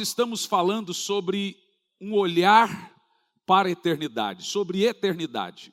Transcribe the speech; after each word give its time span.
estamos 0.00 0.44
falando 0.44 0.92
sobre 0.92 1.56
um 2.00 2.14
olhar 2.14 2.92
para 3.46 3.68
a 3.68 3.72
eternidade, 3.72 4.44
sobre 4.44 4.84
eternidade. 4.84 5.72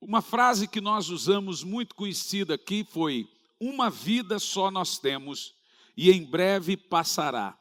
Uma 0.00 0.20
frase 0.20 0.68
que 0.68 0.80
nós 0.80 1.08
usamos 1.08 1.62
muito 1.62 1.94
conhecida 1.94 2.54
aqui 2.54 2.84
foi: 2.84 3.28
Uma 3.60 3.88
vida 3.88 4.38
só 4.38 4.70
nós 4.70 4.98
temos, 4.98 5.54
e 5.96 6.10
em 6.10 6.24
breve 6.24 6.76
passará, 6.76 7.58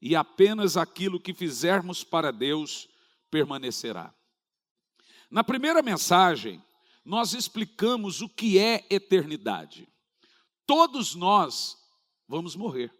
e 0.00 0.14
apenas 0.14 0.76
aquilo 0.76 1.20
que 1.20 1.32
fizermos 1.32 2.04
para 2.04 2.30
Deus 2.32 2.88
permanecerá. 3.30 4.14
Na 5.30 5.42
primeira 5.42 5.82
mensagem, 5.82 6.62
nós 7.04 7.34
explicamos 7.34 8.20
o 8.22 8.28
que 8.28 8.58
é 8.58 8.86
eternidade. 8.90 9.88
Todos 10.66 11.14
nós 11.14 11.76
vamos 12.26 12.56
morrer. 12.56 12.92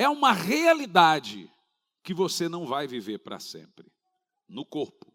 É 0.00 0.08
uma 0.08 0.32
realidade 0.32 1.52
que 2.02 2.14
você 2.14 2.48
não 2.48 2.64
vai 2.64 2.86
viver 2.86 3.18
para 3.18 3.38
sempre 3.38 3.92
no 4.48 4.64
corpo. 4.64 5.12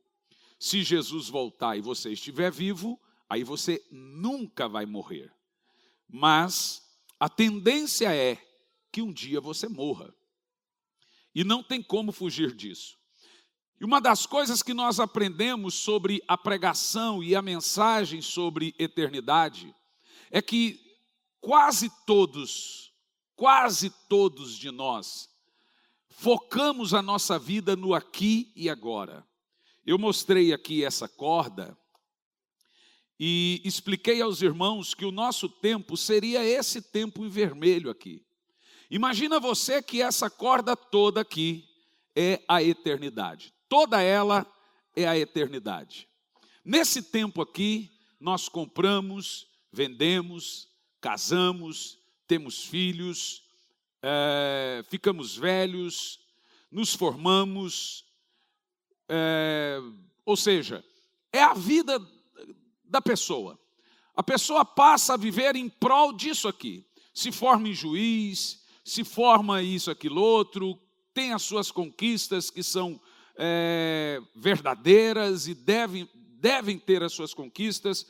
Se 0.60 0.84
Jesus 0.84 1.28
voltar 1.28 1.76
e 1.76 1.82
você 1.82 2.12
estiver 2.12 2.52
vivo, 2.52 3.02
aí 3.28 3.44
você 3.44 3.84
nunca 3.90 4.70
vai 4.70 4.86
morrer. 4.86 5.34
Mas 6.08 6.84
a 7.20 7.28
tendência 7.28 8.16
é 8.16 8.38
que 8.92 9.02
um 9.02 9.12
dia 9.12 9.42
você 9.42 9.68
morra. 9.68 10.14
E 11.34 11.44
não 11.44 11.64
tem 11.64 11.82
como 11.82 12.12
fugir 12.12 12.54
disso. 12.54 12.96
E 13.82 13.86
uma 13.86 14.00
das 14.00 14.28
coisas 14.28 14.62
que 14.62 14.76
nós 14.76 15.00
aprendemos 15.00 15.74
sobre 15.74 16.22
a 16.28 16.38
pregação 16.38 17.24
e 17.24 17.36
a 17.36 17.42
mensagem 17.42 18.22
sobre 18.22 18.76
eternidade 18.78 19.76
é 20.30 20.44
que 20.44 20.80
quase 21.42 21.92
todos, 22.06 22.85
quase 23.36 23.90
todos 24.08 24.58
de 24.58 24.72
nós, 24.72 25.30
focamos 26.10 26.94
a 26.94 27.02
nossa 27.02 27.38
vida 27.38 27.76
no 27.76 27.94
aqui 27.94 28.52
e 28.56 28.70
agora. 28.70 29.26
Eu 29.86 30.00
mostrei 30.00 30.54
aqui 30.54 30.84
essa 30.84 31.08
corda 31.08 31.78
e 33.20 33.62
expliquei 33.64 34.22
aos 34.22 34.42
irmãos 34.42 34.94
que 34.94 35.06
o 35.06 35.12
nosso 35.12 35.48
tempo 35.48 35.96
seria 35.96 36.44
esse 36.44 36.82
tempo 36.82 37.26
em 37.26 37.30
vermelho 37.30 37.90
aqui. 37.90 38.26
Imagina 38.90 39.40
você 39.40 39.82
que 39.82 40.02
essa 40.02 40.30
corda 40.30 40.76
toda 40.76 41.22
aqui 41.22 41.66
é 42.16 42.42
a 42.48 42.62
eternidade. 42.62 43.54
Toda 43.68 44.02
ela 44.02 44.46
é 44.96 45.08
a 45.08 45.18
eternidade. 45.18 46.08
Nesse 46.64 47.02
tempo 47.02 47.42
aqui, 47.42 47.92
nós 48.20 48.48
compramos, 48.48 49.48
vendemos, 49.72 50.68
casamos, 51.02 52.00
temos 52.28 52.64
filhos, 52.64 53.44
é, 54.02 54.84
ficamos 54.90 55.36
velhos, 55.36 56.20
nos 56.72 56.94
formamos, 56.94 58.06
é, 59.08 59.80
ou 60.26 60.36
seja, 60.36 60.84
é 61.32 61.42
a 61.42 61.54
vida 61.54 62.00
da 62.84 63.02
pessoa. 63.02 63.60
A 64.16 64.24
pessoa 64.24 64.64
passa 64.64 65.14
a 65.14 65.18
viver 65.18 65.56
em 65.56 65.68
prol 65.68 66.14
disso 66.14 66.48
aqui. 66.48 66.86
Se 67.14 67.32
forma 67.32 67.70
em 67.70 67.74
juiz, 67.74 68.64
se 68.84 69.04
forma 69.04 69.62
isso, 69.62 69.92
aquilo, 69.92 70.22
outro, 70.22 70.80
tem 71.14 71.34
as 71.34 71.42
suas 71.42 71.72
conquistas 71.72 72.50
que 72.50 72.62
são 72.62 73.00
é, 73.38 74.22
verdadeiras 74.36 75.48
e 75.48 75.54
devem, 75.54 76.10
devem 76.14 76.78
ter 76.78 77.04
as 77.04 77.14
suas 77.14 77.34
conquistas. 77.34 78.06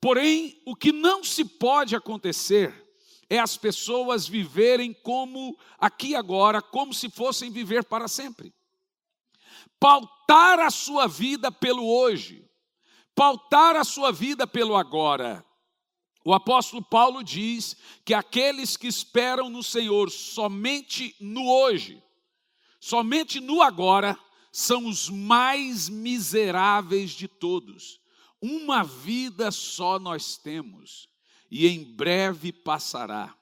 Porém, 0.00 0.60
o 0.64 0.76
que 0.76 0.92
não 0.92 1.24
se 1.24 1.44
pode 1.44 1.96
acontecer 1.96 2.87
é 3.28 3.38
as 3.38 3.56
pessoas 3.56 4.26
viverem 4.26 4.92
como 4.92 5.58
aqui 5.78 6.14
agora, 6.14 6.62
como 6.62 6.94
se 6.94 7.10
fossem 7.10 7.50
viver 7.50 7.84
para 7.84 8.08
sempre 8.08 8.52
pautar 9.78 10.58
a 10.58 10.70
sua 10.70 11.06
vida 11.06 11.50
pelo 11.50 11.86
hoje, 11.86 12.44
pautar 13.14 13.76
a 13.76 13.84
sua 13.84 14.12
vida 14.12 14.46
pelo 14.46 14.76
agora. 14.76 15.44
O 16.24 16.34
apóstolo 16.34 16.82
Paulo 16.82 17.22
diz 17.22 17.76
que 18.04 18.12
aqueles 18.12 18.76
que 18.76 18.86
esperam 18.86 19.48
no 19.48 19.62
Senhor 19.62 20.10
somente 20.10 21.14
no 21.20 21.48
hoje, 21.48 22.02
somente 22.80 23.40
no 23.40 23.62
agora, 23.62 24.18
são 24.52 24.86
os 24.86 25.08
mais 25.08 25.88
miseráveis 25.88 27.12
de 27.12 27.28
todos. 27.28 28.00
Uma 28.40 28.82
vida 28.82 29.50
só 29.50 29.98
nós 29.98 30.36
temos, 30.36 31.08
e 31.50 31.66
em 31.66 31.82
breve 31.84 32.52
passará, 32.52 33.34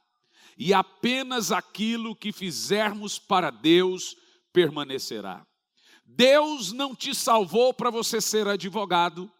e 0.56 0.72
apenas 0.72 1.52
aquilo 1.52 2.16
que 2.16 2.32
fizermos 2.32 3.18
para 3.18 3.50
Deus 3.50 4.16
permanecerá. 4.52 5.46
Deus 6.04 6.72
não 6.72 6.94
te 6.94 7.14
salvou 7.14 7.74
para 7.74 7.90
você 7.90 8.20
ser 8.20 8.46
advogado, 8.46 9.30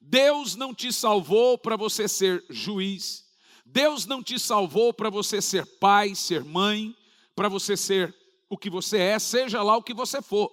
Deus 0.00 0.56
não 0.56 0.74
te 0.74 0.92
salvou 0.92 1.58
para 1.58 1.76
você 1.76 2.08
ser 2.08 2.44
juiz, 2.48 3.24
Deus 3.64 4.06
não 4.06 4.22
te 4.22 4.38
salvou 4.38 4.94
para 4.94 5.10
você 5.10 5.42
ser 5.42 5.66
pai, 5.78 6.14
ser 6.14 6.44
mãe, 6.44 6.96
para 7.34 7.48
você 7.48 7.76
ser 7.76 8.14
o 8.48 8.56
que 8.56 8.70
você 8.70 8.98
é, 8.98 9.18
seja 9.18 9.62
lá 9.62 9.76
o 9.76 9.82
que 9.82 9.92
você 9.92 10.22
for. 10.22 10.50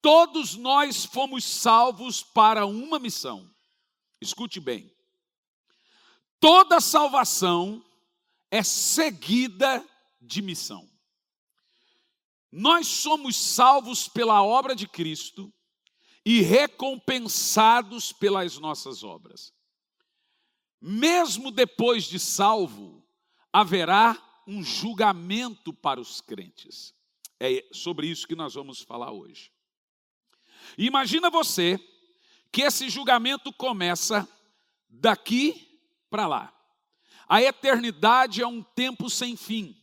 Todos 0.00 0.56
nós 0.56 1.04
fomos 1.04 1.44
salvos 1.44 2.22
para 2.22 2.66
uma 2.66 2.98
missão. 2.98 3.48
Escute 4.20 4.60
bem. 4.60 4.90
Toda 6.40 6.80
salvação 6.80 7.84
é 8.50 8.62
seguida 8.62 9.84
de 10.20 10.40
missão. 10.40 10.88
Nós 12.50 12.86
somos 12.86 13.36
salvos 13.36 14.08
pela 14.08 14.42
obra 14.42 14.74
de 14.74 14.88
Cristo 14.88 15.52
e 16.24 16.40
recompensados 16.40 18.12
pelas 18.12 18.58
nossas 18.58 19.02
obras. 19.02 19.52
Mesmo 20.80 21.50
depois 21.50 22.04
de 22.04 22.18
salvo, 22.18 23.04
haverá 23.52 24.16
um 24.46 24.62
julgamento 24.62 25.72
para 25.72 26.00
os 26.00 26.20
crentes. 26.20 26.94
É 27.40 27.66
sobre 27.72 28.06
isso 28.06 28.26
que 28.26 28.34
nós 28.34 28.54
vamos 28.54 28.80
falar 28.80 29.12
hoje. 29.12 29.52
Imagina 30.76 31.30
você 31.30 31.78
que 32.50 32.62
esse 32.62 32.88
julgamento 32.88 33.52
começa 33.52 34.28
daqui 34.88 35.67
para 36.10 36.26
lá. 36.26 36.54
A 37.28 37.42
eternidade 37.42 38.42
é 38.42 38.46
um 38.46 38.62
tempo 38.62 39.10
sem 39.10 39.36
fim. 39.36 39.76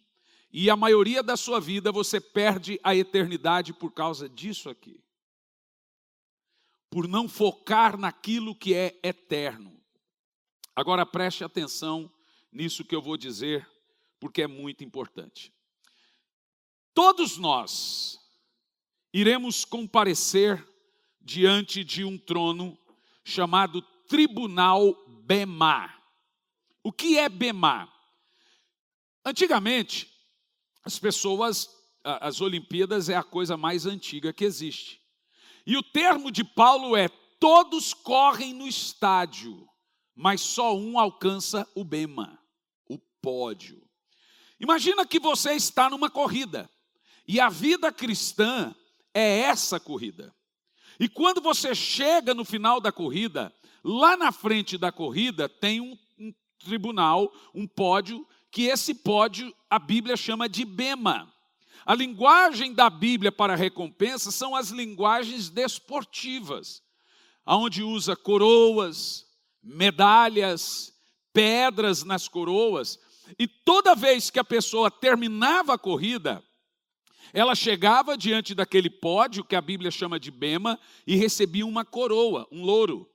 E 0.51 0.69
a 0.69 0.75
maioria 0.75 1.21
da 1.21 1.35
sua 1.35 1.59
vida 1.59 1.91
você 1.91 2.19
perde 2.19 2.79
a 2.83 2.95
eternidade 2.95 3.73
por 3.73 3.91
causa 3.91 4.29
disso 4.29 4.69
aqui. 4.69 5.03
Por 6.89 7.07
não 7.07 7.27
focar 7.27 7.97
naquilo 7.97 8.55
que 8.55 8.73
é 8.73 8.97
eterno. 9.03 9.79
Agora 10.75 11.05
preste 11.05 11.43
atenção 11.43 12.11
nisso 12.51 12.85
que 12.85 12.95
eu 12.95 13.01
vou 13.01 13.17
dizer, 13.17 13.69
porque 14.19 14.41
é 14.41 14.47
muito 14.47 14.83
importante. 14.83 15.53
Todos 16.93 17.37
nós 17.37 18.17
iremos 19.13 19.65
comparecer 19.65 20.65
diante 21.21 21.83
de 21.83 22.03
um 22.05 22.17
trono 22.17 22.77
chamado 23.23 23.81
Tribunal 24.07 24.93
Bema. 25.23 25.94
O 26.85 26.91
que 26.91 27.17
é 27.17 27.27
Bema? 27.27 27.91
Antigamente, 29.25 30.07
as 30.83 30.99
pessoas, 30.99 31.67
as 32.03 32.41
Olimpíadas 32.41 33.09
é 33.09 33.15
a 33.15 33.23
coisa 33.23 33.57
mais 33.57 33.87
antiga 33.87 34.31
que 34.31 34.45
existe. 34.45 35.01
E 35.65 35.75
o 35.77 35.81
termo 35.81 36.29
de 36.29 36.43
Paulo 36.43 36.95
é: 36.95 37.09
todos 37.39 37.91
correm 37.91 38.53
no 38.53 38.67
estádio, 38.67 39.67
mas 40.13 40.41
só 40.41 40.77
um 40.77 40.99
alcança 40.99 41.67
o 41.73 41.83
bema, 41.83 42.37
o 42.87 42.99
pódio. 43.19 43.81
Imagina 44.59 45.07
que 45.07 45.19
você 45.19 45.53
está 45.53 45.89
numa 45.89 46.11
corrida, 46.11 46.69
e 47.27 47.39
a 47.39 47.49
vida 47.49 47.91
cristã 47.91 48.75
é 49.11 49.39
essa 49.39 49.79
corrida. 49.79 50.31
E 50.99 51.09
quando 51.09 51.41
você 51.41 51.73
chega 51.73 52.35
no 52.35 52.45
final 52.45 52.79
da 52.79 52.91
corrida, 52.91 53.51
lá 53.83 54.15
na 54.15 54.31
frente 54.31 54.77
da 54.77 54.91
corrida 54.91 55.49
tem 55.49 55.81
um 55.81 55.97
tribunal, 56.59 57.31
um 57.53 57.67
pódio, 57.67 58.25
que 58.51 58.63
esse 58.63 58.93
pódio 58.93 59.53
a 59.69 59.77
Bíblia 59.77 60.15
chama 60.15 60.47
de 60.47 60.63
bema. 60.63 61.31
A 61.85 61.93
linguagem 61.93 62.73
da 62.73 62.89
Bíblia 62.89 63.31
para 63.31 63.55
recompensa 63.55 64.31
são 64.31 64.55
as 64.55 64.69
linguagens 64.69 65.49
desportivas, 65.49 66.81
aonde 67.45 67.83
usa 67.83 68.15
coroas, 68.15 69.25
medalhas, 69.61 70.93
pedras 71.31 72.03
nas 72.03 72.27
coroas, 72.27 72.99
e 73.37 73.47
toda 73.47 73.95
vez 73.95 74.29
que 74.29 74.39
a 74.39 74.43
pessoa 74.43 74.89
terminava 74.89 75.73
a 75.73 75.77
corrida, 75.77 76.43
ela 77.33 77.55
chegava 77.55 78.17
diante 78.17 78.55
daquele 78.55 78.89
pódio 78.89 79.43
que 79.43 79.55
a 79.55 79.61
Bíblia 79.61 79.91
chama 79.91 80.19
de 80.19 80.31
bema 80.31 80.79
e 81.05 81.15
recebia 81.15 81.65
uma 81.65 81.83
coroa, 81.83 82.47
um 82.51 82.63
louro. 82.63 83.09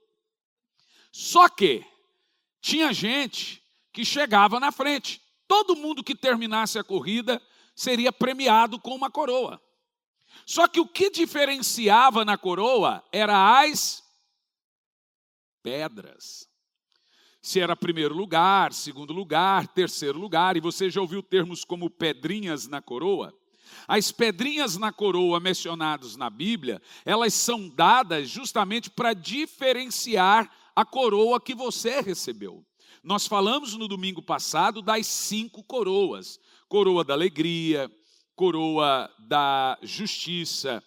Só 1.10 1.48
que 1.48 1.84
tinha 2.60 2.92
gente 2.92 3.62
que 3.92 4.04
chegava 4.04 4.60
na 4.60 4.70
frente. 4.70 5.20
Todo 5.48 5.76
mundo 5.76 6.04
que 6.04 6.14
terminasse 6.14 6.78
a 6.78 6.84
corrida 6.84 7.42
seria 7.74 8.12
premiado 8.12 8.78
com 8.78 8.94
uma 8.94 9.10
coroa. 9.10 9.60
Só 10.46 10.68
que 10.68 10.80
o 10.80 10.86
que 10.86 11.10
diferenciava 11.10 12.24
na 12.24 12.36
coroa 12.38 13.04
era 13.12 13.60
as 13.60 14.02
pedras. 15.62 16.48
Se 17.42 17.58
era 17.58 17.74
primeiro 17.74 18.14
lugar, 18.14 18.72
segundo 18.72 19.12
lugar, 19.12 19.66
terceiro 19.68 20.18
lugar, 20.18 20.56
e 20.56 20.60
você 20.60 20.90
já 20.90 21.00
ouviu 21.00 21.22
termos 21.22 21.64
como 21.64 21.88
pedrinhas 21.88 22.66
na 22.66 22.82
coroa? 22.82 23.34
As 23.88 24.12
pedrinhas 24.12 24.76
na 24.76 24.92
coroa 24.92 25.40
mencionadas 25.40 26.16
na 26.16 26.28
Bíblia, 26.28 26.82
elas 27.04 27.32
são 27.32 27.68
dadas 27.68 28.28
justamente 28.28 28.90
para 28.90 29.14
diferenciar 29.14 30.50
a 30.80 30.84
coroa 30.84 31.40
que 31.40 31.54
você 31.54 32.00
recebeu. 32.00 32.64
Nós 33.02 33.26
falamos 33.26 33.74
no 33.74 33.86
domingo 33.86 34.22
passado 34.22 34.80
das 34.80 35.06
cinco 35.06 35.62
coroas: 35.62 36.40
coroa 36.68 37.04
da 37.04 37.12
alegria, 37.12 37.90
coroa 38.34 39.10
da 39.18 39.78
justiça, 39.82 40.82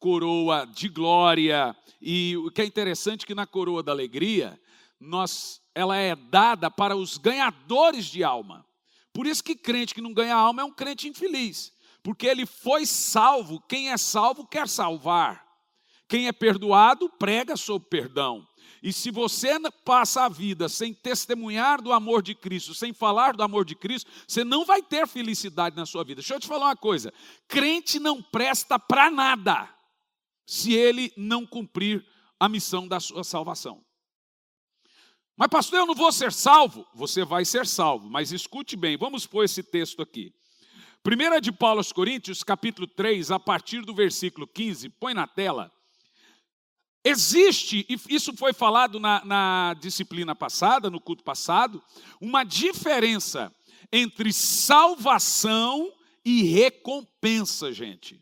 coroa 0.00 0.66
de 0.66 0.88
glória. 0.88 1.76
E 2.00 2.36
o 2.36 2.50
que 2.50 2.62
é 2.62 2.64
interessante 2.64 3.22
é 3.22 3.26
que 3.26 3.34
na 3.34 3.46
coroa 3.46 3.82
da 3.82 3.92
alegria, 3.92 4.60
nós, 4.98 5.60
ela 5.74 5.96
é 5.96 6.16
dada 6.16 6.70
para 6.70 6.96
os 6.96 7.16
ganhadores 7.16 8.06
de 8.06 8.24
alma. 8.24 8.66
Por 9.12 9.26
isso 9.26 9.42
que 9.42 9.54
crente 9.54 9.94
que 9.94 10.00
não 10.00 10.12
ganha 10.12 10.34
alma 10.34 10.62
é 10.62 10.64
um 10.64 10.72
crente 10.72 11.08
infeliz, 11.08 11.72
porque 12.02 12.26
ele 12.26 12.44
foi 12.44 12.84
salvo, 12.84 13.60
quem 13.68 13.90
é 13.90 13.96
salvo 13.96 14.46
quer 14.46 14.68
salvar. 14.68 15.46
Quem 16.08 16.28
é 16.28 16.32
perdoado 16.32 17.08
prega 17.18 17.56
sobre 17.56 17.88
perdão. 17.88 18.46
E 18.86 18.92
se 18.92 19.10
você 19.10 19.58
passa 19.84 20.26
a 20.26 20.28
vida 20.28 20.68
sem 20.68 20.94
testemunhar 20.94 21.82
do 21.82 21.92
amor 21.92 22.22
de 22.22 22.36
Cristo, 22.36 22.72
sem 22.72 22.92
falar 22.92 23.36
do 23.36 23.42
amor 23.42 23.64
de 23.64 23.74
Cristo, 23.74 24.08
você 24.28 24.44
não 24.44 24.64
vai 24.64 24.80
ter 24.80 25.08
felicidade 25.08 25.74
na 25.74 25.84
sua 25.84 26.04
vida. 26.04 26.20
Deixa 26.20 26.34
eu 26.34 26.38
te 26.38 26.46
falar 26.46 26.66
uma 26.66 26.76
coisa: 26.76 27.12
crente 27.48 27.98
não 27.98 28.22
presta 28.22 28.78
para 28.78 29.10
nada 29.10 29.68
se 30.46 30.72
ele 30.72 31.12
não 31.16 31.44
cumprir 31.44 32.06
a 32.38 32.48
missão 32.48 32.86
da 32.86 33.00
sua 33.00 33.24
salvação. 33.24 33.84
Mas, 35.36 35.48
pastor, 35.48 35.80
eu 35.80 35.86
não 35.86 35.94
vou 35.96 36.12
ser 36.12 36.32
salvo? 36.32 36.86
Você 36.94 37.24
vai 37.24 37.44
ser 37.44 37.66
salvo, 37.66 38.08
mas 38.08 38.30
escute 38.30 38.76
bem, 38.76 38.96
vamos 38.96 39.26
pôr 39.26 39.42
esse 39.42 39.64
texto 39.64 40.00
aqui. 40.00 40.32
1 41.04 41.40
de 41.40 41.50
Paulo 41.50 41.80
aos 41.80 41.90
Coríntios, 41.90 42.44
capítulo 42.44 42.86
3, 42.86 43.32
a 43.32 43.40
partir 43.40 43.80
do 43.80 43.92
versículo 43.92 44.46
15, 44.46 44.90
põe 44.90 45.12
na 45.12 45.26
tela. 45.26 45.72
Existe, 47.08 47.86
e 47.88 47.96
isso 48.12 48.36
foi 48.36 48.52
falado 48.52 48.98
na, 48.98 49.24
na 49.24 49.74
disciplina 49.74 50.34
passada, 50.34 50.90
no 50.90 51.00
culto 51.00 51.22
passado, 51.22 51.80
uma 52.20 52.42
diferença 52.42 53.54
entre 53.92 54.32
salvação 54.32 55.92
e 56.24 56.42
recompensa, 56.42 57.72
gente. 57.72 58.20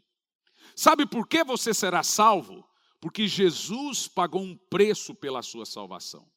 Sabe 0.76 1.06
por 1.06 1.26
que 1.26 1.42
você 1.42 1.72
será 1.72 2.02
salvo? 2.02 2.62
Porque 3.00 3.26
Jesus 3.26 4.06
pagou 4.06 4.42
um 4.42 4.54
preço 4.68 5.14
pela 5.14 5.40
sua 5.40 5.64
salvação. 5.64 6.30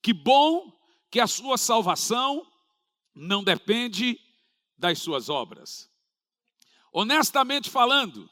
Que 0.00 0.14
bom 0.14 0.72
que 1.10 1.20
a 1.20 1.26
sua 1.26 1.58
salvação 1.58 2.50
não 3.14 3.44
depende 3.44 4.18
das 4.78 4.98
suas 4.98 5.28
obras. 5.28 5.90
Honestamente 6.90 7.68
falando, 7.68 8.30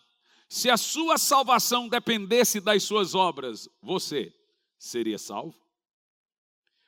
se 0.52 0.68
a 0.68 0.76
sua 0.76 1.16
salvação 1.16 1.88
dependesse 1.88 2.60
das 2.60 2.82
suas 2.82 3.14
obras, 3.14 3.68
você 3.80 4.34
seria 4.76 5.16
salvo? 5.16 5.56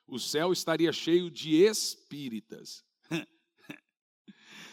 O 0.05 0.19
céu 0.19 0.53
estaria 0.53 0.93
cheio 0.93 1.31
de 1.31 1.55
espíritas. 1.55 2.85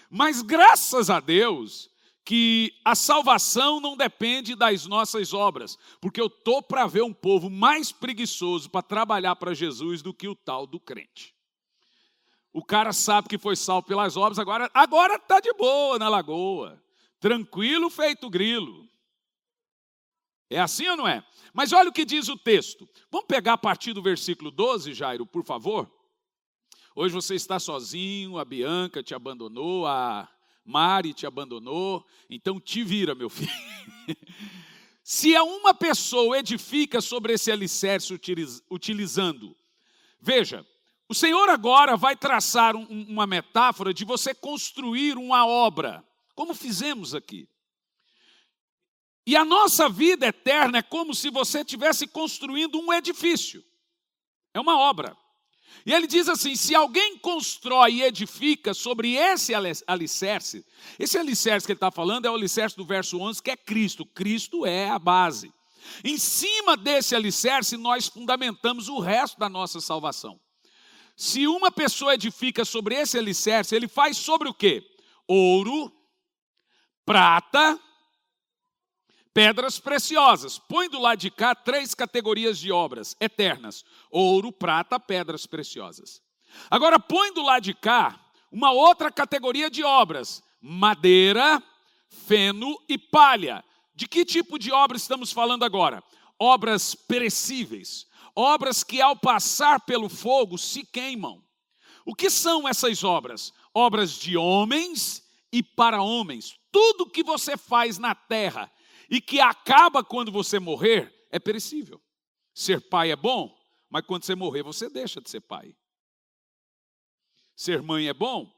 Mas 0.10 0.42
graças 0.42 1.12
a 1.12 1.20
Deus, 1.20 1.92
que 2.26 2.74
a 2.84 2.96
salvação 2.96 3.80
não 3.80 3.96
depende 3.96 4.56
das 4.56 4.88
nossas 4.88 5.36
obras, 5.36 5.78
porque 6.02 6.20
eu 6.20 6.26
estou 6.26 6.64
para 6.64 6.88
ver 6.88 7.04
um 7.04 7.14
povo 7.14 7.48
mais 7.48 7.92
preguiçoso 7.92 8.72
para 8.72 8.82
trabalhar 8.82 9.36
para 9.36 9.54
Jesus 9.54 10.02
do 10.02 10.16
que 10.16 10.28
o 10.28 10.36
tal 10.36 10.66
do 10.66 10.80
crente. 10.80 11.36
O 12.52 12.66
cara 12.66 12.92
sabe 12.92 13.30
que 13.30 13.38
foi 13.38 13.56
salvo 13.56 13.86
pelas 13.86 14.18
obras, 14.18 14.40
agora 14.40 14.68
agora 14.74 15.18
está 15.18 15.40
de 15.40 15.54
boa 15.54 16.00
na 16.00 16.10
lagoa, 16.10 16.82
tranquilo 17.20 17.90
feito 17.90 18.30
grilo. 18.30 18.88
É 20.50 20.60
assim 20.60 20.88
ou 20.88 20.98
não 20.98 21.08
é? 21.08 21.24
Mas 21.54 21.72
olha 21.74 21.90
o 21.90 21.94
que 21.94 22.06
diz 22.06 22.28
o 22.28 22.38
texto. 22.38 22.90
Vamos 23.12 23.28
pegar 23.28 23.54
a 23.54 23.58
partir 23.58 23.94
do 23.94 24.02
versículo 24.02 24.50
12, 24.50 24.94
Jairo, 24.94 25.26
por 25.26 25.44
favor. 25.44 25.92
Hoje 26.96 27.14
você 27.14 27.36
está 27.36 27.60
sozinho, 27.60 28.40
a 28.40 28.46
Bianca 28.46 29.04
te 29.04 29.14
abandonou, 29.14 29.86
a 29.86 30.28
Mari 30.66 31.14
te 31.14 31.26
abandonou, 31.26 32.06
então 32.30 32.60
te 32.60 32.84
vira, 32.84 33.14
meu 33.14 33.30
filho. 33.30 33.52
Se 35.04 35.36
a 35.36 35.44
uma 35.44 35.74
pessoa 35.74 36.38
edifica 36.38 37.02
sobre 37.02 37.34
esse 37.34 37.52
alicerce 37.52 38.14
utilizando, 38.70 39.56
veja, 40.20 40.66
o 41.08 41.14
Senhor 41.16 41.50
agora 41.50 41.98
vai 41.98 42.16
traçar 42.16 42.76
um, 42.76 42.86
uma 43.08 43.26
metáfora 43.26 43.94
de 43.94 44.06
você 44.06 44.34
construir 44.34 45.18
uma 45.18 45.48
obra, 45.48 46.06
como 46.40 46.56
fizemos 46.56 47.14
aqui. 47.14 47.50
E 49.28 49.36
a 49.36 49.44
nossa 49.44 49.90
vida 49.90 50.26
eterna 50.26 50.78
é 50.78 50.82
como 50.82 51.14
se 51.14 51.30
você 51.30 51.60
estivesse 51.60 52.08
construindo 52.08 52.80
um 52.80 52.94
edifício, 52.94 53.62
é 54.54 54.60
uma 54.62 54.80
obra. 54.80 55.18
E 55.86 55.92
ele 55.94 56.08
diz 56.08 56.30
assim: 56.30 56.56
se 56.56 56.74
alguém 56.74 57.18
constrói 57.18 57.96
e 57.96 58.04
edifica 58.04 58.74
sobre 58.74 59.16
esse 59.16 59.54
alicerce, 59.86 60.66
esse 60.98 61.18
alicerce 61.18 61.66
que 61.66 61.74
ele 61.74 61.76
está 61.76 61.92
falando 61.92 62.26
é 62.26 62.32
o 62.32 62.36
alicerce 62.36 62.78
do 62.78 62.86
verso 62.86 63.20
11, 63.20 63.44
que 63.44 63.52
é 63.52 63.58
Cristo. 63.58 64.06
Cristo 64.06 64.66
é 64.66 64.90
a 64.90 64.98
base. 64.98 65.52
Em 66.06 66.18
cima 66.18 66.78
desse 66.78 67.18
alicerce, 67.18 67.76
nós 67.76 68.08
fundamentamos 68.08 68.88
o 68.88 69.00
resto 69.00 69.38
da 69.38 69.50
nossa 69.50 69.82
salvação. 69.82 70.40
Se 71.18 71.48
uma 71.48 71.70
pessoa 71.70 72.14
edifica 72.14 72.64
sobre 72.64 72.96
esse 72.96 73.18
alicerce, 73.18 73.76
ele 73.76 73.90
faz 73.90 74.16
sobre 74.16 74.48
o 74.48 74.54
quê? 74.54 74.82
Ouro, 75.28 75.99
prata, 77.10 77.80
pedras 79.34 79.80
preciosas. 79.80 80.60
Põe 80.60 80.88
do 80.88 81.00
lado 81.00 81.18
de 81.18 81.32
cá 81.32 81.56
três 81.56 81.96
categorias 81.96 82.60
de 82.60 82.72
obras 82.72 83.16
eternas: 83.20 83.84
ouro, 84.12 84.52
prata, 84.52 85.00
pedras 85.00 85.48
preciosas. 85.48 86.22
Agora 86.70 87.00
põe 87.00 87.34
do 87.34 87.42
lado 87.42 87.64
de 87.64 87.74
cá 87.74 88.24
uma 88.52 88.72
outra 88.72 89.12
categoria 89.12 89.72
de 89.72 89.84
obras: 89.84 90.44
madeira, 90.62 91.64
feno 92.28 92.80
e 92.88 92.96
palha. 92.96 93.66
De 93.96 94.08
que 94.08 94.24
tipo 94.24 94.60
de 94.60 94.72
obra 94.72 94.96
estamos 94.96 95.32
falando 95.32 95.66
agora? 95.66 96.04
Obras 96.38 96.94
perecíveis, 96.94 98.06
obras 98.36 98.84
que 98.84 99.02
ao 99.02 99.16
passar 99.16 99.80
pelo 99.80 100.10
fogo 100.10 100.60
se 100.60 100.86
queimam. 100.86 101.44
O 102.06 102.14
que 102.14 102.30
são 102.30 102.68
essas 102.68 103.04
obras? 103.04 103.52
Obras 103.74 104.12
de 104.12 104.38
homens 104.38 105.28
e 105.52 105.64
para 105.64 106.02
homens. 106.02 106.60
Tudo 106.72 107.10
que 107.10 107.24
você 107.24 107.58
faz 107.58 107.98
na 107.98 108.14
terra 108.14 108.72
e 109.10 109.20
que 109.20 109.40
acaba 109.40 110.04
quando 110.04 110.32
você 110.32 110.60
morrer, 110.60 111.14
é 111.32 111.40
perecível. 111.40 112.02
Ser 112.54 112.82
pai 112.82 113.12
é 113.12 113.16
bom, 113.16 113.58
mas 113.90 114.06
quando 114.06 114.24
você 114.24 114.36
morrer, 114.36 114.64
você 114.64 114.90
deixa 114.90 115.20
de 115.20 115.30
ser 115.30 115.42
pai. 115.42 115.76
Ser 117.56 117.82
mãe 117.82 118.08
é 118.08 118.14
bom, 118.14 118.54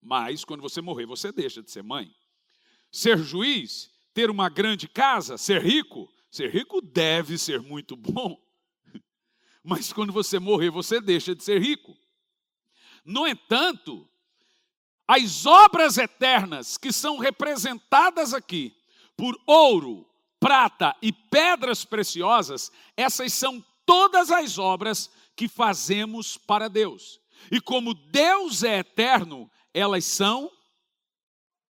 mas 0.00 0.44
quando 0.44 0.62
você 0.62 0.80
morrer, 0.80 1.06
você 1.06 1.30
deixa 1.30 1.62
de 1.62 1.70
ser 1.70 1.82
mãe. 1.82 2.14
Ser 2.90 3.18
juiz, 3.18 3.90
ter 4.14 4.30
uma 4.30 4.48
grande 4.48 4.88
casa, 4.88 5.36
ser 5.36 5.62
rico, 5.62 6.12
ser 6.30 6.50
rico 6.50 6.80
deve 6.80 7.36
ser 7.36 7.60
muito 7.60 7.96
bom, 7.96 8.40
mas 9.62 9.92
quando 9.92 10.12
você 10.12 10.38
morrer, 10.38 10.70
você 10.70 11.00
deixa 11.00 11.34
de 11.34 11.44
ser 11.44 11.60
rico. 11.60 11.96
No 13.04 13.26
entanto, 13.26 14.08
as 15.06 15.46
obras 15.46 15.98
eternas 15.98 16.76
que 16.76 16.92
são 16.92 17.18
representadas 17.18 18.34
aqui 18.34 18.74
por 19.16 19.38
ouro, 19.46 20.06
prata 20.40 20.94
e 21.00 21.12
pedras 21.12 21.84
preciosas, 21.84 22.70
essas 22.96 23.32
são 23.32 23.64
todas 23.84 24.30
as 24.30 24.58
obras 24.58 25.10
que 25.34 25.48
fazemos 25.48 26.36
para 26.36 26.68
Deus. 26.68 27.20
E 27.50 27.60
como 27.60 27.94
Deus 27.94 28.62
é 28.62 28.78
eterno, 28.78 29.50
elas 29.72 30.04
são 30.04 30.50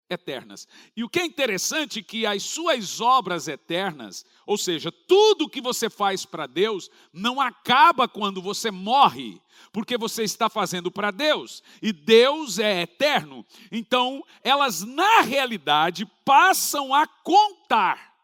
eternas. 0.09 0.67
E 0.95 1.03
o 1.03 1.09
que 1.09 1.19
é 1.19 1.25
interessante 1.25 1.99
é 1.99 2.03
que 2.03 2.25
as 2.25 2.43
suas 2.43 3.01
obras 3.01 3.47
eternas, 3.47 4.25
ou 4.45 4.57
seja, 4.57 4.91
tudo 4.91 5.49
que 5.49 5.61
você 5.61 5.89
faz 5.89 6.25
para 6.25 6.47
Deus, 6.47 6.89
não 7.11 7.41
acaba 7.41 8.07
quando 8.07 8.41
você 8.41 8.69
morre, 8.69 9.41
porque 9.71 9.97
você 9.97 10.23
está 10.23 10.49
fazendo 10.49 10.91
para 10.91 11.11
Deus, 11.11 11.63
e 11.81 11.91
Deus 11.91 12.59
é 12.59 12.81
eterno. 12.81 13.45
Então, 13.71 14.23
elas 14.43 14.81
na 14.83 15.21
realidade 15.21 16.05
passam 16.23 16.93
a 16.93 17.07
contar 17.07 18.15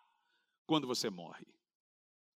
quando 0.65 0.87
você 0.87 1.09
morre. 1.09 1.45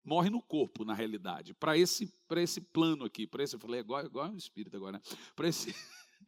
Morre 0.04 0.30
no 0.30 0.42
corpo, 0.42 0.84
na 0.84 0.96
realidade, 0.96 1.54
para 1.54 1.78
esse, 1.78 2.12
esse 2.38 2.60
plano 2.60 3.06
aqui, 3.06 3.28
para 3.28 3.44
esse, 3.44 3.56
eu 3.56 3.60
falei, 3.60 3.82
igual, 3.82 4.04
igual 4.04 4.30
um 4.30 4.36
espírito 4.36 4.76
agora, 4.76 4.94
né? 4.94 5.02
para 5.36 5.48
esse 5.48 5.76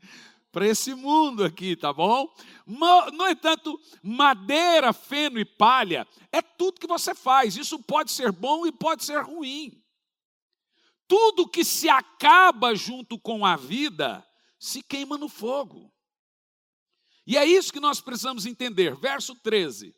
para 0.53 0.67
esse 0.67 0.93
mundo 0.93 1.43
aqui, 1.43 1.75
tá 1.75 1.91
bom? 1.91 2.31
No 2.67 3.27
entanto, 3.27 3.81
madeira, 4.03 4.93
feno 4.93 5.39
e 5.39 5.43
palha 5.43 6.07
é 6.31 6.43
tudo 6.43 6.79
que 6.79 6.86
você 6.86 7.15
faz. 7.15 7.57
Isso 7.57 7.79
pode 7.79 8.12
ser 8.12 8.31
bom 8.31 8.63
e 8.67 8.72
pode 8.72 9.03
ser 9.03 9.19
ruim. 9.24 9.83
Tudo 11.07 11.50
que 11.50 11.65
se 11.65 11.89
acaba 11.89 12.75
junto 12.75 13.19
com 13.19 13.43
a 13.43 13.55
vida 13.55 14.25
se 14.60 14.83
queima 14.83 15.17
no 15.17 15.27
fogo. 15.27 15.91
E 17.25 17.36
é 17.36 17.43
isso 17.43 17.74
que 17.74 17.79
nós 17.79 18.00
precisamos 18.00 18.45
entender. 18.45 18.95
Verso 18.95 19.33
13: 19.33 19.95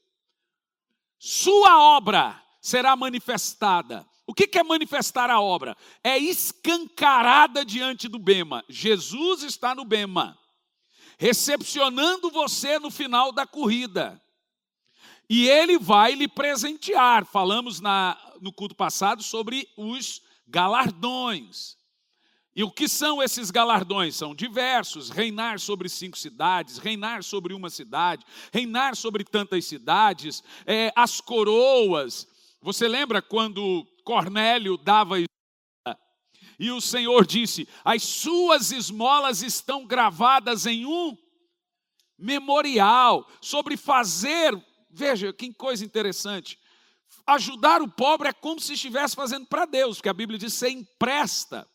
Sua 1.19 1.97
obra 1.97 2.41
será 2.61 2.95
manifestada. 2.95 4.07
O 4.25 4.33
que 4.33 4.57
é 4.57 4.63
manifestar 4.63 5.29
a 5.29 5.39
obra? 5.39 5.75
É 6.01 6.17
escancarada 6.17 7.63
diante 7.65 8.07
do 8.07 8.17
Bema. 8.17 8.63
Jesus 8.69 9.43
está 9.43 9.75
no 9.75 9.85
Bema, 9.85 10.39
recepcionando 11.17 12.29
você 12.29 12.79
no 12.79 12.91
final 12.91 13.31
da 13.31 13.45
corrida. 13.45 14.21
E 15.29 15.47
ele 15.47 15.79
vai 15.79 16.13
lhe 16.13 16.27
presentear. 16.27 17.25
Falamos 17.25 17.79
na, 17.79 18.17
no 18.41 18.53
culto 18.53 18.75
passado 18.75 19.23
sobre 19.23 19.67
os 19.75 20.21
galardões. 20.47 21.77
E 22.55 22.63
o 22.63 22.71
que 22.71 22.87
são 22.87 23.21
esses 23.21 23.51
galardões? 23.51 24.15
São 24.15 24.33
diversos: 24.33 25.09
reinar 25.09 25.59
sobre 25.59 25.89
cinco 25.89 26.17
cidades, 26.17 26.77
reinar 26.77 27.23
sobre 27.23 27.53
uma 27.53 27.69
cidade, 27.69 28.25
reinar 28.53 28.95
sobre 28.95 29.23
tantas 29.23 29.65
cidades, 29.65 30.43
é, 30.65 30.91
as 30.95 31.19
coroas. 31.19 32.27
Você 32.61 32.87
lembra 32.87 33.21
quando 33.21 33.85
Cornélio 34.03 34.77
dava 34.77 35.17
e 36.59 36.71
o 36.71 36.81
Senhor 36.81 37.25
disse: 37.25 37.67
As 37.83 38.03
suas 38.03 38.71
esmolas 38.71 39.41
estão 39.41 39.85
gravadas 39.85 40.65
em 40.65 40.85
um 40.85 41.17
memorial 42.17 43.29
sobre 43.41 43.77
fazer. 43.77 44.53
Veja 44.89 45.33
que 45.33 45.53
coisa 45.53 45.83
interessante. 45.83 46.57
Ajudar 47.27 47.81
o 47.81 47.89
pobre 47.89 48.29
é 48.29 48.33
como 48.33 48.59
se 48.59 48.73
estivesse 48.73 49.15
fazendo 49.15 49.47
para 49.47 49.65
Deus, 49.65 49.97
porque 49.97 50.09
a 50.09 50.13
Bíblia 50.13 50.39
diz: 50.39 50.53
você 50.53 50.69
empresta 50.69 51.69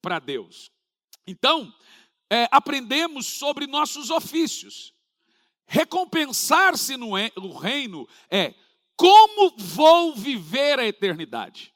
para 0.00 0.18
Deus. 0.18 0.70
Então, 1.26 1.72
é, 2.30 2.48
aprendemos 2.50 3.26
sobre 3.26 3.66
nossos 3.66 4.10
ofícios. 4.10 4.94
Recompensar-se 5.66 6.96
no 6.96 7.12
reino 7.56 8.06
é 8.30 8.54
como 8.96 9.54
vou 9.56 10.14
viver 10.14 10.78
a 10.78 10.86
eternidade, 10.86 11.71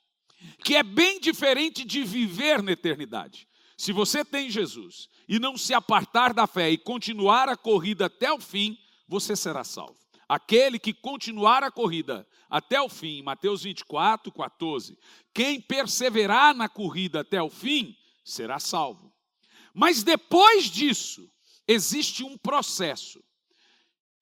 que 0.64 0.76
é 0.76 0.82
bem 0.82 1.20
diferente 1.20 1.84
de 1.84 2.02
viver 2.02 2.62
na 2.62 2.72
eternidade. 2.72 3.48
Se 3.76 3.92
você 3.92 4.24
tem 4.24 4.50
Jesus 4.50 5.08
e 5.28 5.38
não 5.38 5.56
se 5.56 5.74
apartar 5.74 6.32
da 6.32 6.46
fé 6.46 6.70
e 6.70 6.78
continuar 6.78 7.48
a 7.48 7.56
corrida 7.56 8.06
até 8.06 8.32
o 8.32 8.40
fim, 8.40 8.78
você 9.06 9.36
será 9.36 9.64
salvo. 9.64 9.98
Aquele 10.28 10.78
que 10.78 10.92
continuar 10.92 11.62
a 11.62 11.70
corrida 11.70 12.26
até 12.50 12.80
o 12.80 12.88
fim, 12.88 13.22
Mateus 13.22 13.62
24, 13.62 14.32
14. 14.32 14.98
Quem 15.32 15.60
perseverar 15.60 16.54
na 16.54 16.68
corrida 16.68 17.20
até 17.20 17.40
o 17.40 17.50
fim, 17.50 17.96
será 18.24 18.58
salvo. 18.58 19.12
Mas 19.72 20.02
depois 20.02 20.64
disso, 20.64 21.30
existe 21.68 22.24
um 22.24 22.36
processo 22.38 23.22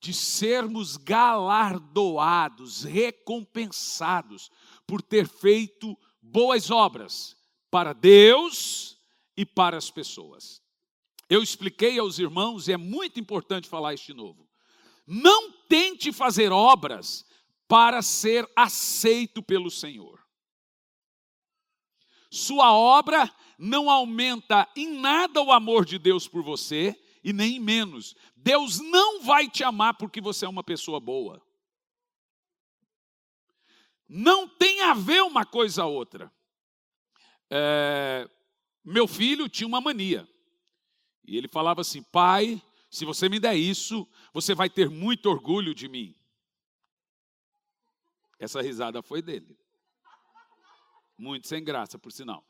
de 0.01 0.13
sermos 0.13 0.99
galardoados, 0.99 2.83
recompensados 2.83 4.51
por 4.87 5.01
ter 5.01 5.27
feito 5.27 5.97
boas 6.25 6.71
obras 6.71 7.37
para 7.71 7.93
Deus 7.93 8.99
e 9.37 9.45
para 9.45 9.77
as 9.77 9.91
pessoas. 9.91 10.63
Eu 11.29 11.43
expliquei 11.43 11.99
aos 11.99 12.19
irmãos, 12.19 12.69
e 12.69 12.73
é 12.73 12.77
muito 12.77 13.19
importante 13.21 13.69
falar 13.69 13.95
isso 13.95 14.07
de 14.07 14.15
novo. 14.15 14.49
Não 15.07 15.53
tente 15.69 16.13
fazer 16.13 16.53
obras 16.53 17.25
para 17.67 18.03
ser 18.03 18.49
aceito 18.55 19.43
pelo 19.43 19.71
Senhor. 19.71 20.23
Sua 22.31 22.73
obra 22.73 23.33
não 23.59 23.89
aumenta 23.89 24.69
em 24.77 24.99
nada 24.99 25.41
o 25.41 25.53
amor 25.53 25.85
de 25.85 25.99
Deus 25.99 26.27
por 26.27 26.43
você 26.43 26.99
e 27.23 27.33
nem 27.33 27.61
menos. 27.61 28.15
Deus 28.37 28.81
não 28.81 29.23
vai 29.23 29.49
te 29.49 29.63
amar 29.63 29.95
porque 29.95 30.21
você 30.21 30.45
é 30.45 30.49
uma 30.49 30.65
pessoa 30.65 31.01
boa. 31.01 31.41
Não 34.17 34.47
tem 34.47 34.81
a 34.83 34.95
ver 34.95 35.25
uma 35.25 35.45
coisa 35.45 35.83
a 35.83 35.87
outra. 35.87 36.33
É, 37.51 38.31
meu 38.85 39.09
filho 39.09 39.49
tinha 39.49 39.67
uma 39.67 39.81
mania. 39.81 40.29
E 41.27 41.37
ele 41.37 41.49
falava 41.49 41.81
assim: 41.81 42.01
pai, 42.01 42.63
se 42.89 43.05
você 43.05 43.29
me 43.29 43.41
der 43.41 43.57
isso, 43.57 44.07
você 44.33 44.55
vai 44.55 44.71
ter 44.71 44.89
muito 44.89 45.29
orgulho 45.29 45.75
de 45.75 45.89
mim. 45.89 46.15
Essa 48.39 48.63
risada 48.63 49.03
foi 49.03 49.21
dele. 49.21 49.59
Muito 51.19 51.49
sem 51.49 51.65
graça, 51.65 51.99
por 51.99 52.13
sinal. 52.13 52.47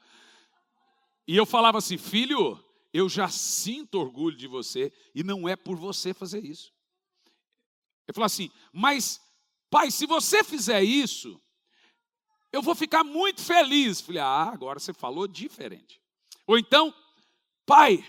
E 1.26 1.34
eu 1.34 1.46
falava 1.46 1.78
assim: 1.78 1.96
filho, 1.96 2.62
eu 2.92 3.08
já 3.08 3.30
sinto 3.30 3.98
orgulho 3.98 4.36
de 4.36 4.46
você 4.46 4.92
e 5.14 5.24
não 5.24 5.48
é 5.48 5.56
por 5.56 5.78
você 5.78 6.12
fazer 6.12 6.44
isso. 6.44 6.74
Ele 8.06 8.14
falou 8.14 8.26
assim: 8.26 8.50
mas, 8.70 9.18
pai, 9.70 9.90
se 9.90 10.04
você 10.04 10.44
fizer 10.44 10.82
isso, 10.82 11.40
eu 12.54 12.62
vou 12.62 12.74
ficar 12.74 13.04
muito 13.04 13.42
feliz. 13.42 14.00
Falei: 14.00 14.20
ah, 14.20 14.50
agora 14.52 14.78
você 14.78 14.92
falou 14.92 15.26
diferente. 15.26 16.00
Ou 16.46 16.58
então, 16.58 16.92
pai, 17.66 18.04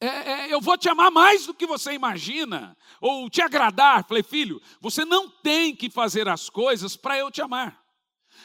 é, 0.00 0.06
é, 0.06 0.54
eu 0.54 0.60
vou 0.60 0.76
te 0.76 0.88
amar 0.88 1.10
mais 1.10 1.46
do 1.46 1.54
que 1.54 1.66
você 1.66 1.92
imagina, 1.92 2.76
ou 3.00 3.30
te 3.30 3.42
agradar. 3.42 4.04
Falei, 4.04 4.22
filho, 4.22 4.60
você 4.80 5.04
não 5.04 5.28
tem 5.28 5.74
que 5.74 5.88
fazer 5.90 6.28
as 6.28 6.48
coisas 6.50 6.96
para 6.96 7.18
eu 7.18 7.30
te 7.30 7.40
amar. 7.40 7.80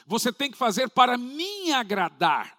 Você 0.08 0.32
tem 0.32 0.52
que 0.52 0.58
fazer 0.58 0.90
para 0.90 1.18
me 1.18 1.72
agradar 1.72 2.56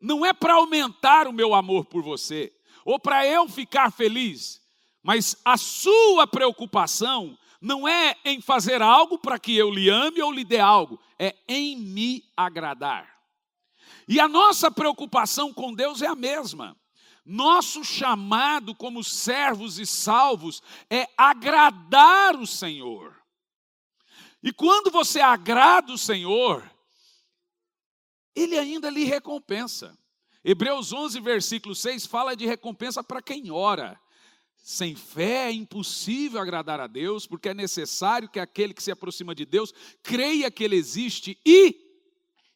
não 0.00 0.24
é 0.24 0.32
para 0.32 0.54
aumentar 0.54 1.28
o 1.28 1.32
meu 1.32 1.54
amor 1.54 1.84
por 1.84 2.02
você, 2.02 2.52
ou 2.84 2.98
para 2.98 3.26
eu 3.26 3.46
ficar 3.48 3.92
feliz, 3.92 4.60
mas 5.02 5.36
a 5.44 5.56
sua 5.56 6.26
preocupação 6.26 7.36
não 7.60 7.86
é 7.86 8.16
em 8.24 8.40
fazer 8.40 8.80
algo 8.80 9.18
para 9.18 9.38
que 9.38 9.56
eu 9.56 9.70
lhe 9.70 9.90
ame 9.90 10.22
ou 10.22 10.32
lhe 10.32 10.44
dê 10.44 10.58
algo, 10.58 10.98
é 11.18 11.36
em 11.46 11.76
me 11.76 12.24
agradar. 12.36 13.20
E 14.08 14.18
a 14.18 14.26
nossa 14.26 14.70
preocupação 14.70 15.52
com 15.52 15.74
Deus 15.74 16.00
é 16.00 16.06
a 16.06 16.16
mesma. 16.16 16.76
Nosso 17.24 17.84
chamado 17.84 18.74
como 18.74 19.04
servos 19.04 19.78
e 19.78 19.86
salvos 19.86 20.62
é 20.88 21.06
agradar 21.16 22.34
o 22.34 22.46
Senhor. 22.46 23.20
E 24.42 24.52
quando 24.52 24.90
você 24.90 25.20
agrada 25.20 25.92
o 25.92 25.98
Senhor, 25.98 26.68
ele 28.34 28.58
ainda 28.58 28.88
lhe 28.88 29.04
recompensa. 29.04 29.96
Hebreus 30.42 30.92
11, 30.92 31.20
versículo 31.20 31.74
6 31.74 32.06
fala 32.06 32.34
de 32.34 32.46
recompensa 32.46 33.04
para 33.04 33.20
quem 33.20 33.50
ora. 33.50 34.00
Sem 34.62 34.94
fé 34.94 35.48
é 35.48 35.52
impossível 35.52 36.40
agradar 36.40 36.80
a 36.80 36.86
Deus, 36.86 37.26
porque 37.26 37.48
é 37.48 37.54
necessário 37.54 38.28
que 38.28 38.38
aquele 38.38 38.74
que 38.74 38.82
se 38.82 38.90
aproxima 38.90 39.34
de 39.34 39.46
Deus 39.46 39.72
creia 40.02 40.50
que 40.50 40.62
Ele 40.62 40.76
existe 40.76 41.38
e 41.44 41.74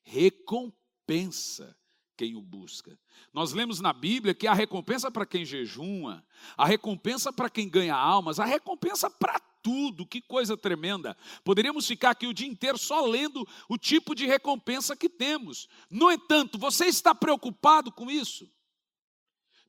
recompensa 0.02 1.76
quem 2.16 2.36
o 2.36 2.42
busca. 2.42 2.96
Nós 3.32 3.52
lemos 3.52 3.80
na 3.80 3.92
Bíblia 3.92 4.34
que 4.34 4.46
há 4.46 4.54
recompensa 4.54 5.10
para 5.10 5.26
quem 5.26 5.44
jejuma, 5.44 6.24
a 6.56 6.66
recompensa 6.66 7.32
para 7.32 7.50
quem 7.50 7.68
ganha 7.68 7.96
almas, 7.96 8.38
a 8.38 8.44
recompensa 8.44 9.10
para 9.10 9.40
tudo, 9.62 10.06
que 10.06 10.20
coisa 10.20 10.56
tremenda. 10.56 11.16
Poderíamos 11.42 11.86
ficar 11.86 12.10
aqui 12.10 12.26
o 12.26 12.34
dia 12.34 12.46
inteiro 12.46 12.78
só 12.78 13.04
lendo 13.06 13.48
o 13.68 13.78
tipo 13.78 14.14
de 14.14 14.26
recompensa 14.26 14.94
que 14.94 15.08
temos. 15.08 15.68
No 15.90 16.10
entanto, 16.10 16.58
você 16.58 16.84
está 16.86 17.14
preocupado 17.14 17.90
com 17.90 18.10
isso? 18.10 18.48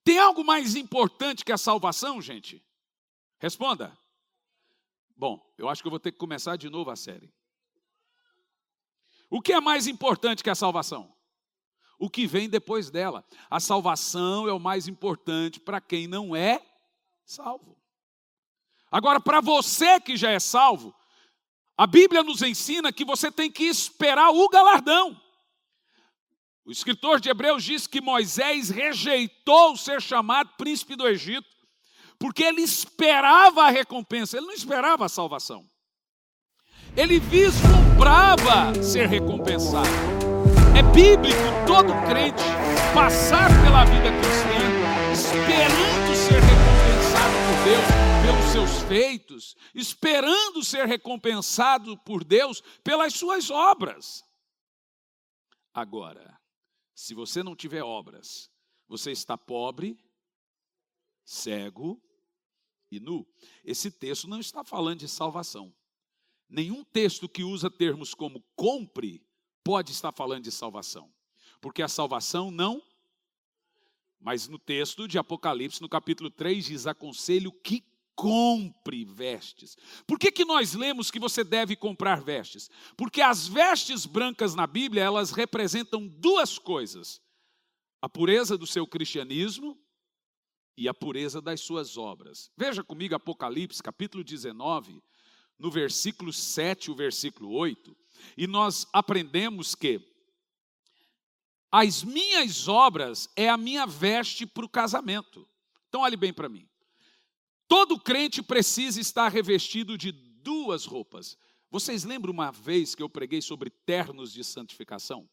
Tem 0.06 0.20
algo 0.20 0.44
mais 0.44 0.76
importante 0.76 1.44
que 1.44 1.52
a 1.52 1.58
salvação, 1.58 2.22
gente? 2.22 2.64
Responda. 3.40 3.98
Bom, 5.18 5.44
eu 5.58 5.68
acho 5.68 5.82
que 5.82 5.88
eu 5.88 5.92
vou 5.92 6.00
ter 6.00 6.12
que 6.12 6.20
começar 6.20 6.58
de 6.58 6.70
novo 6.70 6.92
a 6.92 6.96
série. 6.96 7.34
O 9.32 9.42
que 9.42 9.52
é 9.52 9.60
mais 9.60 9.88
importante 9.88 10.44
que 10.44 10.50
a 10.50 10.56
salvação? 10.56 11.12
O 11.98 12.08
que 12.08 12.28
vem 12.28 12.48
depois 12.48 12.92
dela. 12.92 13.26
A 13.50 13.60
salvação 13.60 14.48
é 14.48 14.54
o 14.54 14.60
mais 14.60 14.88
importante 14.88 15.60
para 15.60 15.82
quem 15.82 16.06
não 16.06 16.36
é 16.36 16.64
salvo. 17.26 17.76
Agora, 18.92 19.20
para 19.20 19.42
você 19.42 20.00
que 20.00 20.16
já 20.16 20.30
é 20.30 20.40
salvo, 20.40 20.94
a 21.76 21.88
Bíblia 21.88 22.22
nos 22.22 22.44
ensina 22.44 22.94
que 22.94 23.04
você 23.04 23.32
tem 23.32 23.52
que 23.52 23.64
esperar 23.64 24.30
o 24.30 24.48
galardão. 24.50 25.20
O 26.66 26.72
escritor 26.72 27.20
de 27.20 27.30
Hebreus 27.30 27.64
diz 27.64 27.86
que 27.86 28.02
Moisés 28.02 28.70
rejeitou 28.70 29.78
ser 29.78 30.02
chamado 30.02 30.50
príncipe 30.58 30.96
do 30.96 31.08
Egito, 31.08 31.48
porque 32.18 32.44
ele 32.44 32.62
esperava 32.62 33.64
a 33.64 33.70
recompensa, 33.70 34.38
ele 34.38 34.48
não 34.48 34.54
esperava 34.54 35.06
a 35.06 35.10
salvação. 35.10 35.70
Ele 36.98 37.20
vislumbrava 37.20 38.82
ser 38.82 39.08
recompensado. 39.08 39.88
É 40.78 40.82
bíblico 40.94 41.42
todo 41.68 41.94
crente 42.08 42.44
passar 42.94 43.50
pela 43.64 43.86
vida 43.86 44.10
cristã 44.20 44.46
esperando 45.14 46.16
ser 46.16 46.42
recompensado 46.42 46.76
Deus 47.66 48.06
pelos 48.26 48.52
seus 48.52 48.84
feitos, 48.88 49.56
esperando 49.74 50.64
ser 50.64 50.86
recompensado 50.86 51.98
por 52.00 52.24
Deus 52.24 52.62
pelas 52.84 53.14
suas 53.14 53.50
obras. 53.50 54.24
Agora, 55.74 56.38
se 56.96 57.14
você 57.14 57.44
não 57.44 57.56
tiver 57.56 57.84
obras, 57.84 58.50
você 58.88 59.12
está 59.12 59.38
pobre, 59.38 60.00
cego 61.26 62.02
e 62.90 63.02
nu. 63.02 63.28
Esse 63.66 63.92
texto 63.92 64.30
não 64.30 64.40
está 64.40 64.64
falando 64.64 65.00
de 65.00 65.08
salvação. 65.10 65.76
Nenhum 66.48 66.86
texto 66.86 67.28
que 67.28 67.44
usa 67.44 67.70
termos 67.70 68.14
como 68.14 68.42
compre 68.56 69.28
pode 69.62 69.92
estar 69.92 70.14
falando 70.14 70.44
de 70.44 70.52
salvação. 70.52 71.14
Porque 71.60 71.82
a 71.82 71.88
salvação 71.90 72.50
não. 72.50 72.82
Mas 74.20 74.48
no 74.48 74.58
texto 74.58 75.08
de 75.08 75.18
Apocalipse, 75.18 75.82
no 75.82 75.90
capítulo 75.90 76.30
3, 76.30 76.66
diz: 76.66 76.88
aconselho 76.88 77.52
que 77.52 77.84
compre 78.16 79.04
vestes. 79.04 79.78
Por 80.08 80.18
que, 80.18 80.32
que 80.32 80.46
nós 80.46 80.74
lemos 80.74 81.12
que 81.12 81.20
você 81.20 81.44
deve 81.44 81.76
comprar 81.76 82.22
vestes? 82.22 82.70
Porque 82.96 83.22
as 83.22 83.48
vestes 83.48 84.06
brancas 84.06 84.56
na 84.56 84.66
Bíblia, 84.66 85.04
elas 85.04 85.32
representam 85.32 86.08
duas 86.08 86.58
coisas: 86.58 87.22
a 88.02 88.10
pureza 88.10 88.58
do 88.58 88.66
seu 88.66 88.88
cristianismo 88.88 89.78
e 90.78 90.88
a 90.88 90.94
pureza 90.94 91.42
das 91.42 91.62
suas 91.62 91.98
obras. 91.98 92.52
Veja 92.58 92.84
comigo 92.84 93.16
Apocalipse, 93.16 93.84
capítulo 93.84 94.24
19, 94.24 95.02
no 95.60 95.70
versículo 95.70 96.32
7 96.34 96.86
e 96.86 96.92
o 96.92 96.96
versículo 96.96 97.52
8, 97.52 97.96
e 98.38 98.48
nós 98.48 98.88
aprendemos 98.94 99.76
que 99.76 100.02
as 101.72 102.04
minhas 102.04 102.70
obras 102.70 103.30
é 103.36 103.50
a 103.50 103.58
minha 103.58 103.86
veste 103.86 104.46
para 104.46 104.66
o 104.66 104.70
casamento. 104.70 105.48
Então, 105.90 106.02
olhe 106.02 106.16
bem 106.16 106.34
para 106.34 106.48
mim. 106.48 106.68
Todo 107.68 108.00
crente 108.00 108.42
precisa 108.44 109.02
estar 109.02 109.30
revestido 109.30 109.98
de 109.98 110.12
duas 110.12 110.86
roupas. 110.86 111.38
Vocês 111.72 112.04
lembram 112.04 112.32
uma 112.32 112.52
vez 112.52 112.94
que 112.94 113.02
eu 113.02 113.10
preguei 113.10 113.42
sobre 113.42 113.70
ternos 113.70 114.32
de 114.32 114.44
santificação? 114.44 115.30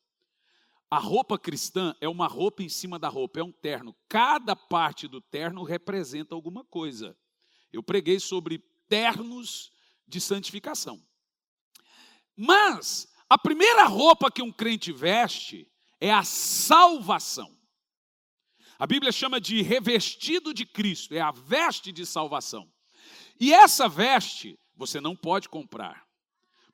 A 0.91 0.99
roupa 0.99 1.39
cristã 1.39 1.95
é 2.01 2.09
uma 2.09 2.27
roupa 2.27 2.63
em 2.63 2.69
cima 2.69 2.99
da 2.99 3.09
roupa, 3.09 3.41
é 3.41 3.43
um 3.43 3.53
terno. 3.53 3.97
Cada 4.09 4.55
parte 4.55 5.09
do 5.09 5.21
terno 5.21 5.63
representa 5.63 6.35
alguma 6.35 6.65
coisa. 6.65 7.17
Eu 7.73 7.83
preguei 7.83 8.21
sobre 8.21 8.59
ternos 8.89 9.73
de 10.07 10.21
santificação. 10.21 11.03
Mas 12.37 13.09
a 13.29 13.39
primeira 13.39 13.85
roupa 13.85 14.31
que 14.31 14.43
um 14.43 14.53
crente 14.53 14.93
veste 14.93 15.71
é 15.99 16.13
a 16.13 16.25
salvação. 16.25 17.57
A 18.83 18.87
Bíblia 18.89 19.13
chama 19.13 19.41
de 19.41 19.63
revestido 19.63 20.53
de 20.53 20.67
Cristo, 20.67 21.15
é 21.15 21.21
a 21.21 21.31
veste 21.31 21.93
de 21.93 22.05
salvação. 22.05 22.69
E 23.39 23.53
essa 23.53 23.89
veste 23.89 24.59
você 24.75 25.01
não 25.01 25.15
pode 25.15 25.49
comprar. 25.49 26.05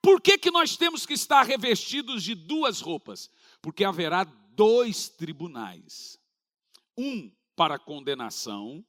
Por 0.00 0.18
que, 0.18 0.38
que 0.38 0.50
nós 0.50 0.74
temos 0.74 1.04
que 1.04 1.12
estar 1.12 1.42
revestidos 1.42 2.22
de 2.22 2.34
duas 2.34 2.80
roupas? 2.80 3.30
Porque 3.60 3.84
haverá 3.84 4.24
dois 4.24 5.10
tribunais: 5.10 6.18
um 6.96 7.30
para 7.54 7.78
condenação 7.78 8.82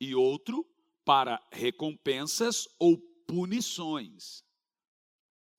e 0.00 0.16
outro 0.16 0.66
para 1.04 1.40
recompensas 1.52 2.66
ou 2.76 2.98
punições. 3.24 4.42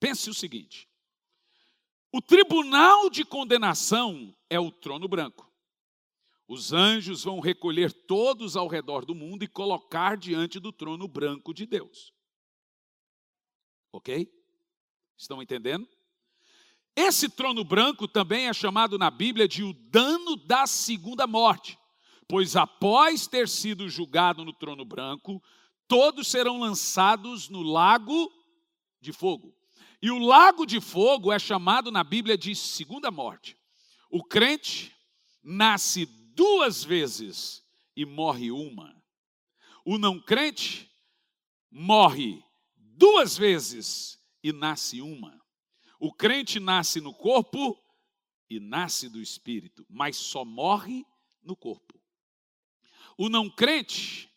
Pense 0.02 0.30
o 0.30 0.34
seguinte: 0.34 0.86
o 2.12 2.22
tribunal 2.22 3.10
de 3.10 3.24
condenação 3.24 4.36
é 4.50 4.60
o 4.60 4.70
trono 4.70 5.08
branco. 5.08 5.49
Os 6.50 6.74
anjos 6.74 7.24
vão 7.24 7.40
recolher 7.40 7.94
todos 7.94 8.56
ao 8.56 8.68
redor 8.68 9.06
do 9.06 9.14
mundo 9.14 9.44
e 9.44 9.48
colocar 9.48 10.18
diante 10.18 10.60
do 10.60 10.72
trono 10.72 11.08
branco 11.08 11.54
de 11.54 11.68
Deus. 11.68 12.12
Ok? 13.94 14.28
Estão 15.16 15.44
entendendo? 15.44 15.88
Esse 16.96 17.30
trono 17.30 17.64
branco 17.64 18.08
também 18.08 18.48
é 18.48 18.54
chamado 18.54 18.98
na 18.98 19.12
Bíblia 19.12 19.48
de 19.48 19.64
o 19.64 19.74
dano 19.74 20.36
da 20.36 20.66
segunda 20.66 21.28
morte, 21.28 21.78
pois 22.28 22.56
após 22.56 23.28
ter 23.28 23.48
sido 23.48 23.88
julgado 23.88 24.44
no 24.44 24.52
trono 24.52 24.84
branco, 24.84 25.40
todos 25.88 26.30
serão 26.30 26.60
lançados 26.60 27.48
no 27.48 27.62
lago 27.62 28.28
de 29.00 29.14
fogo. 29.14 29.56
E 30.02 30.10
o 30.10 30.18
lago 30.18 30.66
de 30.66 30.82
fogo 30.82 31.32
é 31.32 31.38
chamado 31.38 31.92
na 31.92 32.04
Bíblia 32.04 32.36
de 32.36 32.56
segunda 32.56 33.12
morte. 33.12 33.56
O 34.10 34.24
crente 34.24 34.92
nasce 35.44 36.08
duas 36.40 36.86
vezes 36.86 37.62
e 37.94 38.06
morre 38.06 38.50
uma. 38.50 38.96
O 39.84 39.98
não 39.98 40.22
crente 40.22 40.90
morre 41.70 42.42
duas 42.78 43.38
vezes 43.38 44.18
e 44.42 44.54
nasce 44.54 45.02
uma. 45.02 45.38
O 46.00 46.14
crente 46.14 46.58
nasce 46.58 47.02
no 47.02 47.14
corpo 47.14 47.78
e 48.50 48.58
nasce 48.58 49.10
do 49.10 49.22
espírito, 49.22 49.86
mas 49.90 50.16
só 50.16 50.46
morre 50.46 51.06
no 51.44 51.58
corpo. 51.58 52.00
O 53.18 53.28
não 53.28 53.50
crente, 53.50 54.32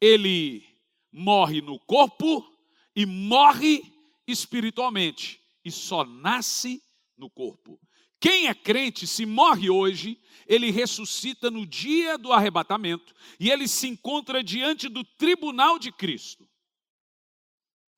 ele 0.00 0.66
morre 1.12 1.60
no 1.60 1.78
corpo 1.80 2.50
e 2.96 3.04
morre 3.04 3.82
espiritualmente 4.26 5.38
e 5.62 5.70
só 5.70 6.02
nasce 6.02 6.82
no 7.14 7.28
corpo. 7.28 7.78
Quem 8.22 8.46
é 8.46 8.54
crente, 8.54 9.04
se 9.04 9.26
morre 9.26 9.68
hoje, 9.68 10.16
ele 10.46 10.70
ressuscita 10.70 11.50
no 11.50 11.66
dia 11.66 12.16
do 12.16 12.32
arrebatamento 12.32 13.12
e 13.40 13.50
ele 13.50 13.66
se 13.66 13.88
encontra 13.88 14.44
diante 14.44 14.88
do 14.88 15.02
tribunal 15.02 15.76
de 15.76 15.90
Cristo, 15.90 16.48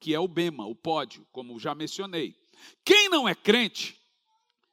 que 0.01 0.15
é 0.15 0.19
o 0.19 0.27
Bema, 0.27 0.65
o 0.65 0.75
pódio, 0.75 1.29
como 1.31 1.61
já 1.61 1.75
mencionei. 1.75 2.35
Quem 2.83 3.11
não 3.11 3.29
é 3.29 3.35
crente, 3.35 4.01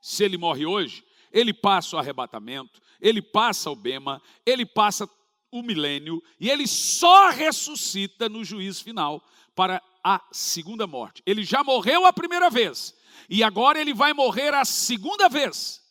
se 0.01 0.23
ele 0.23 0.37
morre 0.37 0.65
hoje, 0.65 1.03
ele 1.33 1.53
passa 1.53 1.97
o 1.97 1.99
arrebatamento, 1.99 2.81
ele 3.01 3.21
passa 3.21 3.69
o 3.69 3.75
Bema, 3.75 4.21
ele 4.45 4.65
passa 4.65 5.05
o 5.51 5.61
milênio 5.61 6.23
e 6.39 6.49
ele 6.49 6.65
só 6.65 7.29
ressuscita 7.29 8.29
no 8.29 8.45
juízo 8.45 8.85
final 8.85 9.21
para 9.53 9.83
a 10.01 10.25
segunda 10.31 10.87
morte. 10.87 11.21
Ele 11.25 11.43
já 11.43 11.61
morreu 11.61 12.05
a 12.05 12.13
primeira 12.13 12.49
vez 12.49 12.95
e 13.29 13.43
agora 13.43 13.79
ele 13.79 13.93
vai 13.93 14.13
morrer 14.13 14.53
a 14.53 14.65
segunda 14.65 15.29
vez, 15.29 15.81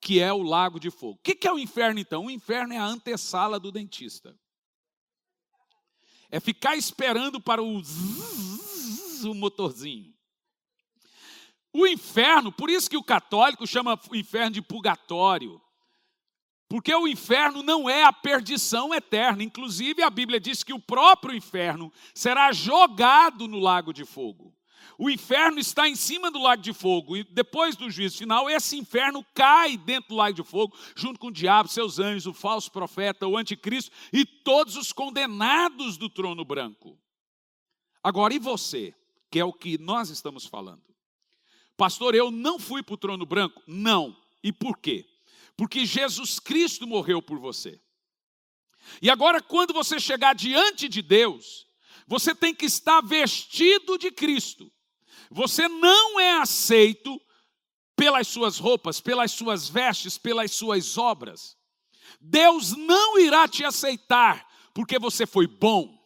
que 0.00 0.20
é 0.20 0.32
o 0.32 0.42
lago 0.42 0.78
de 0.78 0.90
fogo. 0.90 1.18
O 1.18 1.22
que 1.22 1.46
é 1.46 1.52
o 1.52 1.58
inferno 1.58 2.00
então? 2.00 2.26
O 2.26 2.30
inferno 2.30 2.72
é 2.72 2.76
a 2.76 2.84
antessala 2.84 3.58
do 3.58 3.72
dentista. 3.72 4.38
É 6.30 6.40
ficar 6.40 6.76
esperando 6.76 7.40
para 7.40 7.62
o, 7.62 7.82
zzz, 7.82 9.24
o 9.24 9.34
motorzinho. 9.34 10.12
O 11.72 11.86
inferno, 11.86 12.52
por 12.52 12.70
isso 12.70 12.88
que 12.88 12.96
o 12.96 13.02
católico 13.02 13.66
chama 13.66 13.98
o 14.08 14.14
inferno 14.14 14.52
de 14.52 14.62
purgatório. 14.62 15.60
Porque 16.68 16.94
o 16.94 17.08
inferno 17.08 17.62
não 17.62 17.90
é 17.90 18.04
a 18.04 18.12
perdição 18.12 18.94
eterna. 18.94 19.42
Inclusive, 19.42 20.02
a 20.02 20.10
Bíblia 20.10 20.40
diz 20.40 20.62
que 20.62 20.72
o 20.72 20.80
próprio 20.80 21.34
inferno 21.34 21.92
será 22.14 22.52
jogado 22.52 23.48
no 23.48 23.58
lago 23.58 23.92
de 23.92 24.04
fogo. 24.04 24.53
O 24.98 25.10
inferno 25.10 25.58
está 25.58 25.88
em 25.88 25.96
cima 25.96 26.30
do 26.30 26.40
lago 26.40 26.62
de 26.62 26.72
fogo, 26.72 27.16
e 27.16 27.24
depois 27.24 27.76
do 27.76 27.90
juízo 27.90 28.18
final, 28.18 28.48
esse 28.48 28.76
inferno 28.76 29.24
cai 29.34 29.76
dentro 29.76 30.10
do 30.10 30.16
lago 30.16 30.36
de 30.36 30.44
fogo, 30.44 30.76
junto 30.94 31.18
com 31.18 31.28
o 31.28 31.32
diabo, 31.32 31.68
seus 31.68 31.98
anjos, 31.98 32.26
o 32.26 32.32
falso 32.32 32.70
profeta, 32.70 33.26
o 33.26 33.36
anticristo 33.36 33.90
e 34.12 34.24
todos 34.24 34.76
os 34.76 34.92
condenados 34.92 35.96
do 35.96 36.08
trono 36.08 36.44
branco. 36.44 36.98
Agora, 38.02 38.34
e 38.34 38.38
você, 38.38 38.94
que 39.30 39.40
é 39.40 39.44
o 39.44 39.52
que 39.52 39.78
nós 39.78 40.10
estamos 40.10 40.46
falando? 40.46 40.82
Pastor, 41.76 42.14
eu 42.14 42.30
não 42.30 42.58
fui 42.58 42.82
para 42.82 42.94
o 42.94 42.98
trono 42.98 43.26
branco? 43.26 43.62
Não. 43.66 44.16
E 44.42 44.52
por 44.52 44.78
quê? 44.78 45.08
Porque 45.56 45.84
Jesus 45.84 46.38
Cristo 46.38 46.86
morreu 46.86 47.20
por 47.20 47.38
você. 47.38 47.80
E 49.00 49.10
agora, 49.10 49.42
quando 49.42 49.72
você 49.72 49.98
chegar 49.98 50.34
diante 50.34 50.88
de 50.88 51.02
Deus, 51.02 51.66
você 52.06 52.34
tem 52.34 52.54
que 52.54 52.66
estar 52.66 53.00
vestido 53.00 53.96
de 53.98 54.10
Cristo. 54.10 54.70
Você 55.34 55.66
não 55.66 56.20
é 56.20 56.38
aceito 56.38 57.20
pelas 57.96 58.28
suas 58.28 58.56
roupas, 58.56 59.00
pelas 59.00 59.32
suas 59.32 59.68
vestes, 59.68 60.16
pelas 60.16 60.52
suas 60.52 60.96
obras. 60.96 61.56
Deus 62.20 62.76
não 62.76 63.18
irá 63.18 63.48
te 63.48 63.64
aceitar 63.64 64.46
porque 64.72 64.96
você 64.96 65.26
foi 65.26 65.48
bom, 65.48 65.98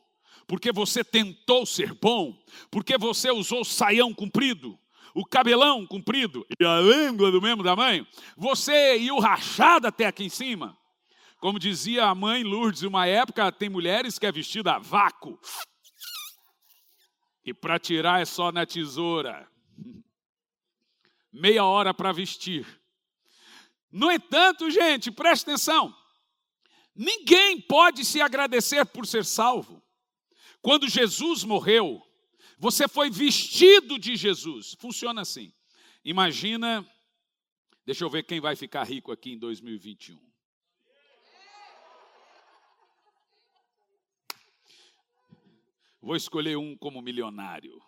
porque 0.47 0.73
você 0.73 1.05
tentou 1.05 1.67
ser 1.67 1.93
bom, 1.93 2.43
porque 2.71 2.97
você 2.97 3.31
usou 3.31 3.67
saião 3.67 4.15
comprido, 4.15 4.79
o 5.15 5.27
cabelão 5.27 5.87
comprido 5.87 6.47
e 6.59 6.65
a 6.65 6.81
língua 6.81 7.31
do 7.31 7.43
mesmo 7.43 7.63
tamanho, 7.63 8.07
você 8.35 8.97
e 8.97 9.13
o 9.13 9.19
rachado 9.19 9.87
até 9.87 10.07
aqui 10.07 10.25
em 10.25 10.31
cima. 10.31 10.75
Como 11.39 11.59
dizia 11.59 12.07
a 12.07 12.15
mãe 12.15 12.43
Lourdes, 12.43 12.83
uma 12.83 13.07
época 13.07 13.53
tem 13.53 13.69
mulheres 13.69 14.19
que 14.19 14.25
é 14.25 14.33
vestida 14.33 14.77
a 14.77 14.79
vácuo. 14.79 15.39
E 17.49 17.55
para 17.55 17.79
tirar 17.79 18.21
é 18.21 18.27
só 18.27 18.53
na 18.53 18.67
tesoura. 18.67 19.51
Meia 21.33 21.65
hora 21.65 21.95
para 21.95 22.13
vestir. 22.13 22.67
No 23.91 24.11
entanto, 24.11 24.71
gente, 24.71 25.11
preste 25.11 25.45
atenção. 25.45 25.97
Ninguém 26.95 27.59
pode 27.59 28.05
se 28.05 28.21
agradecer 28.21 28.85
por 28.85 29.07
ser 29.07 29.25
salvo. 29.25 29.83
Quando 30.61 30.91
Jesus 30.91 31.43
morreu, 31.43 32.03
você 32.59 32.87
foi 32.87 33.09
vestido 33.09 33.99
de 33.99 34.15
Jesus. 34.15 34.77
Funciona 34.79 35.23
assim. 35.23 35.51
Imagina, 36.05 36.87
deixa 37.87 38.05
eu 38.05 38.11
ver 38.11 38.25
quem 38.25 38.41
vai 38.41 38.57
ficar 38.57 38.85
rico 38.85 39.11
aqui 39.11 39.33
em 39.33 39.39
2021. 39.39 40.28
Vou 46.01 46.17
escolher 46.17 46.57
um 46.57 46.77
como 46.77 47.03
milionário. 47.03 47.81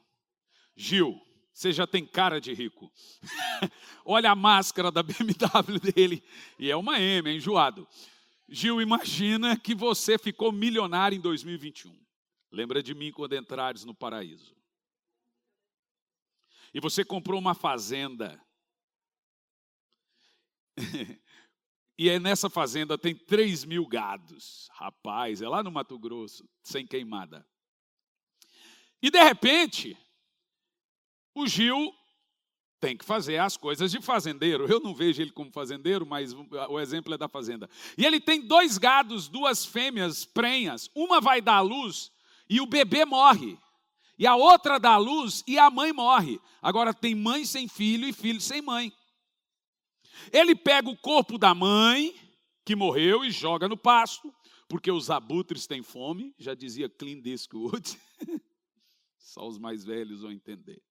Gil, 0.77 1.21
você 1.53 1.73
já 1.73 1.87
tem 1.87 2.07
cara 2.07 2.41
de 2.41 2.53
rico. 2.53 2.93
Olha 4.05 4.31
a 4.31 4.37
máscara 4.37 4.91
da 4.91 5.03
BMW 5.03 5.79
dele. 5.95 6.25
E 6.59 6.71
é 6.71 6.77
uma 6.77 7.01
M, 7.01 7.31
é 7.31 7.35
enjoado. 7.35 7.87
Gil, 8.49 8.81
imagina 8.81 9.57
que 9.57 9.75
você 9.75 10.19
ficou 10.19 10.51
milionário 10.51 11.17
em 11.17 11.21
2021. 11.21 11.97
Lembra 12.51 12.83
de 12.83 12.95
mim 12.95 13.13
quando 13.13 13.37
entrares 13.37 13.85
no 13.85 13.95
paraíso. 13.95 14.57
E 16.75 16.81
você 16.81 17.05
comprou 17.05 17.39
uma 17.39 17.55
fazenda. 17.55 18.41
e 21.99 22.09
é 22.09 22.19
nessa 22.19 22.49
fazenda 22.49 22.99
tem 22.99 23.15
3 23.15 23.65
mil 23.65 23.87
gados. 23.87 24.69
Rapaz, 24.73 25.43
é 25.43 25.49
lá 25.49 25.63
no 25.63 25.71
Mato 25.71 25.99
Grosso, 25.99 26.49
sem 26.63 26.87
queimada. 26.87 27.47
E 29.03 29.11
de 29.11 29.23
repente, 29.23 29.97
o 31.35 31.47
Gil 31.47 31.95
tem 32.81 32.97
que 32.97 33.05
fazer 33.05 33.37
as 33.37 33.57
coisas 33.57 33.91
de 33.91 34.01
fazendeiro. 34.01 34.67
Eu 34.67 34.81
não 34.81 34.95
vejo 34.95 35.21
ele 35.21 35.31
como 35.31 35.53
fazendeiro, 35.53 36.07
mas 36.07 36.35
o 36.69 36.81
exemplo 36.81 37.13
é 37.13 37.19
da 37.19 37.29
fazenda. 37.29 37.69
E 37.97 38.07
ele 38.07 38.19
tem 38.19 38.41
dois 38.41 38.79
gados, 38.79 39.29
duas 39.29 39.67
fêmeas 39.67 40.25
prenhas. 40.25 40.91
Uma 40.95 41.21
vai 41.21 41.41
dar 41.43 41.57
à 41.57 41.61
luz 41.61 42.11
e 42.49 42.61
o 42.61 42.67
bebê 42.67 43.05
morre. 43.05 43.59
E 44.19 44.27
a 44.27 44.35
outra 44.35 44.79
dá 44.79 44.93
à 44.93 44.97
luz 44.97 45.45
e 45.47 45.59
a 45.59 45.71
mãe 45.71 45.93
morre. 45.93 46.41
Agora 46.61 46.93
tem 46.93 47.15
mãe 47.15 47.45
sem 47.45 47.69
filho 47.69 48.09
e 48.09 48.13
filho 48.13 48.41
sem 48.41 48.61
mãe. 48.61 48.93
Ele 50.33 50.55
pega 50.55 50.89
o 50.89 50.97
corpo 50.97 51.39
da 51.39 51.55
mãe, 51.55 52.15
que 52.65 52.77
morreu, 52.77 53.25
e 53.25 53.31
joga 53.31 53.69
no 53.69 53.77
pasto, 53.77 54.33
porque 54.69 54.91
os 54.91 55.11
abutres 55.11 55.67
têm 55.67 55.83
fome, 55.83 56.35
já 56.39 56.55
dizia 56.55 56.89
Clint 56.89 57.25
Eastwood. 57.27 57.99
Só 59.31 59.47
os 59.47 59.59
mais 59.59 59.85
velhos 59.85 60.23
vão 60.23 60.33
entender. 60.33 60.83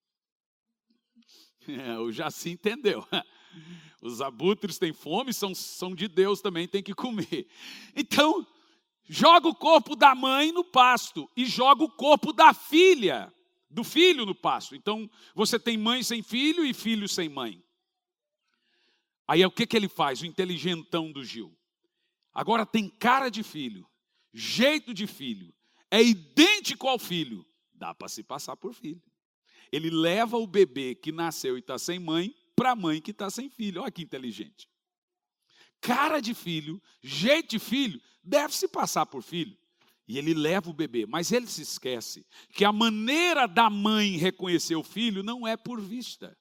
É, 1.67 1.99
o 1.99 2.09
Jaci 2.09 2.51
entendeu. 2.51 3.05
Os 4.01 4.21
abutres 4.21 4.79
têm 4.79 4.93
fome, 4.93 5.33
são, 5.33 5.53
são 5.53 5.93
de 5.93 6.07
Deus 6.07 6.41
também, 6.41 6.67
tem 6.67 6.81
que 6.81 6.95
comer. 6.95 7.47
Então, 7.95 8.47
joga 9.03 9.49
o 9.49 9.53
corpo 9.53 9.95
da 9.95 10.15
mãe 10.15 10.51
no 10.53 10.63
pasto 10.63 11.29
e 11.35 11.45
joga 11.45 11.83
o 11.83 11.91
corpo 11.91 12.31
da 12.31 12.53
filha, 12.53 13.31
do 13.69 13.83
filho 13.83 14.25
no 14.25 14.33
pasto. 14.33 14.73
Então, 14.73 15.07
você 15.35 15.59
tem 15.59 15.77
mãe 15.77 16.01
sem 16.01 16.23
filho 16.23 16.65
e 16.65 16.73
filho 16.73 17.07
sem 17.07 17.27
mãe. 17.27 17.61
Aí 19.27 19.45
o 19.45 19.51
que, 19.51 19.67
que 19.67 19.75
ele 19.75 19.89
faz? 19.89 20.21
O 20.21 20.25
inteligentão 20.25 21.11
do 21.11 21.23
Gil. 21.23 21.55
Agora 22.33 22.65
tem 22.65 22.89
cara 22.89 23.29
de 23.29 23.43
filho, 23.43 23.87
jeito 24.33 24.91
de 24.91 25.05
filho, 25.05 25.53
é 25.91 26.01
idêntico 26.01 26.87
ao 26.87 26.97
filho, 26.97 27.45
Dá 27.79 27.95
para 27.95 28.09
se 28.09 28.21
passar 28.21 28.57
por 28.57 28.73
filho. 28.73 29.01
Ele 29.71 29.89
leva 29.89 30.37
o 30.37 30.45
bebê 30.45 30.93
que 30.93 31.13
nasceu 31.13 31.55
e 31.55 31.61
está 31.61 31.79
sem 31.79 31.97
mãe 31.97 32.35
para 32.53 32.71
a 32.71 32.75
mãe 32.75 33.01
que 33.01 33.11
está 33.11 33.29
sem 33.29 33.49
filho. 33.49 33.81
Olha 33.81 33.91
que 33.91 34.01
inteligente. 34.01 34.69
Cara 35.79 36.19
de 36.19 36.33
filho, 36.33 36.81
jeito 37.01 37.51
de 37.51 37.59
filho, 37.59 38.01
deve 38.21 38.53
se 38.53 38.67
passar 38.67 39.05
por 39.05 39.23
filho. 39.23 39.57
E 40.05 40.17
ele 40.17 40.33
leva 40.33 40.69
o 40.69 40.73
bebê, 40.73 41.05
mas 41.05 41.31
ele 41.31 41.47
se 41.47 41.61
esquece 41.61 42.25
que 42.53 42.65
a 42.65 42.73
maneira 42.73 43.47
da 43.47 43.69
mãe 43.69 44.17
reconhecer 44.17 44.75
o 44.75 44.83
filho 44.83 45.23
não 45.23 45.47
é 45.47 45.55
por 45.55 45.79
vista, 45.79 46.37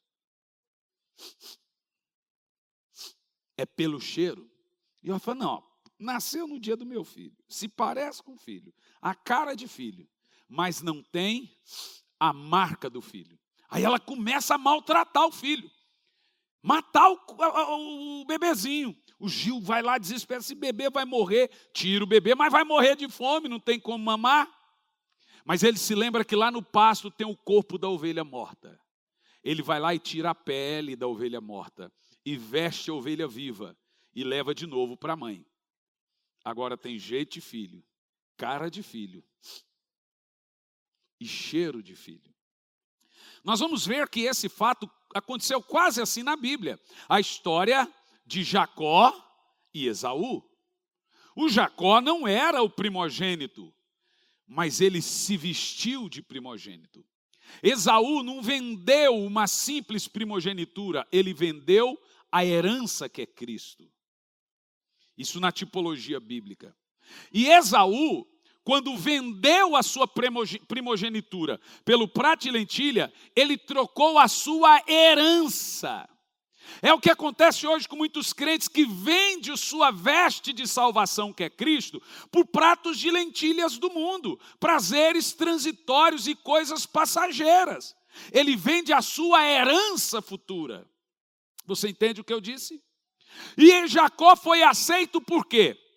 é 3.56 3.64
pelo 3.64 4.00
cheiro. 4.00 4.50
E 5.02 5.08
eu 5.08 5.20
falo: 5.20 5.38
não, 5.38 5.70
nasceu 5.98 6.48
no 6.48 6.58
dia 6.58 6.76
do 6.76 6.86
meu 6.86 7.04
filho, 7.04 7.36
se 7.46 7.68
parece 7.68 8.22
com 8.22 8.32
o 8.32 8.38
filho, 8.38 8.74
a 9.02 9.14
cara 9.14 9.54
de 9.54 9.68
filho 9.68 10.08
mas 10.48 10.82
não 10.82 11.02
tem 11.02 11.54
a 12.18 12.32
marca 12.32 12.88
do 12.88 13.00
filho. 13.00 13.38
Aí 13.68 13.84
ela 13.84 14.00
começa 14.00 14.54
a 14.54 14.58
maltratar 14.58 15.26
o 15.26 15.32
filho, 15.32 15.70
matar 16.62 17.10
o, 17.10 17.18
o, 17.28 18.22
o 18.22 18.24
bebezinho. 18.24 18.96
O 19.18 19.28
Gil 19.28 19.60
vai 19.60 19.82
lá 19.82 19.98
desesperado, 19.98 20.44
esse 20.44 20.54
bebê 20.54 20.88
vai 20.88 21.04
morrer, 21.04 21.50
tira 21.74 22.04
o 22.04 22.06
bebê, 22.06 22.34
mas 22.34 22.52
vai 22.52 22.64
morrer 22.64 22.96
de 22.96 23.08
fome, 23.08 23.48
não 23.48 23.58
tem 23.58 23.78
como 23.78 24.02
mamar. 24.02 24.48
Mas 25.44 25.62
ele 25.62 25.76
se 25.76 25.94
lembra 25.94 26.24
que 26.24 26.36
lá 26.36 26.50
no 26.50 26.62
pasto 26.62 27.10
tem 27.10 27.26
o 27.26 27.36
corpo 27.36 27.78
da 27.78 27.88
ovelha 27.88 28.22
morta. 28.22 28.80
Ele 29.42 29.62
vai 29.62 29.80
lá 29.80 29.94
e 29.94 29.98
tira 29.98 30.30
a 30.30 30.34
pele 30.34 30.94
da 30.94 31.06
ovelha 31.06 31.40
morta 31.40 31.92
e 32.24 32.36
veste 32.36 32.90
a 32.90 32.94
ovelha 32.94 33.26
viva 33.26 33.76
e 34.14 34.22
leva 34.22 34.54
de 34.54 34.66
novo 34.66 34.96
para 34.96 35.14
a 35.14 35.16
mãe. 35.16 35.44
Agora 36.44 36.76
tem 36.76 36.98
jeito 36.98 37.34
de 37.34 37.40
filho, 37.40 37.84
cara 38.36 38.70
de 38.70 38.82
filho, 38.82 39.24
e 41.20 41.26
cheiro 41.26 41.82
de 41.82 41.94
filho. 41.94 42.34
Nós 43.44 43.60
vamos 43.60 43.86
ver 43.86 44.08
que 44.08 44.20
esse 44.20 44.48
fato 44.48 44.90
aconteceu 45.14 45.62
quase 45.62 46.00
assim 46.00 46.22
na 46.22 46.36
Bíblia. 46.36 46.78
A 47.08 47.20
história 47.20 47.90
de 48.26 48.42
Jacó 48.42 49.12
e 49.72 49.86
Esaú. 49.86 50.42
O 51.34 51.48
Jacó 51.48 52.00
não 52.00 52.26
era 52.26 52.62
o 52.62 52.68
primogênito, 52.68 53.72
mas 54.46 54.80
ele 54.80 55.00
se 55.00 55.36
vestiu 55.36 56.08
de 56.08 56.20
primogênito. 56.20 57.06
Esaú 57.62 58.22
não 58.22 58.42
vendeu 58.42 59.16
uma 59.16 59.46
simples 59.46 60.06
primogenitura, 60.06 61.06
ele 61.10 61.32
vendeu 61.32 61.98
a 62.30 62.44
herança 62.44 63.08
que 63.08 63.22
é 63.22 63.26
Cristo. 63.26 63.90
Isso 65.16 65.40
na 65.40 65.50
tipologia 65.50 66.20
bíblica. 66.20 66.76
E 67.32 67.46
Esaú 67.48 68.26
quando 68.68 68.94
vendeu 68.98 69.74
a 69.74 69.82
sua 69.82 70.06
primogenitura 70.06 71.58
pelo 71.86 72.06
prato 72.06 72.42
de 72.42 72.50
lentilha, 72.50 73.10
ele 73.34 73.56
trocou 73.56 74.18
a 74.18 74.28
sua 74.28 74.82
herança. 74.86 76.06
É 76.82 76.92
o 76.92 77.00
que 77.00 77.08
acontece 77.08 77.66
hoje 77.66 77.88
com 77.88 77.96
muitos 77.96 78.34
crentes 78.34 78.68
que 78.68 78.84
vendem 78.84 79.56
sua 79.56 79.90
veste 79.90 80.52
de 80.52 80.68
salvação, 80.68 81.32
que 81.32 81.44
é 81.44 81.48
Cristo, 81.48 82.02
por 82.30 82.44
pratos 82.44 82.98
de 82.98 83.10
lentilhas 83.10 83.78
do 83.78 83.88
mundo, 83.88 84.38
prazeres 84.60 85.32
transitórios 85.32 86.28
e 86.28 86.34
coisas 86.34 86.84
passageiras. 86.84 87.96
Ele 88.30 88.54
vende 88.54 88.92
a 88.92 89.00
sua 89.00 89.46
herança 89.46 90.20
futura. 90.20 90.86
Você 91.64 91.88
entende 91.88 92.20
o 92.20 92.24
que 92.24 92.34
eu 92.34 92.40
disse? 92.40 92.84
E 93.56 93.86
Jacó 93.86 94.36
foi 94.36 94.62
aceito 94.62 95.22
por 95.22 95.46
quê? 95.46 95.87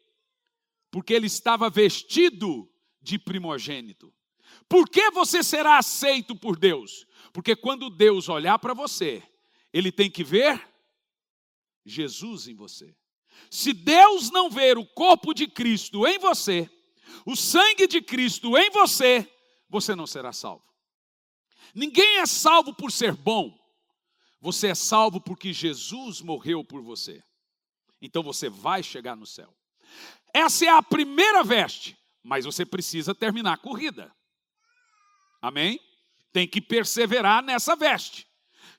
Porque 0.91 1.13
ele 1.13 1.27
estava 1.27 1.69
vestido 1.69 2.69
de 3.01 3.17
primogênito. 3.17 4.13
Por 4.67 4.87
que 4.89 5.09
você 5.11 5.41
será 5.41 5.77
aceito 5.77 6.35
por 6.35 6.57
Deus? 6.57 7.07
Porque 7.33 7.55
quando 7.55 7.89
Deus 7.89 8.29
olhar 8.29 8.59
para 8.59 8.73
você, 8.73 9.23
ele 9.73 9.91
tem 9.91 10.09
que 10.09 10.23
ver 10.23 10.61
Jesus 11.85 12.47
em 12.47 12.55
você. 12.55 12.95
Se 13.49 13.73
Deus 13.73 14.29
não 14.29 14.49
ver 14.49 14.77
o 14.77 14.85
corpo 14.85 15.33
de 15.33 15.47
Cristo 15.47 16.05
em 16.05 16.19
você, 16.19 16.69
o 17.25 17.35
sangue 17.35 17.87
de 17.87 18.01
Cristo 18.01 18.57
em 18.57 18.69
você, 18.69 19.29
você 19.69 19.95
não 19.95 20.05
será 20.05 20.33
salvo. 20.33 20.65
Ninguém 21.73 22.17
é 22.17 22.25
salvo 22.25 22.73
por 22.73 22.91
ser 22.91 23.15
bom. 23.15 23.57
Você 24.41 24.67
é 24.67 24.75
salvo 24.75 25.21
porque 25.21 25.53
Jesus 25.53 26.21
morreu 26.21 26.63
por 26.63 26.81
você. 26.81 27.23
Então 28.01 28.23
você 28.23 28.49
vai 28.49 28.81
chegar 28.83 29.15
no 29.15 29.25
céu. 29.25 29.55
Essa 30.33 30.65
é 30.65 30.69
a 30.69 30.81
primeira 30.81 31.43
veste, 31.43 31.97
mas 32.23 32.45
você 32.45 32.65
precisa 32.65 33.13
terminar 33.13 33.53
a 33.53 33.57
corrida. 33.57 34.13
Amém? 35.41 35.79
Tem 36.31 36.47
que 36.47 36.61
perseverar 36.61 37.43
nessa 37.43 37.75
veste. 37.75 38.27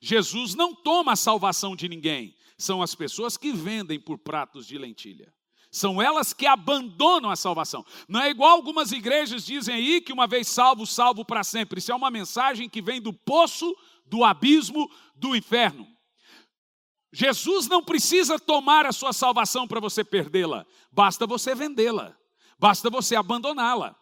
Jesus 0.01 0.55
não 0.55 0.73
toma 0.73 1.13
a 1.13 1.15
salvação 1.15 1.75
de 1.75 1.87
ninguém, 1.87 2.35
são 2.57 2.81
as 2.81 2.95
pessoas 2.95 3.37
que 3.37 3.51
vendem 3.51 3.99
por 3.99 4.17
pratos 4.17 4.65
de 4.65 4.77
lentilha. 4.77 5.33
São 5.71 5.99
elas 5.99 6.33
que 6.33 6.45
abandonam 6.45 7.31
a 7.31 7.35
salvação. 7.35 7.83
Não 8.07 8.21
é 8.21 8.29
igual 8.29 8.51
algumas 8.51 8.91
igrejas 8.91 9.43
dizem 9.43 9.73
aí 9.73 10.01
que 10.01 10.13
uma 10.13 10.27
vez 10.27 10.47
salvo, 10.47 10.85
salvo 10.85 11.25
para 11.25 11.43
sempre. 11.43 11.79
Isso 11.79 11.91
é 11.91 11.95
uma 11.95 12.11
mensagem 12.11 12.69
que 12.69 12.79
vem 12.79 13.01
do 13.01 13.11
poço, 13.11 13.75
do 14.05 14.23
abismo, 14.23 14.87
do 15.15 15.35
inferno. 15.35 15.87
Jesus 17.13 17.67
não 17.67 17.83
precisa 17.83 18.39
tomar 18.39 18.85
a 18.85 18.91
sua 18.91 19.13
salvação 19.13 19.67
para 19.67 19.79
você 19.79 20.03
perdê-la, 20.03 20.65
basta 20.91 21.27
você 21.27 21.53
vendê-la, 21.53 22.17
basta 22.59 22.89
você 22.89 23.15
abandoná-la. 23.15 23.95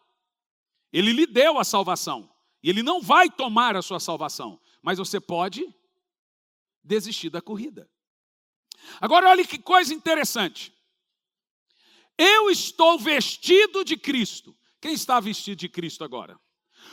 Ele 0.92 1.12
lhe 1.12 1.28
deu 1.28 1.60
a 1.60 1.64
salvação, 1.64 2.34
e 2.64 2.70
ele 2.70 2.82
não 2.82 3.02
vai 3.02 3.30
tomar 3.30 3.76
a 3.76 3.82
sua 3.82 4.00
salvação, 4.00 4.60
mas 4.82 4.98
você 4.98 5.20
pode 5.20 5.64
desistir 6.84 7.30
da 7.30 7.42
corrida. 7.42 7.90
Agora, 9.00 9.30
olhe 9.30 9.46
que 9.46 9.60
coisa 9.60 9.94
interessante. 9.94 10.74
Eu 12.18 12.50
estou 12.50 12.98
vestido 12.98 13.84
de 13.84 13.96
Cristo. 13.98 14.58
Quem 14.80 14.94
está 14.94 15.20
vestido 15.20 15.60
de 15.60 15.70
Cristo 15.70 16.04
agora? 16.04 16.40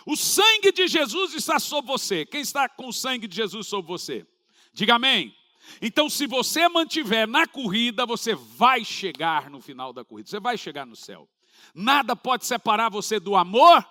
o 0.06 0.16
sangue 0.16 0.72
de 0.72 0.88
Jesus 0.88 1.34
está 1.34 1.58
sobre 1.58 1.90
você. 1.90 2.24
Quem 2.24 2.40
está 2.40 2.68
com 2.68 2.88
o 2.88 2.92
sangue 2.92 3.26
de 3.26 3.36
Jesus 3.36 3.66
sobre 3.66 3.88
você? 3.88 4.26
Diga 4.72 4.94
amém. 4.94 5.34
Então, 5.80 6.08
se 6.08 6.26
você 6.26 6.68
mantiver 6.68 7.26
na 7.26 7.46
corrida, 7.46 8.06
você 8.06 8.34
vai 8.34 8.84
chegar 8.84 9.50
no 9.50 9.60
final 9.60 9.92
da 9.92 10.04
corrida, 10.04 10.28
você 10.28 10.40
vai 10.40 10.56
chegar 10.56 10.86
no 10.86 10.96
céu. 10.96 11.28
Nada 11.74 12.16
pode 12.16 12.46
separar 12.46 12.90
você 12.90 13.20
do 13.20 13.36
amor 13.36 13.84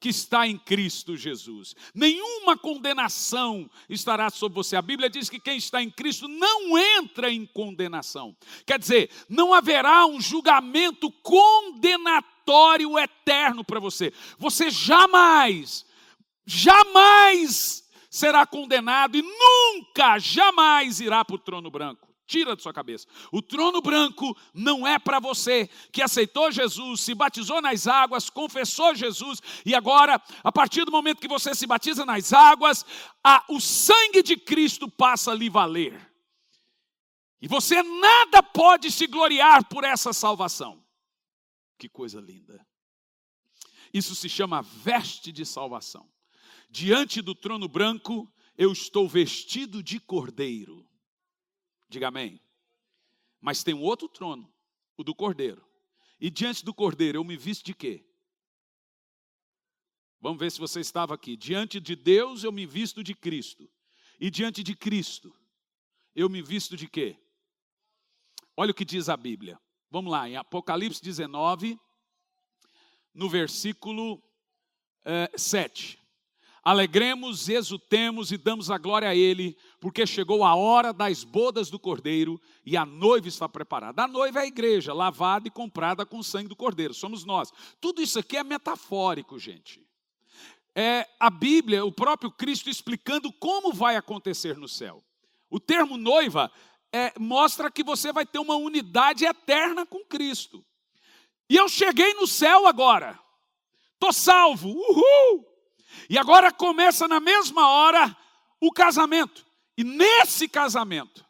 que 0.00 0.08
está 0.08 0.48
em 0.48 0.56
Cristo 0.56 1.14
Jesus. 1.14 1.74
Nenhuma 1.94 2.56
condenação 2.56 3.70
estará 3.88 4.30
sobre 4.30 4.56
você. 4.56 4.74
A 4.74 4.82
Bíblia 4.82 5.10
diz 5.10 5.28
que 5.28 5.38
quem 5.38 5.58
está 5.58 5.82
em 5.82 5.90
Cristo 5.90 6.26
não 6.26 6.78
entra 6.78 7.30
em 7.30 7.44
condenação. 7.44 8.34
Quer 8.64 8.78
dizer, 8.78 9.10
não 9.28 9.52
haverá 9.52 10.06
um 10.06 10.18
julgamento 10.18 11.12
condenatório 11.22 12.98
eterno 12.98 13.62
para 13.62 13.78
você. 13.78 14.10
Você 14.38 14.70
jamais, 14.70 15.84
jamais 16.46 17.84
será 18.10 18.44
condenado 18.44 19.16
e 19.16 19.22
nunca, 19.22 20.18
jamais 20.18 21.00
irá 21.00 21.24
para 21.24 21.36
o 21.36 21.38
trono 21.38 21.70
branco. 21.70 22.10
Tira 22.26 22.54
da 22.54 22.62
sua 22.62 22.72
cabeça. 22.72 23.08
O 23.32 23.42
trono 23.42 23.80
branco 23.80 24.36
não 24.54 24.86
é 24.86 24.98
para 25.00 25.18
você 25.18 25.68
que 25.92 26.02
aceitou 26.02 26.52
Jesus, 26.52 27.00
se 27.00 27.14
batizou 27.14 27.60
nas 27.60 27.88
águas, 27.88 28.30
confessou 28.30 28.94
Jesus 28.94 29.40
e 29.64 29.74
agora, 29.74 30.20
a 30.44 30.52
partir 30.52 30.84
do 30.84 30.92
momento 30.92 31.20
que 31.20 31.26
você 31.26 31.54
se 31.54 31.66
batiza 31.66 32.04
nas 32.04 32.32
águas, 32.32 32.84
a, 33.24 33.44
o 33.48 33.60
sangue 33.60 34.22
de 34.22 34.36
Cristo 34.36 34.88
passa 34.88 35.32
a 35.32 35.34
lhe 35.34 35.48
valer. 35.48 36.08
E 37.42 37.48
você 37.48 37.82
nada 37.82 38.42
pode 38.42 38.92
se 38.92 39.06
gloriar 39.06 39.64
por 39.64 39.82
essa 39.82 40.12
salvação. 40.12 40.84
Que 41.78 41.88
coisa 41.88 42.20
linda. 42.20 42.64
Isso 43.92 44.14
se 44.14 44.28
chama 44.28 44.62
veste 44.62 45.32
de 45.32 45.44
salvação. 45.44 46.08
Diante 46.70 47.20
do 47.20 47.34
trono 47.34 47.68
branco, 47.68 48.32
eu 48.56 48.70
estou 48.70 49.08
vestido 49.08 49.82
de 49.82 49.98
cordeiro. 49.98 50.88
Diga 51.88 52.08
amém. 52.08 52.40
Mas 53.40 53.64
tem 53.64 53.74
um 53.74 53.82
outro 53.82 54.08
trono, 54.08 54.52
o 54.96 55.02
do 55.02 55.14
cordeiro. 55.14 55.66
E 56.20 56.30
diante 56.30 56.64
do 56.64 56.72
cordeiro 56.72 57.18
eu 57.18 57.24
me 57.24 57.36
visto 57.36 57.64
de 57.64 57.74
quê? 57.74 58.06
Vamos 60.20 60.38
ver 60.38 60.52
se 60.52 60.60
você 60.60 60.80
estava 60.80 61.14
aqui. 61.14 61.36
Diante 61.36 61.80
de 61.80 61.96
Deus 61.96 62.44
eu 62.44 62.52
me 62.52 62.66
visto 62.66 63.02
de 63.02 63.14
Cristo. 63.14 63.68
E 64.20 64.30
diante 64.30 64.62
de 64.62 64.76
Cristo 64.76 65.34
eu 66.14 66.28
me 66.28 66.40
visto 66.40 66.76
de 66.76 66.86
quê? 66.86 67.18
Olha 68.56 68.70
o 68.70 68.74
que 68.74 68.84
diz 68.84 69.08
a 69.08 69.16
Bíblia. 69.16 69.58
Vamos 69.90 70.12
lá, 70.12 70.28
em 70.28 70.36
Apocalipse 70.36 71.02
19, 71.02 71.76
no 73.12 73.28
versículo 73.28 74.22
é, 75.04 75.30
eh, 75.32 75.38
7. 75.38 75.99
Alegremos, 76.62 77.48
exultemos 77.48 78.30
e 78.30 78.36
damos 78.36 78.70
a 78.70 78.76
glória 78.76 79.08
a 79.08 79.14
Ele, 79.14 79.56
porque 79.80 80.06
chegou 80.06 80.44
a 80.44 80.54
hora 80.54 80.92
das 80.92 81.24
bodas 81.24 81.70
do 81.70 81.78
Cordeiro 81.78 82.38
e 82.66 82.76
a 82.76 82.84
noiva 82.84 83.28
está 83.28 83.48
preparada. 83.48 84.04
A 84.04 84.08
noiva 84.08 84.40
é 84.40 84.42
a 84.42 84.46
igreja, 84.46 84.92
lavada 84.92 85.48
e 85.48 85.50
comprada 85.50 86.04
com 86.04 86.18
o 86.18 86.24
sangue 86.24 86.48
do 86.48 86.56
Cordeiro, 86.56 86.92
somos 86.92 87.24
nós. 87.24 87.50
Tudo 87.80 88.02
isso 88.02 88.18
aqui 88.18 88.36
é 88.36 88.44
metafórico, 88.44 89.38
gente. 89.38 89.82
É 90.74 91.08
a 91.18 91.30
Bíblia, 91.30 91.84
o 91.84 91.90
próprio 91.90 92.30
Cristo 92.30 92.68
explicando 92.68 93.32
como 93.32 93.72
vai 93.72 93.96
acontecer 93.96 94.56
no 94.58 94.68
céu. 94.68 95.02
O 95.48 95.58
termo 95.58 95.96
noiva 95.96 96.52
é, 96.92 97.12
mostra 97.18 97.70
que 97.70 97.82
você 97.82 98.12
vai 98.12 98.26
ter 98.26 98.38
uma 98.38 98.56
unidade 98.56 99.24
eterna 99.24 99.86
com 99.86 100.04
Cristo. 100.04 100.64
E 101.48 101.56
eu 101.56 101.68
cheguei 101.68 102.14
no 102.14 102.26
céu 102.26 102.66
agora, 102.66 103.18
estou 103.94 104.12
salvo, 104.12 104.68
uhul! 104.68 105.49
E 106.10 106.18
agora 106.18 106.52
começa 106.52 107.06
na 107.06 107.20
mesma 107.20 107.68
hora 107.68 108.16
o 108.60 108.72
casamento. 108.72 109.46
E 109.78 109.84
nesse 109.84 110.48
casamento, 110.48 111.24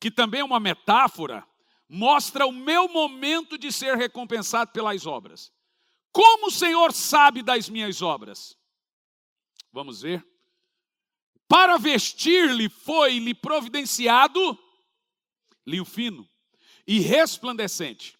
que 0.00 0.10
também 0.10 0.40
é 0.40 0.44
uma 0.44 0.58
metáfora, 0.58 1.46
mostra 1.88 2.44
o 2.44 2.50
meu 2.50 2.88
momento 2.88 3.56
de 3.56 3.70
ser 3.70 3.96
recompensado 3.96 4.72
pelas 4.72 5.06
obras. 5.06 5.52
Como 6.10 6.48
o 6.48 6.50
Senhor 6.50 6.92
sabe 6.92 7.40
das 7.40 7.68
minhas 7.68 8.02
obras? 8.02 8.58
Vamos 9.72 10.02
ver. 10.02 10.26
Para 11.46 11.78
vestir-lhe 11.78 12.68
foi-lhe 12.68 13.32
providenciado 13.32 14.58
linho 15.64 15.84
fino 15.84 16.28
e 16.84 16.98
resplandecente. 16.98 18.18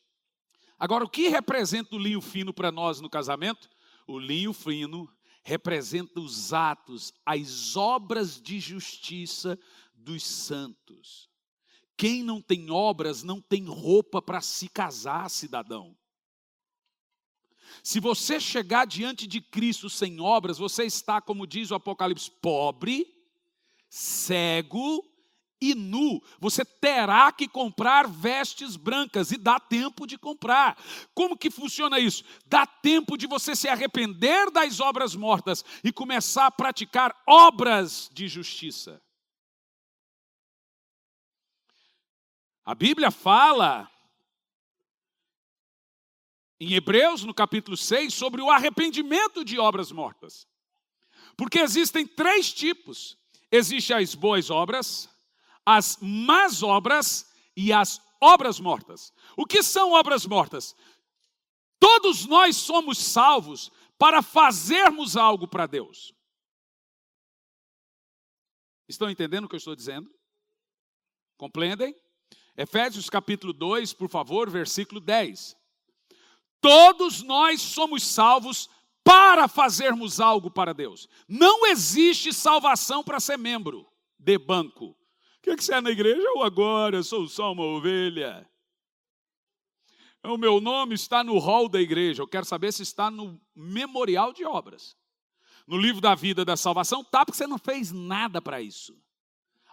Agora, 0.78 1.04
o 1.04 1.10
que 1.10 1.26
representa 1.26 1.96
o 1.96 1.98
linho 1.98 2.20
fino 2.20 2.54
para 2.54 2.70
nós 2.70 3.00
no 3.00 3.10
casamento? 3.10 3.68
O 4.06 4.20
linho 4.20 4.52
fino 4.52 5.12
representa 5.42 6.20
os 6.20 6.52
atos, 6.52 7.12
as 7.24 7.76
obras 7.76 8.40
de 8.40 8.60
justiça 8.60 9.58
dos 9.94 10.24
santos. 10.24 11.28
Quem 11.96 12.22
não 12.22 12.40
tem 12.40 12.70
obras 12.70 13.22
não 13.22 13.40
tem 13.40 13.64
roupa 13.64 14.22
para 14.22 14.40
se 14.40 14.68
casar, 14.68 15.28
cidadão. 15.28 15.96
Se 17.82 18.00
você 18.00 18.40
chegar 18.40 18.86
diante 18.86 19.26
de 19.26 19.40
Cristo 19.40 19.88
sem 19.88 20.20
obras, 20.20 20.58
você 20.58 20.84
está, 20.84 21.20
como 21.20 21.46
diz 21.46 21.70
o 21.70 21.74
Apocalipse, 21.74 22.30
pobre, 22.30 23.06
cego 23.88 25.09
e 25.60 25.74
nu. 25.74 26.22
Você 26.38 26.64
terá 26.64 27.30
que 27.30 27.46
comprar 27.46 28.08
vestes 28.08 28.76
brancas 28.76 29.30
e 29.30 29.36
dá 29.36 29.60
tempo 29.60 30.06
de 30.06 30.16
comprar. 30.16 30.76
Como 31.14 31.36
que 31.36 31.50
funciona 31.50 31.98
isso? 31.98 32.24
Dá 32.46 32.66
tempo 32.66 33.16
de 33.16 33.26
você 33.26 33.54
se 33.54 33.68
arrepender 33.68 34.50
das 34.50 34.80
obras 34.80 35.14
mortas 35.14 35.64
e 35.84 35.92
começar 35.92 36.46
a 36.46 36.50
praticar 36.50 37.14
obras 37.26 38.08
de 38.12 38.28
justiça. 38.28 39.00
A 42.64 42.74
Bíblia 42.74 43.10
fala 43.10 43.90
em 46.60 46.74
Hebreus, 46.74 47.24
no 47.24 47.34
capítulo 47.34 47.76
6, 47.76 48.14
sobre 48.14 48.40
o 48.40 48.50
arrependimento 48.50 49.44
de 49.44 49.58
obras 49.58 49.90
mortas. 49.90 50.46
Porque 51.36 51.58
existem 51.58 52.06
três 52.06 52.52
tipos: 52.52 53.18
existem 53.50 53.96
as 53.96 54.14
boas 54.14 54.50
obras, 54.50 55.09
as 55.76 55.96
más 56.00 56.64
obras 56.64 57.30
e 57.56 57.72
as 57.72 58.00
obras 58.20 58.58
mortas. 58.58 59.12
O 59.36 59.46
que 59.46 59.62
são 59.62 59.92
obras 59.92 60.26
mortas? 60.26 60.74
Todos 61.78 62.26
nós 62.26 62.56
somos 62.56 62.98
salvos 62.98 63.70
para 63.96 64.20
fazermos 64.20 65.16
algo 65.16 65.46
para 65.46 65.66
Deus. 65.66 66.12
Estão 68.88 69.08
entendendo 69.08 69.44
o 69.44 69.48
que 69.48 69.54
eu 69.54 69.58
estou 69.58 69.76
dizendo? 69.76 70.10
Compreendem? 71.36 71.94
Efésios 72.56 73.08
capítulo 73.08 73.52
2, 73.52 73.92
por 73.92 74.10
favor, 74.10 74.50
versículo 74.50 75.00
10. 75.00 75.56
Todos 76.60 77.22
nós 77.22 77.62
somos 77.62 78.02
salvos 78.02 78.68
para 79.04 79.46
fazermos 79.46 80.20
algo 80.20 80.50
para 80.50 80.74
Deus. 80.74 81.08
Não 81.28 81.66
existe 81.66 82.32
salvação 82.32 83.04
para 83.04 83.20
ser 83.20 83.38
membro 83.38 83.86
de 84.18 84.36
banco. 84.36 84.99
O 85.40 85.42
que, 85.42 85.50
é 85.50 85.56
que 85.56 85.64
você 85.64 85.74
é 85.74 85.80
na 85.80 85.90
igreja? 85.90 86.30
ou 86.34 86.44
agora 86.44 87.02
sou 87.02 87.26
só 87.26 87.52
uma 87.52 87.64
ovelha. 87.64 88.46
O 90.22 90.36
meu 90.36 90.60
nome 90.60 90.94
está 90.94 91.24
no 91.24 91.38
hall 91.38 91.66
da 91.66 91.80
igreja. 91.80 92.22
Eu 92.22 92.28
quero 92.28 92.44
saber 92.44 92.72
se 92.72 92.82
está 92.82 93.10
no 93.10 93.40
memorial 93.54 94.34
de 94.34 94.44
obras. 94.44 94.96
No 95.66 95.78
livro 95.78 96.00
da 96.00 96.14
vida 96.14 96.44
da 96.44 96.58
salvação, 96.58 97.02
tá, 97.02 97.24
porque 97.24 97.38
você 97.38 97.46
não 97.46 97.56
fez 97.56 97.90
nada 97.90 98.42
para 98.42 98.60
isso. 98.60 99.00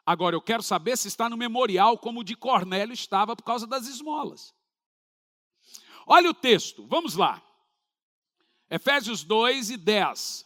Agora, 0.06 0.38
eu 0.38 0.42
quero 0.42 0.64
saber 0.64 0.98
se 0.98 1.10
está 1.10 1.30
no 1.30 1.36
memorial, 1.36 1.98
como 1.98 2.22
o 2.22 2.24
de 2.24 2.36
Cornélio 2.36 2.94
estava 2.94 3.36
por 3.36 3.44
causa 3.44 3.68
das 3.68 3.88
esmolas. 3.88 4.56
Olha 6.06 6.30
o 6.30 6.34
texto, 6.34 6.88
vamos 6.88 7.16
lá. 7.16 7.44
Efésios 8.70 9.26
2 9.26 9.72
e 9.72 9.78
10. 9.78 10.46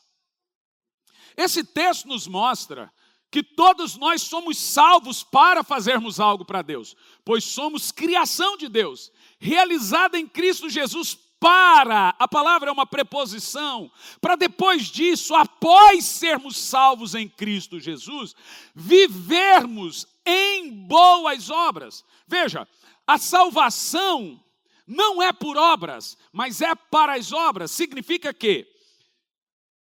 Esse 1.37 1.63
texto 1.63 2.07
nos 2.07 2.25
mostra 2.25 2.91
que 3.31 3.41
todos 3.41 3.95
nós 3.95 4.21
somos 4.21 4.57
salvos 4.57 5.23
para 5.23 5.63
fazermos 5.63 6.19
algo 6.19 6.43
para 6.43 6.61
Deus, 6.61 6.95
pois 7.23 7.45
somos 7.45 7.89
criação 7.89 8.57
de 8.57 8.67
Deus, 8.67 9.09
realizada 9.39 10.19
em 10.19 10.27
Cristo 10.27 10.69
Jesus 10.69 11.17
para, 11.39 12.13
a 12.19 12.27
palavra 12.27 12.69
é 12.69 12.71
uma 12.71 12.85
preposição, 12.85 13.89
para 14.19 14.35
depois 14.35 14.87
disso, 14.87 15.33
após 15.33 16.05
sermos 16.05 16.55
salvos 16.55 17.15
em 17.15 17.27
Cristo 17.27 17.79
Jesus, 17.79 18.35
vivermos 18.75 20.05
em 20.23 20.69
boas 20.85 21.49
obras. 21.49 22.05
Veja, 22.27 22.67
a 23.07 23.17
salvação 23.17 24.39
não 24.85 25.19
é 25.19 25.31
por 25.31 25.57
obras, 25.57 26.15
mas 26.31 26.61
é 26.61 26.75
para 26.75 27.15
as 27.15 27.31
obras. 27.31 27.71
Significa 27.71 28.31
que 28.31 28.67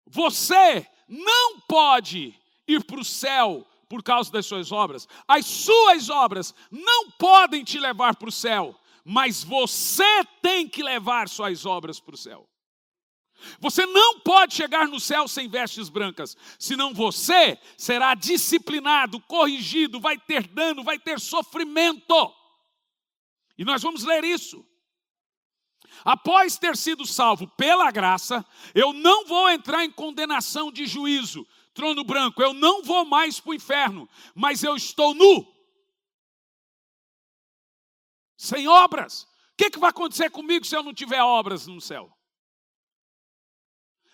você 0.05 0.88
não 1.09 1.59
pode 1.62 2.38
ir 2.69 2.84
para 2.84 2.99
o 2.99 3.05
céu 3.05 3.67
por 3.89 4.03
causa 4.03 4.32
das 4.32 4.45
suas 4.45 4.71
obras. 4.71 5.08
As 5.27 5.45
suas 5.45 6.10
obras 6.10 6.53
não 6.69 7.10
podem 7.12 7.63
te 7.63 7.79
levar 7.79 8.15
para 8.15 8.29
o 8.29 8.32
céu, 8.32 8.79
mas 9.03 9.43
você 9.43 10.23
tem 10.41 10.69
que 10.69 10.84
levar 10.84 11.27
suas 11.27 11.65
obras 11.65 11.99
para 11.99 12.13
o 12.13 12.17
céu. 12.17 12.47
Você 13.60 13.86
não 13.86 14.19
pode 14.19 14.53
chegar 14.53 14.88
no 14.88 14.99
céu 14.99 15.27
sem 15.27 15.47
vestes 15.47 15.89
brancas, 15.89 16.36
senão 16.60 16.93
você 16.93 17.58
será 17.77 18.13
disciplinado, 18.13 19.19
corrigido, 19.21 19.99
vai 19.99 20.17
ter 20.17 20.45
dano, 20.47 20.84
vai 20.84 20.99
ter 20.99 21.19
sofrimento. 21.19 22.34
E 23.58 23.63
nós 23.65 23.82
vamos 23.82 24.03
ler 24.03 24.23
isso. 24.23 24.65
Após 26.03 26.58
ter 26.58 26.77
sido 26.77 27.05
salvo 27.05 27.47
pela 27.47 27.89
graça, 27.91 28.45
eu 28.75 28.93
não 28.93 29.25
vou 29.25 29.49
entrar 29.49 29.84
em 29.84 29.91
condenação 29.91 30.71
de 30.71 30.86
juízo, 30.86 31.47
trono 31.73 32.03
branco, 32.03 32.41
eu 32.41 32.53
não 32.53 32.84
vou 32.84 33.05
mais 33.05 33.39
para 33.39 33.51
o 33.51 33.53
inferno, 33.53 34.10
mas 34.36 34.63
eu 34.63 34.75
estou 34.75 35.13
nu, 35.13 35.47
sem 38.39 38.67
obras. 38.67 39.23
O 39.23 39.27
que, 39.58 39.69
que 39.69 39.79
vai 39.79 39.89
acontecer 39.89 40.29
comigo 40.29 40.65
se 40.65 40.75
eu 40.75 40.82
não 40.82 40.93
tiver 40.93 41.21
obras 41.21 41.67
no 41.67 41.82
céu? 41.82 42.10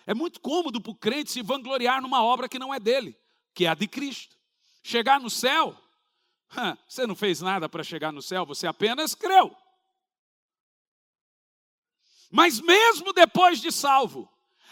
É 0.08 0.14
muito 0.14 0.40
cômodo 0.40 0.82
para 0.82 0.92
o 0.92 0.96
crente 0.96 1.32
se 1.32 1.42
vangloriar 1.44 2.02
numa 2.02 2.24
obra 2.24 2.50
que 2.50 2.58
não 2.58 2.74
é 2.74 2.80
dele, 2.80 3.16
que 3.54 3.66
é 3.66 3.70
a 3.70 3.76
de 3.76 3.88
Cristo. 3.88 4.36
Chegar 4.84 5.20
no 5.20 5.30
céu, 5.30 5.80
você 6.90 7.06
não 7.06 7.16
fez 7.16 7.42
nada 7.42 7.70
para 7.70 7.84
chegar 7.84 8.12
no 8.12 8.22
céu, 8.22 8.46
você 8.46 8.66
apenas 8.66 9.14
creu. 9.14 9.56
Mas 12.32 12.60
mesmo 12.60 13.14
depois 13.14 13.62
de 13.62 13.72
salvo, 13.72 14.28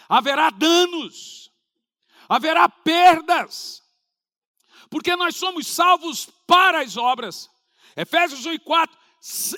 haverá 0.10 0.50
danos, 0.50 1.52
haverá 2.34 2.68
perdas, 2.68 3.84
porque 4.90 5.16
nós 5.16 5.36
somos 5.36 5.68
salvos 5.68 6.26
para 6.48 6.82
as 6.82 6.98
obras. 6.98 7.48
Efésios 7.96 8.44
1 8.48 8.54
e 8.54 8.60
4, 8.60 8.98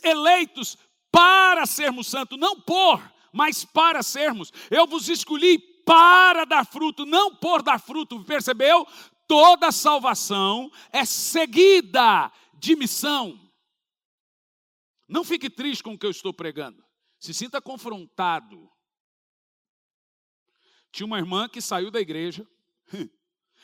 eleitos 0.04 0.78
para 1.10 1.66
sermos 1.66 2.08
santos, 2.08 2.38
não 2.38 2.60
por, 2.60 3.02
mas 3.32 3.64
para 3.64 4.04
sermos. 4.04 4.52
Eu 4.70 4.86
vos 4.86 5.08
escolhi 5.08 5.58
para 5.86 6.44
dar 6.44 6.66
fruto, 6.66 7.06
não 7.06 7.34
por 7.34 7.64
dar 7.64 7.80
fruto, 7.80 8.22
percebeu? 8.26 8.86
Toda 9.26 9.72
salvação 9.72 10.70
é 10.92 11.06
seguida 11.06 12.30
de 12.56 12.76
missão. 12.76 13.40
Não 15.08 15.24
fique 15.24 15.50
triste 15.50 15.82
com 15.82 15.94
o 15.94 15.98
que 15.98 16.06
eu 16.06 16.12
estou 16.12 16.34
pregando. 16.34 16.84
Se 17.20 17.34
sinta 17.34 17.62
confrontado. 17.62 18.70
Tinha 20.92 21.06
uma 21.06 21.20
irmã 21.20 21.48
que 21.48 21.62
saiu 21.62 21.90
da 21.90 22.02
igreja, 22.02 22.46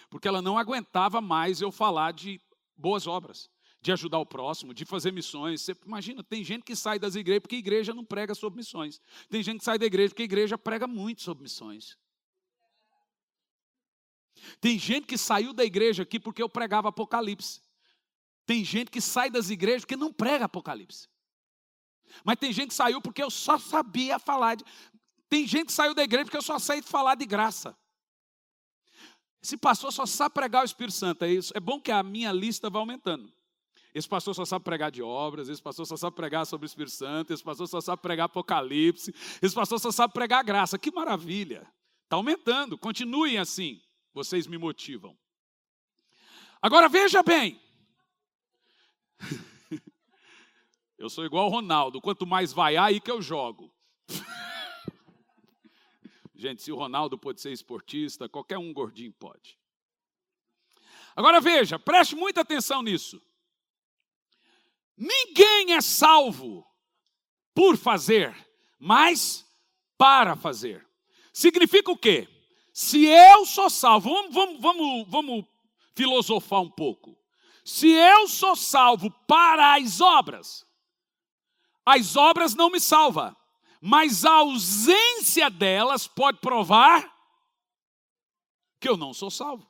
porque 0.09 0.27
ela 0.27 0.41
não 0.41 0.57
aguentava 0.57 1.21
mais 1.21 1.61
eu 1.61 1.71
falar 1.71 2.13
de 2.13 2.41
boas 2.75 3.07
obras 3.07 3.49
de 3.81 3.91
ajudar 3.91 4.19
o 4.19 4.25
próximo, 4.25 4.73
de 4.73 4.85
fazer 4.85 5.11
missões. 5.11 5.61
Você 5.61 5.75
imagina, 5.85 6.23
tem 6.23 6.43
gente 6.43 6.63
que 6.63 6.75
sai 6.75 6.99
das 6.99 7.15
igrejas 7.15 7.41
porque 7.41 7.55
a 7.55 7.59
igreja 7.59 7.93
não 7.93 8.05
prega 8.05 8.35
sobre 8.35 8.57
missões. 8.57 9.01
Tem 9.27 9.41
gente 9.41 9.57
que 9.57 9.65
sai 9.65 9.79
da 9.79 9.85
igreja 9.85 10.09
porque 10.09 10.21
a 10.21 10.25
igreja 10.25 10.57
prega 10.57 10.85
muito 10.85 11.23
sobre 11.23 11.41
missões. 11.43 11.97
Tem 14.59 14.77
gente 14.77 15.07
que 15.07 15.17
saiu 15.17 15.51
da 15.51 15.65
igreja 15.65 16.03
aqui 16.03 16.19
porque 16.19 16.41
eu 16.41 16.49
pregava 16.49 16.89
Apocalipse. 16.89 17.61
Tem 18.45 18.63
gente 18.63 18.91
que 18.91 19.01
sai 19.01 19.29
das 19.29 19.49
igrejas 19.49 19.81
porque 19.81 19.95
não 19.95 20.13
prega 20.13 20.45
Apocalipse. 20.45 21.09
Mas 22.23 22.37
tem 22.37 22.53
gente 22.53 22.69
que 22.69 22.75
saiu 22.75 23.01
porque 23.01 23.23
eu 23.23 23.31
só 23.31 23.57
sabia 23.57 24.19
falar 24.19 24.55
de. 24.55 24.63
Tem 25.27 25.47
gente 25.47 25.67
que 25.67 25.73
saiu 25.73 25.93
da 25.95 26.03
igreja 26.03 26.25
porque 26.25 26.37
eu 26.37 26.41
só 26.41 26.59
sei 26.59 26.81
falar 26.81 27.15
de 27.15 27.25
graça. 27.25 27.75
Esse 29.41 29.57
pastor 29.57 29.91
só 29.91 30.05
sabe 30.05 30.35
pregar 30.35 30.61
o 30.61 30.65
Espírito 30.65 30.95
Santo, 30.95 31.25
é 31.25 31.31
isso. 31.31 31.51
É 31.55 31.59
bom 31.59 31.79
que 31.79 31.91
a 31.91 32.03
minha 32.03 32.31
lista 32.31 32.69
vá 32.69 32.79
aumentando. 32.79 33.31
Esse 33.93 34.07
pastor 34.07 34.33
só 34.33 34.45
sabe 34.45 34.63
pregar 34.63 34.89
de 34.89 35.01
obras, 35.01 35.49
esse 35.49 35.61
pastor 35.61 35.85
só 35.85 35.97
sabe 35.97 36.15
pregar 36.15 36.45
sobre 36.45 36.65
o 36.65 36.67
Espírito 36.67 36.95
Santo, 36.95 37.33
esse 37.33 37.43
pastor 37.43 37.67
só 37.67 37.81
sabe 37.81 38.01
pregar 38.01 38.27
Apocalipse, 38.27 39.13
esse 39.41 39.53
pastor 39.53 39.79
só 39.79 39.91
sabe 39.91 40.13
pregar 40.13 40.43
graça. 40.43 40.77
Que 40.77 40.91
maravilha! 40.91 41.67
Está 42.03 42.15
aumentando, 42.15 42.77
continuem 42.77 43.37
assim, 43.37 43.81
vocês 44.13 44.47
me 44.47 44.57
motivam. 44.57 45.17
Agora 46.61 46.87
veja 46.87 47.23
bem. 47.23 47.59
Eu 50.97 51.09
sou 51.09 51.25
igual 51.25 51.47
o 51.47 51.49
Ronaldo, 51.49 51.99
quanto 51.99 52.27
mais 52.27 52.53
vai 52.53 52.77
aí 52.77 53.01
que 53.01 53.09
eu 53.09 53.23
jogo. 53.23 53.73
Gente, 56.41 56.63
se 56.63 56.71
o 56.71 56.75
Ronaldo 56.75 57.19
pode 57.19 57.39
ser 57.39 57.51
esportista, 57.51 58.27
qualquer 58.27 58.57
um 58.57 58.73
gordinho 58.73 59.13
pode. 59.13 59.59
Agora 61.15 61.39
veja, 61.39 61.77
preste 61.77 62.15
muita 62.15 62.41
atenção 62.41 62.81
nisso. 62.81 63.21
Ninguém 64.97 65.75
é 65.75 65.81
salvo 65.81 66.65
por 67.53 67.77
fazer, 67.77 68.35
mas 68.79 69.45
para 69.99 70.35
fazer. 70.35 70.83
Significa 71.31 71.91
o 71.91 71.97
quê? 71.97 72.27
Se 72.73 73.05
eu 73.05 73.45
sou 73.45 73.69
salvo, 73.69 74.09
vamos, 74.09 74.33
vamos, 74.33 74.59
vamos, 74.59 75.07
vamos 75.09 75.45
filosofar 75.93 76.61
um 76.61 76.71
pouco. 76.71 77.15
Se 77.63 77.87
eu 77.87 78.27
sou 78.27 78.55
salvo 78.55 79.11
para 79.27 79.75
as 79.75 80.01
obras, 80.01 80.65
as 81.85 82.15
obras 82.15 82.55
não 82.55 82.71
me 82.71 82.79
salvam, 82.79 83.35
mas 83.81 84.23
a 84.23 84.35
ausência 84.35 85.49
delas 85.49 86.07
pode 86.07 86.37
provar 86.37 87.11
que 88.79 88.87
eu 88.87 88.95
não 88.95 89.13
sou 89.13 89.29
salvo. 89.29 89.69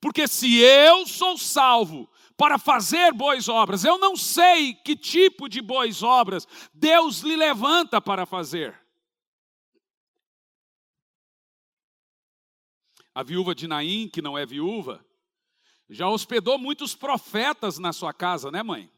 Porque 0.00 0.28
se 0.28 0.58
eu 0.58 1.06
sou 1.06 1.38
salvo 1.38 2.10
para 2.38 2.56
fazer 2.56 3.12
boas 3.12 3.48
obras. 3.48 3.84
Eu 3.84 3.98
não 3.98 4.16
sei 4.16 4.72
que 4.72 4.94
tipo 4.94 5.48
de 5.48 5.60
boas 5.60 6.04
obras 6.04 6.46
Deus 6.72 7.18
lhe 7.20 7.34
levanta 7.34 8.00
para 8.00 8.24
fazer. 8.24 8.80
A 13.12 13.24
viúva 13.24 13.56
de 13.56 13.66
Naim, 13.66 14.08
que 14.08 14.22
não 14.22 14.38
é 14.38 14.46
viúva, 14.46 15.04
já 15.90 16.08
hospedou 16.08 16.56
muitos 16.56 16.94
profetas 16.94 17.76
na 17.76 17.92
sua 17.92 18.12
casa, 18.12 18.52
né, 18.52 18.62
mãe? 18.62 18.88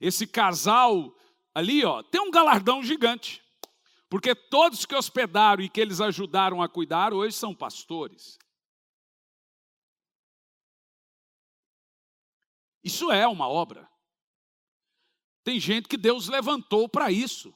Esse 0.00 0.26
casal 0.26 1.15
ali, 1.56 1.82
ó, 1.86 2.02
tem 2.02 2.20
um 2.20 2.30
galardão 2.30 2.82
gigante. 2.82 3.42
Porque 4.10 4.34
todos 4.34 4.84
que 4.84 4.94
hospedaram 4.94 5.64
e 5.64 5.70
que 5.70 5.80
eles 5.80 6.02
ajudaram 6.02 6.60
a 6.60 6.68
cuidar 6.68 7.14
hoje 7.14 7.34
são 7.34 7.54
pastores. 7.54 8.38
Isso 12.84 13.10
é 13.10 13.26
uma 13.26 13.48
obra. 13.48 13.88
Tem 15.42 15.58
gente 15.58 15.88
que 15.88 15.96
Deus 15.96 16.28
levantou 16.28 16.90
para 16.90 17.10
isso. 17.10 17.54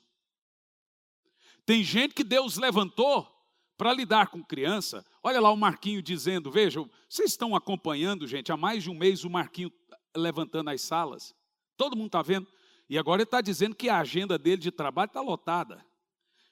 Tem 1.67 1.85
gente 1.85 2.15
que 2.15 2.25
Deus 2.25 2.57
levantou 2.57 3.29
para 3.77 3.93
lidar 3.93 4.29
com 4.29 4.43
criança. 4.43 5.05
Olha 5.23 5.43
lá 5.43 5.53
o 5.53 5.59
Marquinho 5.59 6.03
dizendo: 6.03 6.51
vejam, 6.51 6.91
vocês 7.07 7.33
estão 7.33 7.55
acompanhando, 7.55 8.27
gente, 8.27 8.51
há 8.51 8.57
mais 8.57 8.83
de 8.83 8.89
um 8.89 8.95
mês 8.95 9.25
o 9.25 9.31
Marquinho 9.31 9.71
levantando 10.17 10.71
as 10.71 10.81
salas. 10.81 11.35
Todo 11.77 11.97
mundo 11.97 12.07
está 12.07 12.23
vendo. 12.23 12.51
E 12.91 12.99
agora 12.99 13.23
ele 13.23 13.29
está 13.29 13.41
dizendo 13.41 13.77
que 13.77 13.89
a 13.89 14.01
agenda 14.01 14.37
dele 14.37 14.57
de 14.57 14.73
trabalho 14.73 15.07
está 15.07 15.21
lotada. 15.21 15.87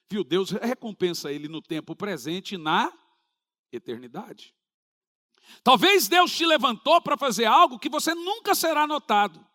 Viu? 0.09 0.23
Deus 0.23 0.51
recompensa 0.51 1.33
ele 1.33 1.49
no 1.49 1.61
tempo 1.61 1.93
presente 1.93 2.55
e 2.55 2.57
na 2.57 2.93
eternidade. 3.73 4.55
Talvez 5.61 6.07
Deus 6.07 6.31
te 6.31 6.45
levantou 6.45 7.01
para 7.01 7.17
fazer 7.17 7.43
algo 7.43 7.77
que 7.77 7.89
você 7.89 8.15
nunca 8.15 8.55
será 8.55 8.87
notado. 8.87 9.45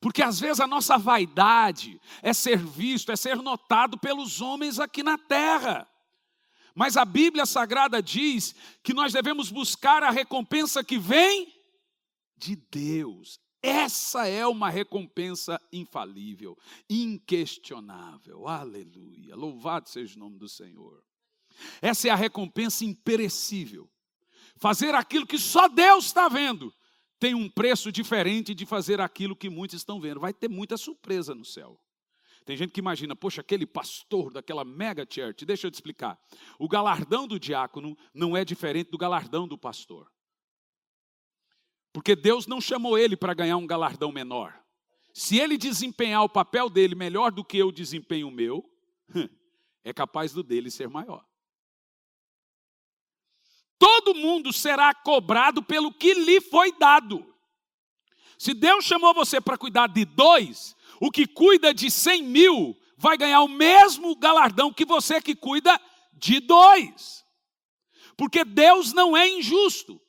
Porque 0.00 0.22
às 0.22 0.38
vezes 0.38 0.60
a 0.60 0.66
nossa 0.66 0.96
vaidade 0.96 2.00
é 2.22 2.32
ser 2.32 2.58
visto, 2.58 3.10
é 3.10 3.16
ser 3.16 3.36
notado 3.36 3.98
pelos 3.98 4.40
homens 4.40 4.78
aqui 4.78 5.02
na 5.02 5.18
terra. 5.18 5.90
Mas 6.72 6.96
a 6.96 7.04
Bíblia 7.04 7.44
Sagrada 7.44 8.00
diz 8.00 8.54
que 8.84 8.94
nós 8.94 9.12
devemos 9.12 9.50
buscar 9.50 10.04
a 10.04 10.10
recompensa 10.10 10.84
que 10.84 10.98
vem 10.98 11.52
de 12.36 12.54
Deus. 12.54 13.40
Essa 13.62 14.26
é 14.26 14.46
uma 14.46 14.70
recompensa 14.70 15.60
infalível, 15.72 16.56
inquestionável. 16.88 18.48
Aleluia. 18.48 19.36
Louvado 19.36 19.88
seja 19.88 20.16
o 20.16 20.20
nome 20.20 20.38
do 20.38 20.48
Senhor. 20.48 21.02
Essa 21.82 22.08
é 22.08 22.10
a 22.10 22.16
recompensa 22.16 22.84
imperecível. 22.84 23.90
Fazer 24.56 24.94
aquilo 24.94 25.26
que 25.26 25.38
só 25.38 25.68
Deus 25.68 26.06
está 26.06 26.28
vendo 26.28 26.72
tem 27.18 27.34
um 27.34 27.50
preço 27.50 27.92
diferente 27.92 28.54
de 28.54 28.64
fazer 28.64 28.98
aquilo 28.98 29.36
que 29.36 29.50
muitos 29.50 29.76
estão 29.76 30.00
vendo. 30.00 30.20
Vai 30.20 30.32
ter 30.32 30.48
muita 30.48 30.78
surpresa 30.78 31.34
no 31.34 31.44
céu. 31.44 31.78
Tem 32.46 32.56
gente 32.56 32.72
que 32.72 32.80
imagina, 32.80 33.14
poxa, 33.14 33.42
aquele 33.42 33.66
pastor 33.66 34.32
daquela 34.32 34.64
mega 34.64 35.06
church, 35.08 35.44
deixa 35.44 35.66
eu 35.66 35.70
te 35.70 35.74
explicar. 35.74 36.18
O 36.58 36.66
galardão 36.66 37.28
do 37.28 37.38
diácono 37.38 37.96
não 38.14 38.34
é 38.34 38.44
diferente 38.44 38.90
do 38.90 38.96
galardão 38.96 39.46
do 39.46 39.58
pastor. 39.58 40.10
Porque 41.92 42.14
Deus 42.14 42.46
não 42.46 42.60
chamou 42.60 42.96
ele 42.96 43.16
para 43.16 43.34
ganhar 43.34 43.56
um 43.56 43.66
galardão 43.66 44.12
menor. 44.12 44.58
Se 45.12 45.38
ele 45.38 45.56
desempenhar 45.56 46.22
o 46.22 46.28
papel 46.28 46.70
dele 46.70 46.94
melhor 46.94 47.32
do 47.32 47.44
que 47.44 47.58
eu 47.58 47.72
desempenho 47.72 48.28
o 48.28 48.30
meu, 48.30 48.64
é 49.82 49.92
capaz 49.92 50.32
do 50.32 50.42
dele 50.42 50.70
ser 50.70 50.88
maior 50.88 51.24
todo 53.80 54.14
mundo 54.14 54.52
será 54.52 54.94
cobrado 54.94 55.62
pelo 55.62 55.92
que 55.92 56.12
lhe 56.12 56.40
foi 56.40 56.70
dado. 56.72 57.26
Se 58.38 58.52
Deus 58.52 58.84
chamou 58.84 59.14
você 59.14 59.40
para 59.40 59.56
cuidar 59.56 59.86
de 59.86 60.04
dois, 60.04 60.76
o 61.00 61.10
que 61.10 61.26
cuida 61.26 61.72
de 61.72 61.90
cem 61.90 62.22
mil 62.22 62.76
vai 62.96 63.16
ganhar 63.16 63.40
o 63.40 63.48
mesmo 63.48 64.14
galardão 64.16 64.72
que 64.72 64.84
você 64.84 65.20
que 65.20 65.34
cuida 65.34 65.80
de 66.12 66.40
dois. 66.40 67.24
Porque 68.16 68.44
Deus 68.44 68.92
não 68.92 69.16
é 69.16 69.26
injusto. 69.26 70.00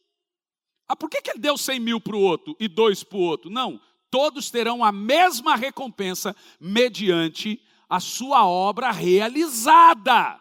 Ah, 0.92 0.96
por 0.96 1.10
que, 1.10 1.22
que 1.22 1.32
ele 1.32 1.40
deu 1.40 1.58
100 1.58 1.80
mil 1.80 2.02
para 2.02 2.18
o 2.18 2.22
outro 2.22 2.54
e 2.60 2.68
dois 2.68 3.02
para 3.02 3.18
o 3.18 3.22
outro? 3.22 3.50
Não, 3.50 3.80
todos 4.10 4.52
terão 4.52 4.84
a 4.84 4.92
mesma 4.92 5.56
recompensa 5.56 6.36
mediante 6.60 7.66
a 7.88 8.02
sua 8.02 8.46
obra 8.46 8.92
realizada. 8.92 10.38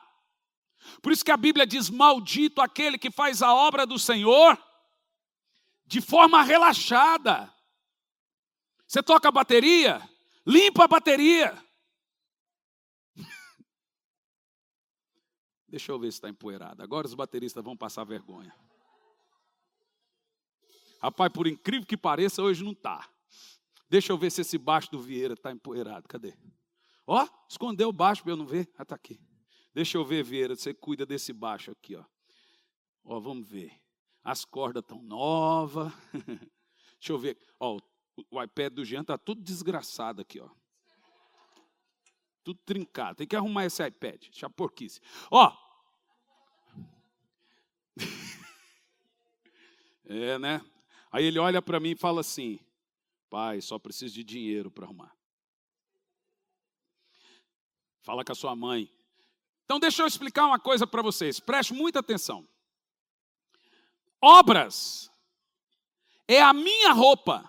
Por 1.01 1.13
isso 1.13 1.25
que 1.25 1.31
a 1.31 1.37
Bíblia 1.37 1.65
diz: 1.65 1.89
Maldito 1.89 2.61
aquele 2.61 2.99
que 2.99 3.13
faz 3.13 3.43
a 3.43 3.55
obra 3.55 3.87
do 3.87 3.97
Senhor 3.97 4.61
de 5.87 6.01
forma 6.01 6.43
relaxada. 6.43 7.49
Você 8.89 9.01
toca 9.05 9.29
a 9.29 9.33
bateria, 9.33 10.03
limpa 10.45 10.87
a 10.87 10.89
bateria. 10.89 11.57
Deixa 15.69 15.93
eu 15.93 15.99
ver 16.01 16.11
se 16.11 16.19
está 16.19 16.29
empoeirado. 16.29 16.83
Agora 16.83 17.07
os 17.07 17.15
bateristas 17.15 17.63
vão 17.63 17.77
passar 17.77 18.03
vergonha. 18.03 18.53
Rapaz, 21.01 21.33
por 21.33 21.47
incrível 21.47 21.87
que 21.87 21.97
pareça, 21.97 22.43
hoje 22.43 22.63
não 22.63 22.73
está. 22.73 23.09
Deixa 23.89 24.13
eu 24.13 24.19
ver 24.19 24.31
se 24.31 24.43
esse 24.43 24.59
baixo 24.59 24.91
do 24.91 25.01
Vieira 25.01 25.35
está 25.35 25.51
empoeirado. 25.51 26.07
Cadê? 26.07 26.37
Ó, 27.07 27.27
escondeu 27.49 27.89
o 27.89 27.93
baixo 27.93 28.23
para 28.23 28.33
eu 28.33 28.37
não 28.37 28.47
ver. 28.47 28.71
Ah, 28.77 28.83
está 28.83 28.95
aqui. 28.95 29.19
Deixa 29.73 29.97
eu 29.97 30.05
ver, 30.05 30.23
Vieira, 30.23 30.55
você 30.55 30.75
cuida 30.75 31.07
desse 31.07 31.33
baixo 31.33 31.71
aqui, 31.71 31.97
ó. 31.97 32.05
Ó, 33.03 33.19
vamos 33.19 33.49
ver. 33.49 33.73
As 34.23 34.45
cordas 34.45 34.83
estão 34.83 35.03
novas. 35.03 35.93
Deixa 37.01 37.13
eu 37.13 37.19
ver. 37.19 37.39
Ó, 37.59 37.79
o 38.31 38.43
iPad 38.43 38.75
do 38.75 38.85
Jean 38.85 39.01
está 39.01 39.17
tudo 39.17 39.43
desgraçado 39.43 40.21
aqui, 40.21 40.39
ó. 40.39 40.51
Tudo 42.45 42.61
trincado. 42.65 43.17
Tem 43.17 43.27
que 43.27 43.37
arrumar 43.37 43.65
esse 43.65 43.85
iPad. 43.87 44.27
Chaporquice. 44.31 45.01
Ó. 45.31 45.53
É, 50.13 50.41
né? 50.41 50.61
Aí 51.11 51.25
ele 51.25 51.39
olha 51.39 51.61
para 51.61 51.81
mim 51.81 51.91
e 51.91 51.97
fala 51.97 52.21
assim: 52.21 52.59
Pai, 53.29 53.61
só 53.61 53.79
preciso 53.79 54.15
de 54.15 54.25
dinheiro 54.25 54.71
para 54.71 54.85
arrumar. 54.85 55.17
Fala 58.03 58.25
com 58.25 58.33
a 58.33 58.35
sua 58.35 58.57
mãe. 58.57 58.91
Então, 59.65 59.79
deixa 59.79 60.03
eu 60.03 60.07
explicar 60.07 60.47
uma 60.47 60.59
coisa 60.59 60.87
para 60.87 61.03
vocês, 61.03 61.39
preste 61.39 61.73
muita 61.73 62.01
atenção. 62.01 62.49
Obras 64.21 65.11
é 66.27 66.43
a 66.43 66.53
minha 66.53 66.93
roupa 66.93 67.49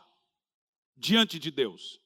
diante 0.96 1.40
de 1.40 1.50
Deus. 1.50 2.00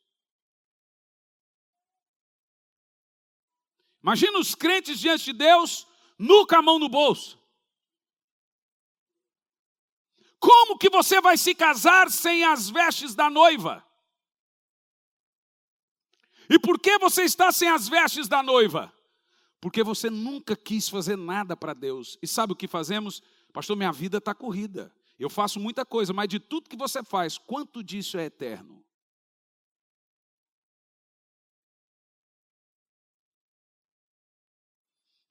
Imagina 4.01 4.39
os 4.39 4.55
crentes 4.55 4.99
diante 4.99 5.25
de 5.25 5.33
Deus, 5.33 5.87
nunca 6.17 6.59
a 6.59 6.61
mão 6.61 6.79
no 6.79 6.87
bolso. 6.87 7.37
Como 10.45 10.77
que 10.77 10.91
você 10.91 11.19
vai 11.19 11.37
se 11.37 11.55
casar 11.55 12.11
sem 12.11 12.43
as 12.43 12.69
vestes 12.69 13.15
da 13.15 13.31
noiva? 13.31 13.83
E 16.47 16.59
por 16.59 16.79
que 16.79 16.99
você 16.99 17.23
está 17.23 17.51
sem 17.51 17.67
as 17.67 17.89
vestes 17.89 18.27
da 18.27 18.43
noiva? 18.43 18.93
Porque 19.59 19.83
você 19.83 20.07
nunca 20.07 20.55
quis 20.55 20.87
fazer 20.87 21.17
nada 21.17 21.57
para 21.57 21.73
Deus. 21.73 22.19
E 22.21 22.27
sabe 22.27 22.53
o 22.53 22.55
que 22.55 22.67
fazemos? 22.67 23.23
Pastor, 23.51 23.75
minha 23.75 23.91
vida 23.91 24.19
está 24.19 24.35
corrida. 24.35 24.93
Eu 25.17 25.31
faço 25.31 25.59
muita 25.59 25.83
coisa, 25.83 26.13
mas 26.13 26.29
de 26.29 26.39
tudo 26.39 26.69
que 26.69 26.77
você 26.77 27.03
faz, 27.03 27.39
quanto 27.39 27.83
disso 27.83 28.15
é 28.15 28.25
eterno? 28.25 28.85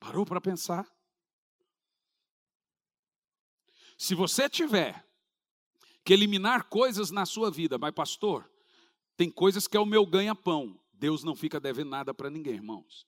Parou 0.01 0.27
para 0.27 0.41
pensar? 0.41 0.93
Se 3.97 4.15
você 4.15 4.49
tiver 4.49 5.07
que 6.05 6.13
eliminar 6.13 6.69
coisas 6.69 7.11
na 7.11 7.25
sua 7.25 7.51
vida, 7.51 7.79
mas 7.79 7.95
pastor, 7.95 8.51
tem 9.17 9.31
coisas 9.31 9.67
que 9.67 9.77
é 9.77 9.81
o 9.81 9.87
meu 9.87 10.05
ganha-pão. 10.05 10.79
Deus 10.93 11.25
não 11.25 11.35
fica 11.35 11.61
devendo 11.61 11.91
nada 11.91 12.13
para 12.13 12.31
ninguém, 12.31 12.55
irmãos. 12.55 13.07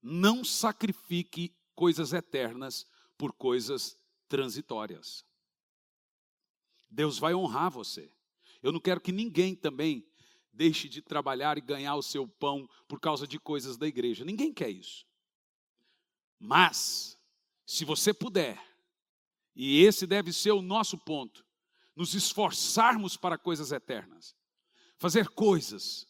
Não 0.00 0.44
sacrifique 0.44 1.54
coisas 1.74 2.12
eternas 2.12 2.86
por 3.16 3.32
coisas 3.32 3.96
transitórias. 4.28 5.24
Deus 6.90 7.18
vai 7.18 7.34
honrar 7.34 7.70
você. 7.70 8.12
Eu 8.62 8.72
não 8.72 8.80
quero 8.80 9.00
que 9.00 9.12
ninguém 9.12 9.54
também 9.54 10.06
deixe 10.52 10.88
de 10.88 11.00
trabalhar 11.00 11.56
e 11.56 11.62
ganhar 11.62 11.96
o 11.96 12.02
seu 12.02 12.26
pão 12.26 12.68
por 12.86 13.00
causa 13.00 13.26
de 13.26 13.38
coisas 13.38 13.76
da 13.76 13.86
igreja. 13.86 14.24
Ninguém 14.24 14.52
quer 14.52 14.70
isso. 14.70 15.06
Mas, 16.38 17.18
se 17.66 17.84
você 17.84 18.12
puder, 18.12 18.60
e 19.54 19.82
esse 19.82 20.06
deve 20.06 20.32
ser 20.32 20.52
o 20.52 20.62
nosso 20.62 20.96
ponto, 20.98 21.44
nos 21.94 22.14
esforçarmos 22.14 23.16
para 23.16 23.38
coisas 23.38 23.70
eternas, 23.70 24.34
fazer 24.98 25.28
coisas. 25.28 26.06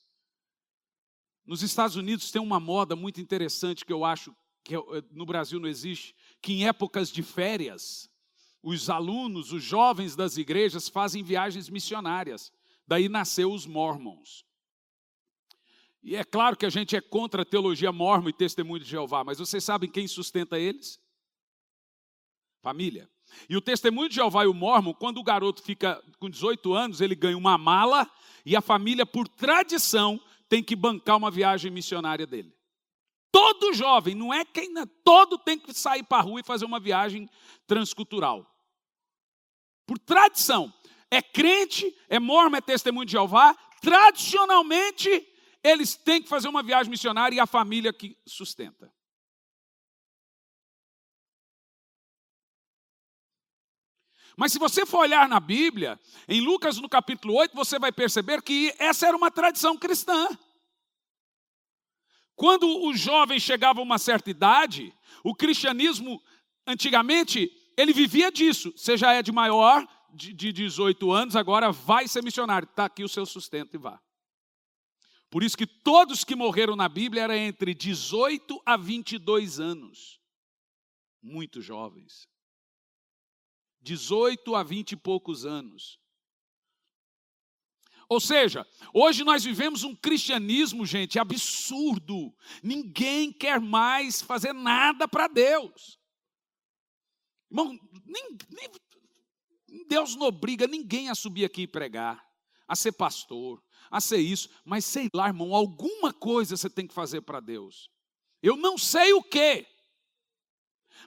Nos 1.44 1.62
Estados 1.62 1.96
Unidos 1.96 2.30
tem 2.30 2.40
uma 2.40 2.60
moda 2.60 2.94
muito 2.94 3.20
interessante 3.20 3.84
que 3.84 3.92
eu 3.92 4.04
acho 4.04 4.34
que 4.64 4.74
no 5.10 5.26
Brasil 5.26 5.58
não 5.58 5.68
existe, 5.68 6.14
que 6.40 6.52
em 6.52 6.68
épocas 6.68 7.10
de 7.10 7.22
férias, 7.22 8.08
os 8.62 8.88
alunos, 8.88 9.52
os 9.52 9.62
jovens 9.62 10.14
das 10.14 10.36
igrejas 10.36 10.88
fazem 10.88 11.24
viagens 11.24 11.68
missionárias. 11.68 12.52
Daí 12.86 13.08
nasceu 13.08 13.52
os 13.52 13.66
Mormons. 13.66 14.44
E 16.00 16.14
é 16.14 16.24
claro 16.24 16.56
que 16.56 16.66
a 16.66 16.70
gente 16.70 16.94
é 16.96 17.00
contra 17.00 17.42
a 17.42 17.44
teologia 17.44 17.92
mormon 17.92 18.28
e 18.28 18.32
testemunho 18.32 18.82
de 18.82 18.88
Jeová, 18.88 19.22
mas 19.22 19.38
vocês 19.38 19.62
sabem 19.62 19.90
quem 19.90 20.06
sustenta 20.08 20.58
eles? 20.58 21.00
Família. 22.62 23.10
E 23.48 23.56
o 23.56 23.60
testemunho 23.60 24.08
de 24.08 24.14
Jeová 24.14 24.44
e 24.44 24.46
o 24.46 24.54
Mormon, 24.54 24.94
quando 24.94 25.18
o 25.18 25.24
garoto 25.24 25.62
fica 25.62 26.02
com 26.18 26.30
18 26.30 26.72
anos, 26.72 27.00
ele 27.00 27.14
ganha 27.14 27.36
uma 27.36 27.58
mala 27.58 28.08
e 28.46 28.54
a 28.54 28.60
família, 28.60 29.04
por 29.04 29.26
tradição, 29.26 30.20
tem 30.48 30.62
que 30.62 30.76
bancar 30.76 31.16
uma 31.16 31.30
viagem 31.30 31.70
missionária 31.70 32.26
dele. 32.26 32.54
Todo 33.32 33.72
jovem, 33.72 34.14
não 34.14 34.32
é 34.32 34.44
quem, 34.44 34.72
todo 35.02 35.38
tem 35.38 35.58
que 35.58 35.72
sair 35.74 36.02
para 36.02 36.18
a 36.18 36.20
rua 36.20 36.40
e 36.40 36.44
fazer 36.44 36.64
uma 36.64 36.78
viagem 36.78 37.28
transcultural. 37.66 38.46
Por 39.86 39.98
tradição. 39.98 40.72
É 41.10 41.20
crente, 41.20 41.94
é 42.08 42.18
mormon, 42.18 42.56
é 42.56 42.60
testemunho 42.60 43.06
de 43.06 43.12
Jeová, 43.12 43.54
tradicionalmente 43.80 45.28
eles 45.62 45.94
têm 45.94 46.22
que 46.22 46.28
fazer 46.28 46.48
uma 46.48 46.62
viagem 46.62 46.90
missionária 46.90 47.36
e 47.36 47.40
a 47.40 47.46
família 47.46 47.92
que 47.92 48.16
sustenta. 48.26 48.92
Mas 54.36 54.52
se 54.52 54.58
você 54.58 54.86
for 54.86 55.00
olhar 55.00 55.28
na 55.28 55.38
Bíblia, 55.38 55.98
em 56.28 56.40
Lucas 56.40 56.78
no 56.78 56.88
capítulo 56.88 57.34
8, 57.34 57.54
você 57.54 57.78
vai 57.78 57.92
perceber 57.92 58.42
que 58.42 58.74
essa 58.78 59.06
era 59.06 59.16
uma 59.16 59.30
tradição 59.30 59.76
cristã. 59.76 60.28
Quando 62.34 62.86
os 62.86 62.98
jovens 62.98 63.42
chegavam 63.42 63.82
a 63.82 63.84
uma 63.84 63.98
certa 63.98 64.30
idade, 64.30 64.92
o 65.22 65.34
cristianismo, 65.34 66.22
antigamente, 66.66 67.50
ele 67.76 67.92
vivia 67.92 68.32
disso. 68.32 68.72
Você 68.76 68.96
já 68.96 69.12
é 69.12 69.22
de 69.22 69.30
maior, 69.30 69.86
de, 70.12 70.32
de 70.32 70.52
18 70.52 71.12
anos, 71.12 71.36
agora 71.36 71.70
vai 71.70 72.08
ser 72.08 72.22
missionário. 72.22 72.66
Está 72.68 72.86
aqui 72.86 73.04
o 73.04 73.08
seu 73.08 73.26
sustento 73.26 73.74
e 73.74 73.78
vá. 73.78 74.00
Por 75.30 75.42
isso 75.42 75.56
que 75.56 75.66
todos 75.66 76.24
que 76.24 76.34
morreram 76.34 76.76
na 76.76 76.88
Bíblia 76.88 77.22
eram 77.22 77.34
entre 77.34 77.74
18 77.74 78.60
a 78.66 78.76
22 78.76 79.60
anos. 79.60 80.20
Muito 81.22 81.60
jovens. 81.60 82.28
18 83.82 84.54
a 84.54 84.62
20 84.62 84.92
e 84.92 84.96
poucos 84.96 85.44
anos. 85.44 86.00
Ou 88.08 88.20
seja, 88.20 88.66
hoje 88.92 89.24
nós 89.24 89.42
vivemos 89.42 89.84
um 89.84 89.94
cristianismo, 89.94 90.84
gente, 90.84 91.18
absurdo. 91.18 92.34
Ninguém 92.62 93.32
quer 93.32 93.60
mais 93.60 94.20
fazer 94.20 94.52
nada 94.52 95.08
para 95.08 95.28
Deus. 95.28 95.98
Irmão, 97.50 97.78
nem, 98.04 98.36
nem, 98.50 98.70
Deus 99.88 100.14
não 100.14 100.26
obriga 100.26 100.66
ninguém 100.66 101.08
a 101.08 101.14
subir 101.14 101.44
aqui 101.44 101.62
e 101.62 101.66
pregar, 101.66 102.22
a 102.68 102.76
ser 102.76 102.92
pastor, 102.92 103.62
a 103.90 104.00
ser 104.00 104.18
isso, 104.18 104.48
mas 104.64 104.84
sei 104.84 105.08
lá, 105.14 105.28
irmão, 105.28 105.54
alguma 105.54 106.12
coisa 106.12 106.56
você 106.56 106.68
tem 106.68 106.86
que 106.86 106.94
fazer 106.94 107.22
para 107.22 107.40
Deus. 107.40 107.90
Eu 108.42 108.56
não 108.56 108.76
sei 108.76 109.12
o 109.12 109.22
que, 109.22 109.66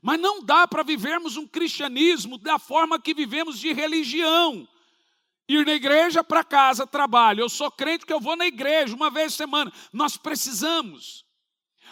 mas 0.01 0.19
não 0.19 0.43
dá 0.43 0.67
para 0.67 0.83
vivermos 0.83 1.37
um 1.37 1.47
cristianismo 1.47 2.37
da 2.37 2.59
forma 2.59 2.99
que 2.99 3.13
vivemos 3.13 3.59
de 3.59 3.73
religião. 3.73 4.67
Ir 5.47 5.65
na 5.65 5.73
igreja 5.73 6.23
para 6.23 6.43
casa, 6.43 6.87
trabalho. 6.87 7.41
Eu 7.41 7.49
sou 7.49 7.69
crente 7.69 8.05
que 8.05 8.13
eu 8.13 8.19
vou 8.19 8.35
na 8.35 8.47
igreja 8.47 8.95
uma 8.95 9.11
vez 9.11 9.33
por 9.33 9.37
semana. 9.37 9.73
Nós 9.93 10.17
precisamos. 10.17 11.23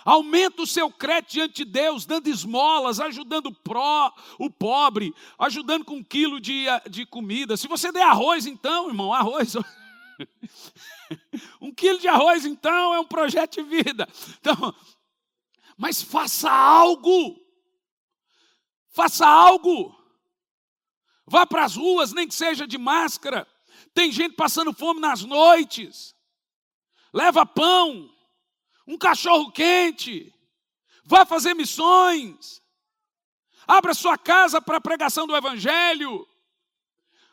Aumenta 0.03 0.63
o 0.63 0.67
seu 0.67 0.91
crédito 0.91 1.31
diante 1.31 1.63
de 1.63 1.71
Deus, 1.71 2.05
dando 2.05 2.27
esmolas, 2.27 2.99
ajudando 2.99 3.47
o, 3.47 3.53
pró, 3.53 4.13
o 4.37 4.49
pobre, 4.49 5.15
ajudando 5.39 5.85
com 5.85 5.97
um 5.97 6.03
quilo 6.03 6.41
de, 6.41 6.65
de 6.89 7.05
comida. 7.05 7.55
Se 7.55 7.67
você 7.67 7.91
der 7.91 8.03
arroz, 8.03 8.45
então, 8.45 8.89
irmão, 8.89 9.13
arroz. 9.13 9.55
um 11.61 11.73
quilo 11.73 11.99
de 11.99 12.07
arroz, 12.07 12.45
então, 12.45 12.93
é 12.93 12.99
um 12.99 13.05
projeto 13.05 13.55
de 13.55 13.63
vida. 13.63 14.07
Então, 14.39 14.75
mas 15.77 16.01
faça 16.01 16.51
algo. 16.51 17.42
Faça 18.93 19.27
algo. 19.27 19.93
Vá 21.25 21.45
para 21.45 21.65
as 21.65 21.75
ruas, 21.75 22.13
nem 22.13 22.27
que 22.27 22.35
seja 22.35 22.67
de 22.67 22.77
máscara. 22.77 23.47
Tem 23.93 24.11
gente 24.11 24.35
passando 24.35 24.73
fome 24.73 24.99
nas 24.99 25.23
noites. 25.23 26.15
Leva 27.13 27.45
pão, 27.45 28.09
um 28.87 28.97
cachorro 28.97 29.51
quente. 29.51 30.33
Vá 31.05 31.25
fazer 31.25 31.53
missões. 31.53 32.61
Abra 33.67 33.93
sua 33.93 34.17
casa 34.17 34.61
para 34.61 34.77
a 34.77 34.81
pregação 34.81 35.25
do 35.25 35.35
Evangelho. 35.35 36.27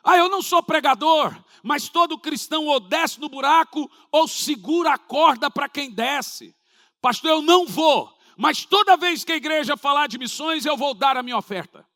Ah, 0.03 0.17
eu 0.17 0.29
não 0.29 0.41
sou 0.41 0.63
pregador, 0.63 1.37
mas 1.61 1.89
todo 1.89 2.17
cristão 2.17 2.65
ou 2.65 2.79
desce 2.79 3.19
no 3.19 3.29
buraco 3.29 3.89
ou 4.11 4.27
segura 4.27 4.93
a 4.93 4.97
corda 4.97 5.51
para 5.51 5.69
quem 5.69 5.91
desce. 5.91 6.55
Pastor, 6.99 7.31
eu 7.31 7.41
não 7.41 7.67
vou, 7.67 8.11
mas 8.41 8.65
toda 8.65 8.97
vez 8.97 9.23
que 9.23 9.31
a 9.31 9.35
igreja 9.35 9.77
falar 9.77 10.07
de 10.07 10.17
missões, 10.17 10.65
eu 10.65 10.75
vou 10.75 10.95
dar 10.95 11.15
a 11.15 11.21
minha 11.21 11.37
oferta. 11.37 11.87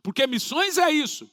Porque 0.00 0.24
missões 0.24 0.78
é 0.78 0.92
isso. 0.92 1.28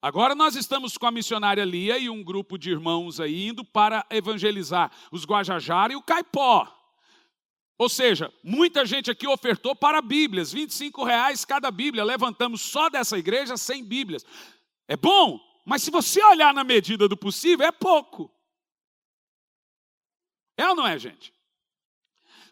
Agora 0.00 0.34
nós 0.34 0.56
estamos 0.56 0.96
com 0.96 1.06
a 1.06 1.10
missionária 1.10 1.62
Lia 1.62 1.98
e 1.98 2.08
um 2.08 2.24
grupo 2.24 2.56
de 2.56 2.70
irmãos 2.70 3.20
aí 3.20 3.48
indo 3.48 3.62
para 3.62 4.06
evangelizar 4.08 4.90
os 5.12 5.26
Guajajara 5.26 5.92
e 5.92 5.96
o 5.96 6.02
Caipó. 6.02 6.66
Ou 7.76 7.90
seja, 7.90 8.32
muita 8.42 8.86
gente 8.86 9.10
aqui 9.10 9.28
ofertou 9.28 9.76
para 9.76 10.00
Bíblias, 10.00 10.50
25 10.50 11.04
reais 11.04 11.44
cada 11.44 11.70
Bíblia. 11.70 12.02
Levantamos 12.02 12.62
só 12.62 12.88
dessa 12.88 13.18
igreja 13.18 13.54
100 13.54 13.84
Bíblias. 13.84 14.24
É 14.88 14.96
bom, 14.96 15.38
mas 15.66 15.82
se 15.82 15.90
você 15.90 16.24
olhar 16.24 16.54
na 16.54 16.64
medida 16.64 17.06
do 17.06 17.18
possível, 17.18 17.66
é 17.66 17.72
pouco. 17.72 18.34
É 20.56 20.66
ou 20.66 20.74
não 20.74 20.86
é, 20.86 20.98
gente? 20.98 21.38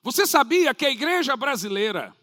Você 0.02 0.26
sabia 0.26 0.74
que 0.74 0.86
a 0.86 0.90
igreja 0.90 1.36
brasileira, 1.36 2.14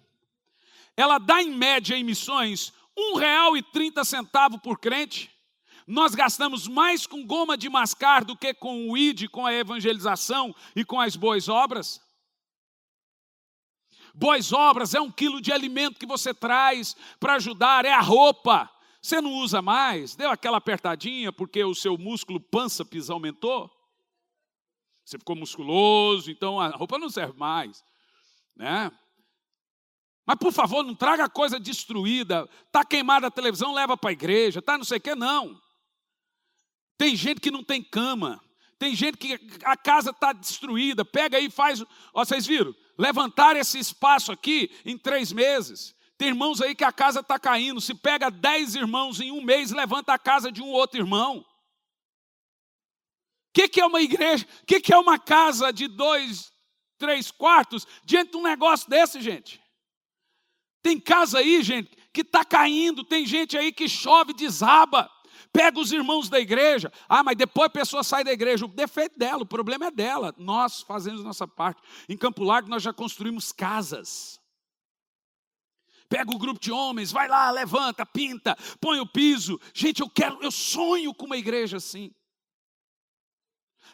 ela 0.96 1.18
dá 1.18 1.42
em 1.42 1.52
média 1.52 1.96
em 1.96 2.04
missões 2.04 2.74
um 2.98 3.16
real 3.16 3.58
e 3.58 3.62
trinta 3.62 4.04
centavos 4.04 4.60
por 4.62 4.80
crente? 4.80 5.32
Nós 5.86 6.16
gastamos 6.16 6.68
mais 6.68 7.06
com 7.06 7.26
goma 7.26 7.58
de 7.58 7.70
mascar 7.70 8.24
do 8.24 8.36
que 8.36 8.54
com 8.54 8.90
o 8.90 8.98
ID, 8.98 9.30
com 9.30 9.46
a 9.46 9.54
evangelização 9.54 10.56
e 10.76 10.84
com 10.84 11.00
as 11.00 11.16
boas 11.16 11.48
obras? 11.48 12.02
Boas 14.14 14.54
obras 14.54 14.96
é 14.96 15.02
um 15.02 15.12
quilo 15.12 15.42
de 15.42 15.52
alimento 15.52 16.00
que 16.00 16.06
você 16.06 16.34
traz 16.34 16.96
para 17.20 17.36
ajudar, 17.36 17.86
é 17.86 17.92
a 17.92 18.00
roupa. 18.00 18.72
Você 19.02 19.22
não 19.22 19.34
usa 19.34 19.62
mais, 19.62 20.16
deu 20.16 20.32
aquela 20.32 20.58
apertadinha 20.58 21.32
porque 21.32 21.64
o 21.64 21.76
seu 21.76 21.98
músculo 21.98 22.40
pâncreas 22.40 23.10
aumentou. 23.10 23.70
Você 25.06 25.18
ficou 25.20 25.36
musculoso, 25.36 26.32
então 26.32 26.60
a 26.60 26.70
roupa 26.70 26.98
não 26.98 27.10
serve 27.10 27.38
mais, 27.38 27.84
né? 28.56 28.92
Mas 30.26 30.38
por 30.38 30.52
favor, 30.52 30.84
não 30.84 30.96
traga 30.96 31.30
coisa 31.30 31.60
destruída. 31.60 32.50
Tá 32.72 32.84
queimada 32.84 33.28
a 33.28 33.32
televisão, 33.32 33.74
leva 33.74 33.96
para 33.96 34.10
a 34.10 34.14
igreja. 34.14 34.62
Tá 34.62 34.78
não 34.78 34.84
sei 34.84 34.98
o 34.98 35.02
que 35.02 35.14
não. 35.14 35.62
Tem 36.98 37.16
gente 37.16 37.40
que 37.40 37.52
não 37.52 37.64
tem 37.64 37.84
cama. 37.84 38.42
Tem 38.80 38.96
gente 38.96 39.18
que 39.18 39.40
a 39.64 39.78
casa 39.78 40.10
está 40.10 40.34
destruída. 40.34 41.06
Pega 41.06 41.38
aí 41.38 41.46
e 41.46 41.52
faz. 41.52 41.82
Ó, 42.12 42.26
vocês 42.26 42.48
viram? 42.48 42.74
levantar 42.98 43.56
esse 43.56 43.78
espaço 43.78 44.32
aqui 44.32 44.72
em 44.86 44.98
três 44.98 45.32
meses. 45.32 45.96
Tem 46.18 46.30
irmãos 46.30 46.62
aí 46.62 46.74
que 46.74 46.84
a 46.84 46.92
casa 46.92 47.20
está 47.20 47.38
caindo. 47.38 47.82
Se 47.82 47.94
pega 47.94 48.32
dez 48.32 48.76
irmãos 48.76 49.20
em 49.20 49.32
um 49.32 49.42
mês, 49.42 49.72
levanta 49.72 50.14
a 50.14 50.20
casa 50.20 50.52
de 50.52 50.62
um 50.62 50.70
outro 50.70 51.00
irmão. 51.00 51.46
Que, 53.56 53.70
que 53.70 53.80
é 53.80 53.86
uma 53.86 54.02
igreja? 54.02 54.46
O 54.64 54.66
que, 54.66 54.82
que 54.82 54.94
é 54.94 54.98
uma 54.98 55.18
casa 55.18 55.72
de 55.72 55.88
dois, 55.88 56.52
três 56.98 57.32
quartos 57.32 57.88
diante 58.04 58.32
de 58.32 58.38
um 58.38 58.44
negócio 58.44 58.90
desse, 58.90 59.22
gente? 59.22 59.64
Tem 60.84 61.00
casa 61.00 61.40
aí, 61.40 61.64
gente, 61.64 61.90
que 62.12 62.20
está 62.20 62.44
caindo. 62.44 63.02
Tem 63.06 63.26
gente 63.26 63.58
aí 63.58 63.72
que 63.72 63.88
chove, 63.88 64.34
desaba. 64.34 65.10
Pega 65.54 65.80
os 65.80 65.94
irmãos 65.94 66.28
da 66.28 66.38
igreja. 66.38 66.92
Ah, 67.08 67.24
mas 67.24 67.38
depois 67.38 67.68
a 67.68 67.70
pessoa 67.70 68.04
sai 68.04 68.26
da 68.26 68.34
igreja. 68.34 68.66
O 68.66 68.68
defeito 68.68 69.18
dela, 69.18 69.44
o 69.44 69.48
problema 69.48 69.86
é 69.86 69.92
dela. 69.92 70.36
Nós 70.38 70.82
fazemos 70.82 71.24
nossa 71.24 71.48
parte. 71.48 71.82
Em 72.10 72.18
Campo 72.18 72.44
Largo 72.44 72.68
nós 72.68 72.84
já 72.84 72.92
construímos 72.92 73.54
casas. 73.54 74.38
Pega 76.10 76.30
o 76.30 76.38
grupo 76.38 76.60
de 76.60 76.74
homens, 76.74 77.10
vai 77.10 77.30
lá, 77.30 77.50
levanta, 77.52 78.06
pinta, 78.06 78.56
põe 78.82 79.00
o 79.00 79.08
piso. 79.08 79.58
Gente, 79.74 80.02
eu 80.02 80.10
quero, 80.10 80.44
eu 80.44 80.52
sonho 80.52 81.14
com 81.14 81.26
uma 81.26 81.38
igreja 81.38 81.78
assim. 81.78 82.14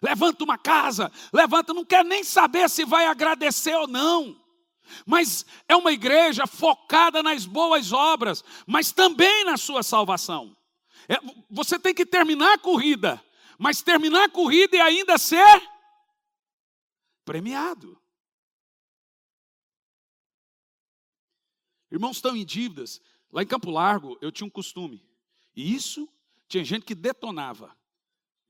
Levanta 0.02 0.44
uma 0.44 0.58
casa, 0.58 1.12
levanta, 1.32 1.74
não 1.74 1.86
quer 1.86 2.04
nem 2.04 2.24
saber 2.24 2.70
se 2.70 2.84
vai 2.84 3.06
agradecer 3.06 3.76
ou 3.76 3.88
não. 3.88 4.40
Mas 5.06 5.46
é 5.68 5.76
uma 5.76 5.92
igreja 5.92 6.48
focada 6.48 7.22
nas 7.22 7.46
boas 7.46 7.94
obras, 7.94 8.44
mas 8.66 8.92
também 8.92 9.46
na 9.46 9.58
sua 9.58 9.84
salvação. 9.84 10.58
É, 11.08 11.18
você 11.50 11.78
tem 11.78 11.94
que 11.94 12.06
terminar 12.06 12.54
a 12.54 12.58
corrida, 12.58 13.24
mas 13.58 13.82
terminar 13.82 14.26
a 14.26 14.30
corrida 14.30 14.76
e 14.76 14.82
ainda 14.82 15.18
ser 15.18 15.62
premiado. 17.24 18.02
Irmãos 21.92 22.18
estão 22.18 22.36
em 22.36 22.46
dívidas. 22.46 23.02
Lá 23.32 23.44
em 23.44 23.48
Campo 23.48 23.70
Largo, 23.70 24.18
eu 24.22 24.32
tinha 24.32 24.48
um 24.48 24.52
costume. 24.52 25.06
E 25.56 25.74
isso 25.74 26.08
tinha 26.48 26.64
gente 26.64 26.86
que 26.86 26.96
detonava. 26.96 27.78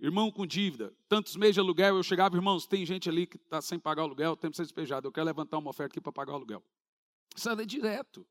Irmão 0.01 0.31
com 0.31 0.47
dívida, 0.47 0.91
tantos 1.07 1.35
meses 1.35 1.53
de 1.53 1.59
aluguel, 1.59 1.95
eu 1.95 2.01
chegava, 2.01 2.35
irmãos, 2.35 2.65
tem 2.65 2.83
gente 2.83 3.07
ali 3.07 3.27
que 3.27 3.37
está 3.37 3.61
sem 3.61 3.77
pagar 3.77 4.01
o 4.01 4.05
aluguel, 4.05 4.35
tem 4.35 4.49
que 4.49 4.57
ser 4.57 4.63
despejado. 4.63 5.07
Eu 5.07 5.11
quero 5.11 5.27
levantar 5.27 5.59
uma 5.59 5.69
oferta 5.69 5.93
aqui 5.93 6.01
para 6.01 6.11
pagar 6.11 6.31
o 6.31 6.35
aluguel. 6.37 6.63
Isso 7.35 7.47
é 7.47 7.65
direto. 7.65 8.27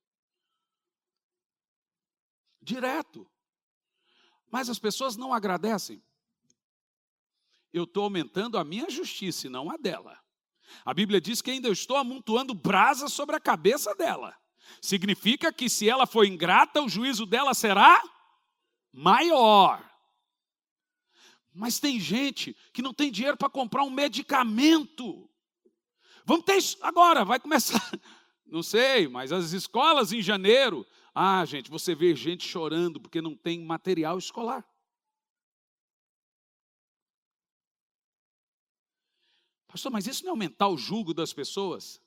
Direto. 2.61 3.25
Mas 4.51 4.69
as 4.69 4.81
pessoas 4.81 5.17
não 5.17 5.33
agradecem. 5.33 6.03
Eu 7.73 7.85
estou 7.85 8.03
aumentando 8.03 8.59
a 8.59 8.65
minha 8.65 8.91
justiça 8.91 9.47
e 9.47 9.51
não 9.51 9.71
a 9.71 9.77
dela. 9.77 10.19
A 10.85 10.93
Bíblia 10.93 11.21
diz 11.21 11.41
que 11.41 11.53
ainda 11.53 11.69
eu 11.69 11.73
estou 11.73 11.97
amontoando 11.97 12.53
brasa 12.53 13.09
sobre 13.09 13.37
a 13.37 13.41
cabeça 13.41 13.95
dela. 13.95 14.37
Significa 14.83 15.53
que 15.53 15.71
se 15.71 15.89
ela 15.89 16.05
for 16.05 16.25
ingrata, 16.25 16.83
o 16.83 16.89
juízo 16.89 17.25
dela 17.25 17.55
será 17.55 18.03
maior. 18.93 19.89
Mas 21.53 21.81
tem 21.81 21.99
gente 21.99 22.57
que 22.73 22.83
não 22.83 22.95
tem 22.95 23.11
dinheiro 23.11 23.37
para 23.37 23.51
comprar 23.51 23.83
um 23.83 23.91
medicamento. 23.91 25.29
Vamos 26.25 26.45
ter 26.45 26.57
isso 26.57 26.79
agora, 26.81 27.25
vai 27.25 27.41
começar. 27.41 27.81
Não 28.47 28.65
sei, 28.65 29.07
mas 29.07 29.31
as 29.31 29.53
escolas 29.53 30.13
em 30.13 30.21
janeiro 30.21 30.85
ah, 31.15 31.45
gente, 31.45 31.71
você 31.71 31.95
vê 31.95 32.15
gente 32.15 32.47
chorando 32.47 33.01
porque 33.01 33.21
não 33.21 33.37
tem 33.37 33.65
material 33.65 34.19
escolar. 34.19 34.67
Pastor, 39.67 39.93
mas 39.93 40.07
isso 40.07 40.25
não 40.25 40.31
é 40.31 40.33
aumentar 40.33 40.69
o 40.69 40.77
jugo 40.77 41.15
das 41.15 41.33
pessoas? 41.33 42.01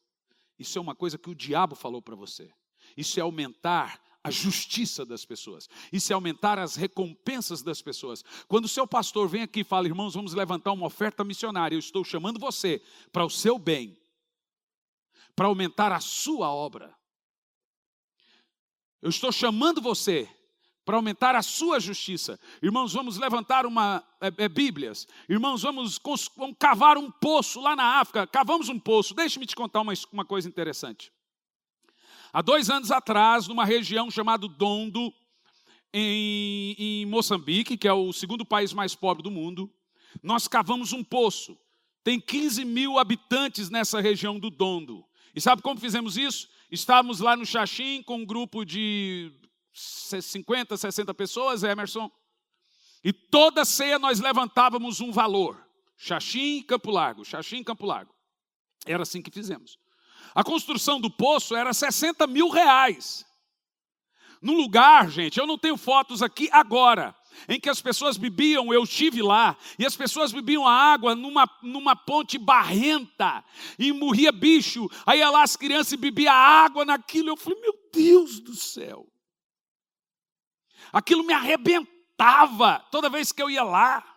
Isso 0.59 0.77
é 0.77 0.81
uma 0.81 0.95
coisa 0.95 1.17
que 1.17 1.29
o 1.29 1.35
diabo 1.35 1.75
falou 1.75 2.01
para 2.01 2.15
você. 2.15 2.53
Isso 2.95 3.19
é 3.19 3.23
aumentar 3.23 4.01
a 4.23 4.31
justiça 4.31 5.05
das 5.05 5.25
pessoas. 5.25 5.69
Isso 5.91 6.11
é 6.11 6.15
aumentar 6.15 6.57
as 6.57 6.75
recompensas 6.75 7.61
das 7.61 7.81
pessoas. 7.81 8.23
Quando 8.47 8.65
o 8.65 8.69
seu 8.69 8.87
pastor 8.87 9.27
vem 9.27 9.41
aqui 9.41 9.59
e 9.59 9.65
fala, 9.65 9.87
irmãos, 9.87 10.13
vamos 10.13 10.33
levantar 10.33 10.71
uma 10.71 10.85
oferta 10.85 11.23
missionária, 11.23 11.75
eu 11.75 11.79
estou 11.79 12.03
chamando 12.03 12.39
você 12.39 12.81
para 13.11 13.25
o 13.25 13.29
seu 13.29 13.59
bem, 13.59 13.97
para 15.35 15.47
aumentar 15.47 15.91
a 15.91 15.99
sua 15.99 16.49
obra. 16.49 16.95
Eu 19.01 19.09
estou 19.09 19.31
chamando 19.31 19.81
você 19.81 20.29
para 20.85 20.95
aumentar 20.95 21.35
a 21.35 21.41
sua 21.41 21.79
justiça. 21.79 22.39
Irmãos, 22.61 22.93
vamos 22.93 23.17
levantar 23.17 23.65
uma 23.65 24.03
é, 24.21 24.27
é, 24.37 24.49
Bíblias. 24.49 25.07
Irmãos, 25.27 25.61
vamos, 25.61 25.99
vamos, 26.37 26.55
cavar 26.57 26.97
um 26.97 27.11
poço 27.11 27.59
lá 27.59 27.75
na 27.75 27.99
África. 27.99 28.27
Cavamos 28.27 28.69
um 28.69 28.79
poço. 28.79 29.13
Deixe-me 29.13 29.45
te 29.45 29.55
contar 29.55 29.81
uma, 29.81 29.93
uma 30.11 30.25
coisa 30.25 30.47
interessante. 30.47 31.11
Há 32.33 32.41
dois 32.41 32.67
anos 32.67 32.89
atrás, 32.89 33.47
numa 33.47 33.63
região 33.63 34.09
chamada 34.09 34.47
Dondo, 34.47 35.13
em, 35.93 36.75
em 36.79 37.05
Moçambique, 37.05 37.77
que 37.77 37.87
é 37.87 37.93
o 37.93 38.11
segundo 38.11 38.43
país 38.43 38.73
mais 38.73 38.95
pobre 38.95 39.21
do 39.21 39.29
mundo, 39.29 39.71
nós 40.23 40.47
cavamos 40.47 40.91
um 40.93 41.03
poço. 41.03 41.55
Tem 42.03 42.19
15 42.19 42.65
mil 42.65 42.97
habitantes 42.97 43.69
nessa 43.69 44.01
região 44.01 44.39
do 44.39 44.49
Dondo. 44.49 45.05
E 45.35 45.39
sabe 45.39 45.61
como 45.61 45.79
fizemos 45.79 46.17
isso? 46.17 46.49
Estávamos 46.71 47.19
lá 47.19 47.37
no 47.37 47.45
Xaxim 47.45 48.01
com 48.01 48.17
um 48.17 48.25
grupo 48.25 48.65
de 48.65 49.31
50, 49.71 50.75
60 50.75 51.13
pessoas, 51.13 51.61
Emerson. 51.61 52.09
E 53.03 53.13
toda 53.13 53.63
ceia 53.63 53.99
nós 53.99 54.19
levantávamos 54.19 55.01
um 55.01 55.11
valor. 55.11 55.63
Xaxim, 55.95 56.63
Campo 56.63 56.89
Largo, 56.89 57.23
Xaxim, 57.23 57.63
Campo 57.63 57.85
Largo. 57.85 58.11
Era 58.87 59.03
assim 59.03 59.21
que 59.21 59.29
fizemos. 59.29 59.77
A 60.33 60.43
construção 60.43 60.99
do 60.99 61.09
poço 61.09 61.55
era 61.55 61.73
60 61.73 62.25
mil 62.27 62.49
reais. 62.49 63.25
No 64.41 64.53
lugar, 64.53 65.09
gente, 65.09 65.39
eu 65.39 65.47
não 65.47 65.57
tenho 65.57 65.77
fotos 65.77 66.21
aqui 66.21 66.49
agora, 66.51 67.15
em 67.47 67.57
que 67.57 67.69
as 67.69 67.81
pessoas 67.81 68.17
bebiam, 68.17 68.73
eu 68.73 68.83
estive 68.83 69.21
lá, 69.21 69.55
e 69.79 69.85
as 69.85 69.95
pessoas 69.95 70.33
bebiam 70.33 70.67
a 70.67 70.73
água 70.73 71.15
numa, 71.15 71.49
numa 71.61 71.95
ponte 71.95 72.37
barrenta, 72.37 73.41
e 73.79 73.93
morria 73.93 74.33
bicho, 74.33 74.89
aí 75.05 75.19
ia 75.19 75.29
lá 75.29 75.43
as 75.43 75.55
crianças 75.55 75.93
e 75.93 75.97
bebiam 75.97 76.33
água 76.33 76.83
naquilo, 76.83 77.29
eu 77.29 77.37
falei, 77.37 77.61
meu 77.61 77.73
Deus 77.93 78.41
do 78.41 78.53
céu, 78.53 79.07
aquilo 80.91 81.23
me 81.23 81.33
arrebentava 81.33 82.85
toda 82.91 83.09
vez 83.09 83.31
que 83.31 83.41
eu 83.41 83.49
ia 83.49 83.63
lá, 83.63 84.12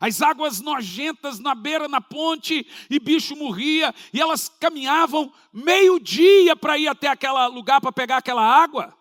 as 0.00 0.22
águas 0.22 0.60
nojentas 0.60 1.38
na 1.38 1.54
beira, 1.54 1.88
na 1.88 2.00
ponte, 2.00 2.66
e 2.88 2.98
bicho 2.98 3.34
morria, 3.36 3.94
e 4.12 4.20
elas 4.20 4.48
caminhavam 4.48 5.32
meio-dia 5.52 6.54
para 6.54 6.78
ir 6.78 6.88
até 6.88 7.08
aquele 7.08 7.46
lugar 7.48 7.80
para 7.80 7.92
pegar 7.92 8.18
aquela 8.18 8.42
água. 8.42 8.96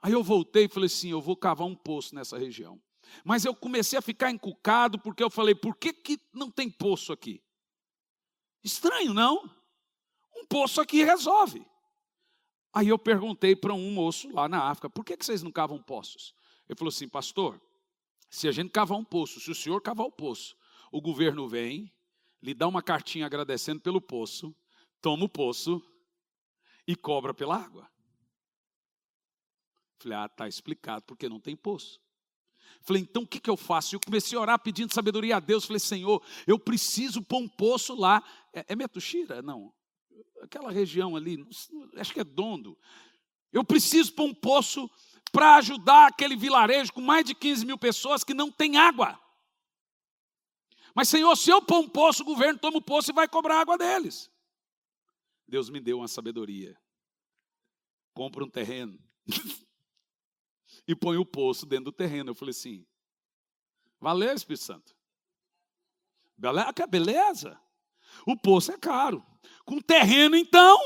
Aí 0.00 0.12
eu 0.12 0.22
voltei 0.22 0.64
e 0.64 0.68
falei 0.68 0.86
assim: 0.86 1.10
eu 1.10 1.20
vou 1.20 1.36
cavar 1.36 1.66
um 1.66 1.74
poço 1.74 2.14
nessa 2.14 2.38
região. 2.38 2.80
Mas 3.24 3.44
eu 3.44 3.54
comecei 3.54 3.98
a 3.98 4.02
ficar 4.02 4.30
encucado 4.30 4.98
porque 4.98 5.22
eu 5.22 5.30
falei: 5.30 5.54
por 5.54 5.76
que, 5.76 5.92
que 5.92 6.20
não 6.32 6.50
tem 6.50 6.70
poço 6.70 7.12
aqui? 7.12 7.42
Estranho, 8.62 9.12
não? 9.12 9.50
Um 10.36 10.46
poço 10.46 10.80
aqui 10.80 11.02
resolve. 11.02 11.66
Aí 12.72 12.88
eu 12.88 12.98
perguntei 12.98 13.56
para 13.56 13.72
um 13.72 13.90
moço 13.92 14.30
lá 14.32 14.48
na 14.48 14.64
África: 14.64 14.88
por 14.88 15.04
que, 15.04 15.16
que 15.16 15.24
vocês 15.24 15.42
não 15.42 15.50
cavam 15.50 15.82
poços? 15.82 16.34
Ele 16.68 16.78
falou 16.78 16.90
assim: 16.90 17.08
pastor, 17.08 17.60
se 18.28 18.48
a 18.48 18.52
gente 18.52 18.70
cavar 18.70 18.98
um 18.98 19.04
poço, 19.04 19.40
se 19.40 19.50
o 19.50 19.54
senhor 19.54 19.80
cavar 19.80 20.06
o 20.06 20.12
poço, 20.12 20.56
o 20.90 21.00
governo 21.00 21.48
vem, 21.48 21.92
lhe 22.42 22.54
dá 22.54 22.66
uma 22.66 22.82
cartinha 22.82 23.26
agradecendo 23.26 23.80
pelo 23.80 24.00
poço, 24.00 24.54
toma 25.00 25.24
o 25.24 25.28
poço 25.28 25.82
e 26.86 26.94
cobra 26.94 27.34
pela 27.34 27.56
água. 27.56 27.90
Falei, 29.98 30.18
ah, 30.18 30.26
está 30.26 30.46
explicado, 30.46 31.04
porque 31.04 31.28
não 31.28 31.40
tem 31.40 31.56
poço. 31.56 32.00
Falei, 32.82 33.02
então 33.02 33.22
o 33.22 33.26
que, 33.26 33.40
que 33.40 33.50
eu 33.50 33.56
faço? 33.56 33.94
Eu 33.94 34.00
comecei 34.00 34.36
a 34.36 34.40
orar 34.40 34.58
pedindo 34.58 34.92
sabedoria 34.92 35.36
a 35.36 35.40
Deus. 35.40 35.64
Falei, 35.64 35.80
Senhor, 35.80 36.22
eu 36.46 36.58
preciso 36.58 37.22
pôr 37.22 37.38
um 37.38 37.48
poço 37.48 37.94
lá. 37.94 38.22
É, 38.52 38.64
é 38.68 38.76
Metuxira? 38.76 39.42
Não. 39.42 39.72
Aquela 40.42 40.70
região 40.70 41.16
ali, 41.16 41.44
acho 41.96 42.12
que 42.12 42.20
é 42.20 42.24
Dondo. 42.24 42.78
Eu 43.52 43.64
preciso 43.64 44.12
pôr 44.12 44.26
um 44.26 44.34
poço 44.34 44.90
para 45.36 45.56
ajudar 45.56 46.06
aquele 46.06 46.34
vilarejo 46.34 46.90
com 46.94 47.02
mais 47.02 47.22
de 47.22 47.34
15 47.34 47.66
mil 47.66 47.76
pessoas 47.76 48.24
que 48.24 48.32
não 48.32 48.50
tem 48.50 48.78
água. 48.78 49.20
Mas, 50.94 51.10
Senhor, 51.10 51.36
se 51.36 51.50
eu 51.50 51.60
pôr 51.60 51.80
um 51.80 51.88
poço, 51.90 52.22
o 52.22 52.24
governo 52.24 52.58
toma 52.58 52.78
o 52.78 52.82
poço 52.82 53.10
e 53.10 53.12
vai 53.12 53.28
cobrar 53.28 53.60
água 53.60 53.76
deles. 53.76 54.30
Deus 55.46 55.68
me 55.68 55.78
deu 55.78 55.98
uma 55.98 56.08
sabedoria. 56.08 56.74
Compra 58.14 58.42
um 58.42 58.48
terreno. 58.48 58.98
e 60.88 60.96
põe 60.96 61.18
o 61.18 61.26
poço 61.26 61.66
dentro 61.66 61.84
do 61.84 61.92
terreno. 61.92 62.30
Eu 62.30 62.34
falei 62.34 62.52
assim: 62.52 62.86
valeu, 64.00 64.34
Espírito 64.34 64.64
Santo. 64.64 64.96
Beleza? 66.88 67.60
O 68.26 68.34
poço 68.34 68.72
é 68.72 68.78
caro. 68.78 69.22
Com 69.66 69.82
terreno, 69.82 70.34
então? 70.34 70.78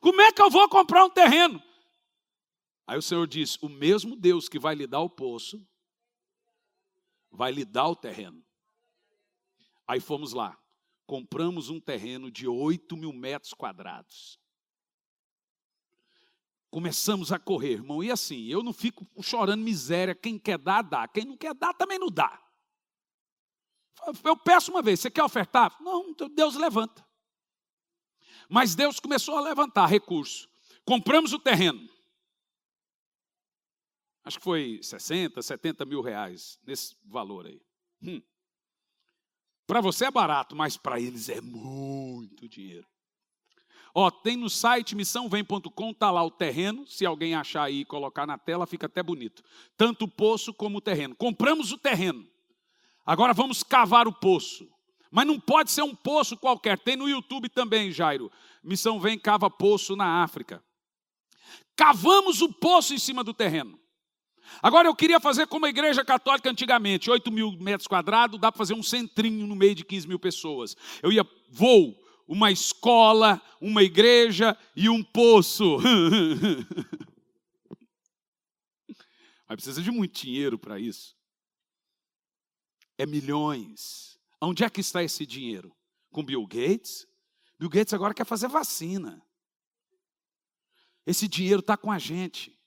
Como 0.00 0.20
é 0.20 0.32
que 0.32 0.42
eu 0.42 0.50
vou 0.50 0.68
comprar 0.68 1.04
um 1.04 1.10
terreno? 1.10 1.69
Aí 2.90 2.98
o 2.98 3.02
Senhor 3.02 3.24
diz: 3.28 3.56
o 3.62 3.68
mesmo 3.68 4.16
Deus 4.16 4.48
que 4.48 4.58
vai 4.58 4.74
lhe 4.74 4.84
dar 4.84 4.98
o 4.98 5.08
poço, 5.08 5.64
vai 7.30 7.52
lhe 7.52 7.64
dar 7.64 7.86
o 7.86 7.94
terreno. 7.94 8.44
Aí 9.86 10.00
fomos 10.00 10.32
lá, 10.32 10.58
compramos 11.06 11.68
um 11.70 11.78
terreno 11.78 12.32
de 12.32 12.48
8 12.48 12.96
mil 12.96 13.12
metros 13.12 13.54
quadrados. 13.54 14.40
Começamos 16.68 17.30
a 17.30 17.38
correr, 17.38 17.74
irmão, 17.74 18.02
e 18.02 18.10
assim, 18.10 18.46
eu 18.46 18.60
não 18.60 18.72
fico 18.72 19.06
chorando 19.22 19.62
miséria, 19.62 20.12
quem 20.12 20.36
quer 20.36 20.58
dar, 20.58 20.82
dá, 20.82 21.06
quem 21.06 21.24
não 21.24 21.36
quer 21.36 21.54
dar, 21.54 21.72
também 21.74 21.98
não 21.98 22.08
dá. 22.08 22.42
Eu 24.24 24.36
peço 24.36 24.72
uma 24.72 24.82
vez, 24.82 24.98
você 24.98 25.12
quer 25.12 25.22
ofertar? 25.22 25.80
Não, 25.80 26.08
então 26.08 26.28
Deus 26.28 26.56
levanta. 26.56 27.06
Mas 28.48 28.74
Deus 28.74 28.98
começou 28.98 29.38
a 29.38 29.42
levantar 29.42 29.86
recurso. 29.86 30.48
Compramos 30.84 31.32
o 31.32 31.38
terreno. 31.38 31.88
Acho 34.30 34.38
que 34.38 34.44
foi 34.44 34.78
60, 34.80 35.42
70 35.42 35.84
mil 35.84 36.00
reais, 36.00 36.56
nesse 36.64 36.94
valor 37.04 37.46
aí. 37.46 37.60
Hum. 38.00 38.22
Para 39.66 39.80
você 39.80 40.04
é 40.04 40.10
barato, 40.10 40.54
mas 40.54 40.76
para 40.76 41.00
eles 41.00 41.28
é 41.28 41.40
muito 41.40 42.48
dinheiro. 42.48 42.86
Ó, 43.92 44.08
tem 44.08 44.36
no 44.36 44.48
site 44.48 44.94
missãovem.com, 44.94 45.92
tá 45.92 46.12
lá 46.12 46.22
o 46.22 46.30
terreno, 46.30 46.86
se 46.86 47.04
alguém 47.04 47.34
achar 47.34 47.64
aí 47.64 47.80
e 47.80 47.84
colocar 47.84 48.24
na 48.24 48.38
tela, 48.38 48.68
fica 48.68 48.86
até 48.86 49.02
bonito. 49.02 49.42
Tanto 49.76 50.04
o 50.04 50.08
poço 50.08 50.54
como 50.54 50.78
o 50.78 50.80
terreno. 50.80 51.16
Compramos 51.16 51.72
o 51.72 51.78
terreno. 51.78 52.24
Agora 53.04 53.34
vamos 53.34 53.64
cavar 53.64 54.06
o 54.06 54.12
poço. 54.12 54.70
Mas 55.10 55.26
não 55.26 55.40
pode 55.40 55.72
ser 55.72 55.82
um 55.82 55.92
poço 55.92 56.36
qualquer. 56.36 56.78
Tem 56.78 56.94
no 56.94 57.08
YouTube 57.08 57.48
também, 57.48 57.90
Jairo. 57.90 58.30
Missão 58.62 59.00
Vem 59.00 59.18
cava 59.18 59.50
poço 59.50 59.96
na 59.96 60.22
África. 60.22 60.62
Cavamos 61.74 62.40
o 62.40 62.52
poço 62.52 62.94
em 62.94 62.98
cima 62.98 63.24
do 63.24 63.34
terreno. 63.34 63.80
Agora 64.62 64.88
eu 64.88 64.94
queria 64.94 65.20
fazer 65.20 65.46
como 65.46 65.66
a 65.66 65.70
igreja 65.70 66.04
católica 66.04 66.50
antigamente, 66.50 67.10
8 67.10 67.30
mil 67.30 67.52
metros 67.52 67.86
quadrados, 67.86 68.40
dá 68.40 68.50
para 68.50 68.58
fazer 68.58 68.74
um 68.74 68.82
centrinho 68.82 69.46
no 69.46 69.54
meio 69.54 69.74
de 69.74 69.84
15 69.84 70.08
mil 70.08 70.18
pessoas. 70.18 70.76
Eu 71.02 71.12
ia, 71.12 71.26
vou, 71.50 71.96
uma 72.26 72.50
escola, 72.52 73.42
uma 73.60 73.82
igreja 73.82 74.56
e 74.76 74.88
um 74.88 75.02
poço. 75.02 75.78
Mas 79.48 79.56
precisa 79.56 79.82
de 79.82 79.90
muito 79.90 80.20
dinheiro 80.20 80.56
para 80.56 80.78
isso. 80.78 81.16
É 82.96 83.04
milhões. 83.04 84.16
Onde 84.40 84.62
é 84.62 84.70
que 84.70 84.80
está 84.80 85.02
esse 85.02 85.26
dinheiro? 85.26 85.76
Com 86.12 86.24
Bill 86.24 86.46
Gates? 86.46 87.04
Bill 87.58 87.68
Gates 87.68 87.92
agora 87.92 88.14
quer 88.14 88.24
fazer 88.24 88.46
vacina. 88.46 89.20
Esse 91.04 91.26
dinheiro 91.26 91.58
está 91.60 91.76
com 91.76 91.90
a 91.90 91.98
gente. 91.98 92.59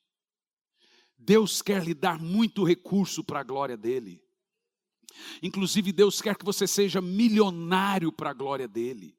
Deus 1.26 1.62
quer 1.62 1.84
lhe 1.84 1.94
dar 1.94 2.20
muito 2.20 2.64
recurso 2.64 3.24
para 3.24 3.40
a 3.40 3.44
glória 3.44 3.78
dele. 3.78 4.22
Inclusive, 5.42 5.92
Deus 5.92 6.22
quer 6.22 6.36
que 6.36 6.44
você 6.44 6.68
seja 6.68 7.02
milionário 7.02 8.12
para 8.12 8.32
a 8.32 8.34
glória 8.34 8.68
dele. 8.68 9.18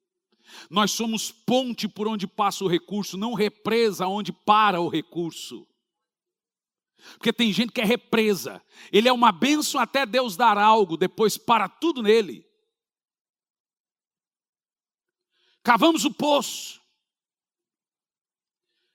Nós 0.69 0.91
somos 0.91 1.33
ponte 1.33 1.89
por 1.89 2.07
onde 2.07 2.27
passa 2.27 2.65
o 2.65 2.69
recurso, 2.69 3.17
não 3.17 3.33
represa 3.33 4.07
onde 4.07 4.33
para 4.33 4.81
o 4.81 4.89
recurso. 4.89 5.67
Porque 7.15 7.33
tem 7.33 7.53
gente 7.53 7.73
que 7.73 7.81
é 7.81 7.85
represa. 7.85 8.63
Ele 8.93 9.09
é 9.09 9.13
uma 9.13 9.33
bênção 9.33 9.81
até 9.81 10.05
Deus 10.05 10.37
dar 10.37 10.59
algo, 10.59 10.97
depois 10.97 11.39
para 11.39 11.69
tudo 11.69 12.03
nele. 12.03 12.47
Cavamos 15.63 16.05
o 16.05 16.13
poço. 16.13 16.83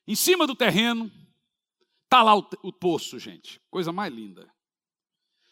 Em 0.07 0.15
cima 0.15 0.45
do 0.45 0.55
terreno, 0.55 1.11
está 2.09 2.23
lá 2.23 2.35
o, 2.35 2.45
o 2.63 2.73
poço, 2.73 3.19
gente. 3.19 3.61
Coisa 3.69 3.91
mais 3.91 4.13
linda. 4.13 4.51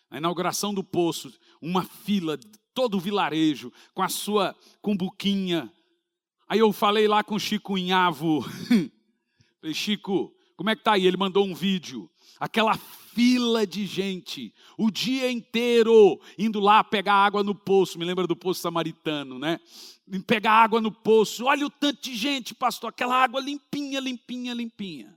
A 0.10 0.18
inauguração 0.18 0.74
do 0.74 0.84
poço, 0.84 1.32
uma 1.62 1.84
fila, 1.84 2.38
todo 2.74 2.98
o 2.98 3.00
vilarejo, 3.00 3.72
com 3.94 4.02
a 4.02 4.10
sua 4.10 4.56
cumbuquinha, 4.82 5.72
Aí 6.50 6.60
eu 6.60 6.72
falei 6.72 7.08
lá 7.08 7.24
com 7.24 7.36
o 7.36 7.40
Chico 7.40 7.78
Inhavo. 7.78 8.42
Falei, 9.60 9.74
Chico, 9.74 10.34
como 10.56 10.70
é 10.70 10.76
que 10.76 10.84
tá 10.84 10.94
aí? 10.94 11.06
Ele 11.06 11.18
mandou 11.18 11.46
um 11.46 11.54
vídeo. 11.54 12.10
Aquela 12.40 12.78
fila 12.78 13.66
de 13.68 13.86
gente, 13.86 14.54
o 14.78 14.92
dia 14.92 15.30
inteiro, 15.30 16.22
indo 16.38 16.60
lá 16.60 16.84
pegar 16.84 17.16
água 17.16 17.44
no 17.44 17.54
poço. 17.54 18.00
Me 18.00 18.06
lembra 18.06 18.26
do 18.28 18.36
poço 18.36 18.62
samaritano, 18.62 19.38
né? 19.38 19.60
Pegar 20.26 20.54
água 20.54 20.80
no 20.80 20.92
poço. 20.92 21.46
Olha 21.46 21.66
o 21.66 21.70
tanto 21.70 22.02
de 22.04 22.16
gente, 22.16 22.56
pastor. 22.56 22.92
Aquela 22.92 23.22
água 23.22 23.42
limpinha, 23.42 24.00
limpinha, 24.00 24.54
limpinha. 24.54 25.17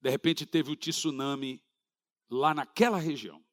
De 0.00 0.08
repente 0.08 0.46
teve 0.46 0.70
o 0.70 0.76
tsunami 0.76 1.62
lá 2.28 2.54
naquela 2.54 2.98
região. 2.98 3.44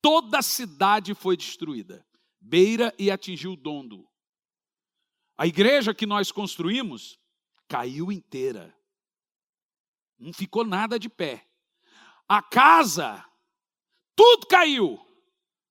Toda 0.00 0.38
a 0.38 0.42
cidade 0.42 1.14
foi 1.14 1.36
destruída. 1.36 2.06
Beira 2.40 2.94
e 2.98 3.10
atingiu 3.10 3.56
Dondo. 3.56 4.08
A 5.36 5.46
igreja 5.46 5.94
que 5.94 6.06
nós 6.06 6.30
construímos 6.30 7.18
caiu 7.66 8.12
inteira. 8.12 8.76
Não 10.18 10.32
ficou 10.32 10.64
nada 10.64 10.98
de 10.98 11.08
pé. 11.08 11.48
A 12.28 12.42
casa, 12.42 13.24
tudo 14.14 14.46
caiu. 14.46 15.00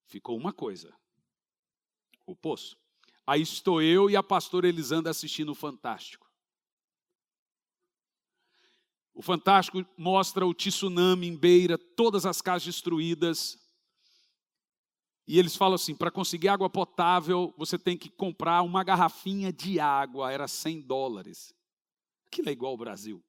Ficou 0.06 0.38
uma 0.38 0.54
coisa: 0.54 0.94
o 2.26 2.36
poço. 2.36 2.78
Aí 3.26 3.42
estou 3.42 3.82
eu 3.82 4.10
e 4.10 4.16
a 4.16 4.24
pastora 4.24 4.68
Elisandra 4.68 5.12
assistindo 5.12 5.52
o 5.52 5.56
Fantástico. 5.56 6.27
O 9.18 9.22
Fantástico 9.24 9.84
mostra 9.98 10.46
o 10.46 10.54
tsunami 10.54 11.26
em 11.26 11.36
beira, 11.36 11.76
todas 11.76 12.24
as 12.24 12.40
casas 12.40 12.66
destruídas, 12.66 13.58
e 15.28 15.40
eles 15.40 15.56
falam 15.56 15.74
assim: 15.74 15.96
para 15.96 16.12
conseguir 16.12 16.50
água 16.50 16.70
potável, 16.70 17.52
você 17.58 17.80
tem 17.80 17.98
que 17.98 18.12
comprar 18.12 18.62
uma 18.62 18.84
garrafinha 18.84 19.52
de 19.52 19.80
água, 19.80 20.32
era 20.32 20.48
100 20.48 20.82
dólares. 20.82 21.52
Aquilo 22.28 22.50
é 22.50 22.52
igual 22.52 22.74
ao 22.74 22.78
Brasil. 22.78 23.24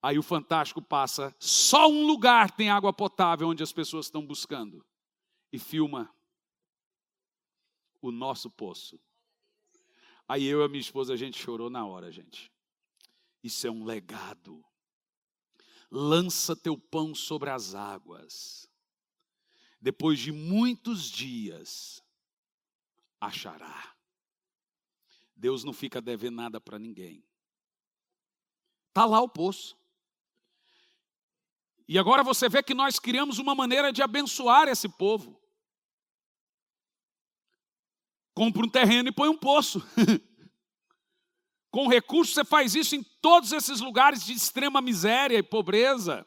Aí 0.00 0.18
o 0.18 0.22
fantástico 0.22 0.80
passa, 0.80 1.36
só 1.38 1.90
um 1.90 2.06
lugar 2.06 2.50
tem 2.52 2.70
água 2.70 2.90
potável 2.90 3.48
onde 3.48 3.62
as 3.62 3.70
pessoas 3.70 4.06
estão 4.06 4.26
buscando. 4.26 4.82
E 5.52 5.58
filma 5.58 6.10
o 8.00 8.10
nosso 8.10 8.48
poço. 8.50 8.98
Aí 10.26 10.46
eu 10.46 10.62
e 10.62 10.64
a 10.64 10.68
minha 10.68 10.80
esposa, 10.80 11.12
a 11.12 11.16
gente 11.16 11.38
chorou 11.38 11.68
na 11.68 11.86
hora, 11.86 12.10
gente. 12.10 12.51
Isso 13.42 13.66
é 13.66 13.70
um 13.70 13.84
legado. 13.84 14.64
Lança 15.90 16.54
teu 16.54 16.78
pão 16.78 17.14
sobre 17.14 17.50
as 17.50 17.74
águas. 17.74 18.68
Depois 19.80 20.18
de 20.18 20.30
muitos 20.30 21.10
dias, 21.10 22.02
achará. 23.20 23.94
Deus 25.34 25.64
não 25.64 25.72
fica 25.72 26.00
devendo 26.00 26.36
nada 26.36 26.60
para 26.60 26.78
ninguém. 26.78 27.24
Está 28.88 29.04
lá 29.04 29.20
o 29.20 29.28
poço. 29.28 29.76
E 31.88 31.98
agora 31.98 32.22
você 32.22 32.48
vê 32.48 32.62
que 32.62 32.74
nós 32.74 32.98
criamos 32.98 33.38
uma 33.38 33.54
maneira 33.54 33.92
de 33.92 34.02
abençoar 34.02 34.68
esse 34.68 34.88
povo. 34.88 35.40
Compra 38.34 38.64
um 38.64 38.68
terreno 38.68 39.08
e 39.08 39.12
põe 39.12 39.28
um 39.28 39.36
poço. 39.36 39.82
Com 41.72 41.88
recursos 41.88 42.34
você 42.34 42.44
faz 42.44 42.74
isso 42.74 42.94
em 42.94 43.02
todos 43.02 43.50
esses 43.50 43.80
lugares 43.80 44.22
de 44.22 44.34
extrema 44.34 44.82
miséria 44.82 45.38
e 45.38 45.42
pobreza. 45.42 46.24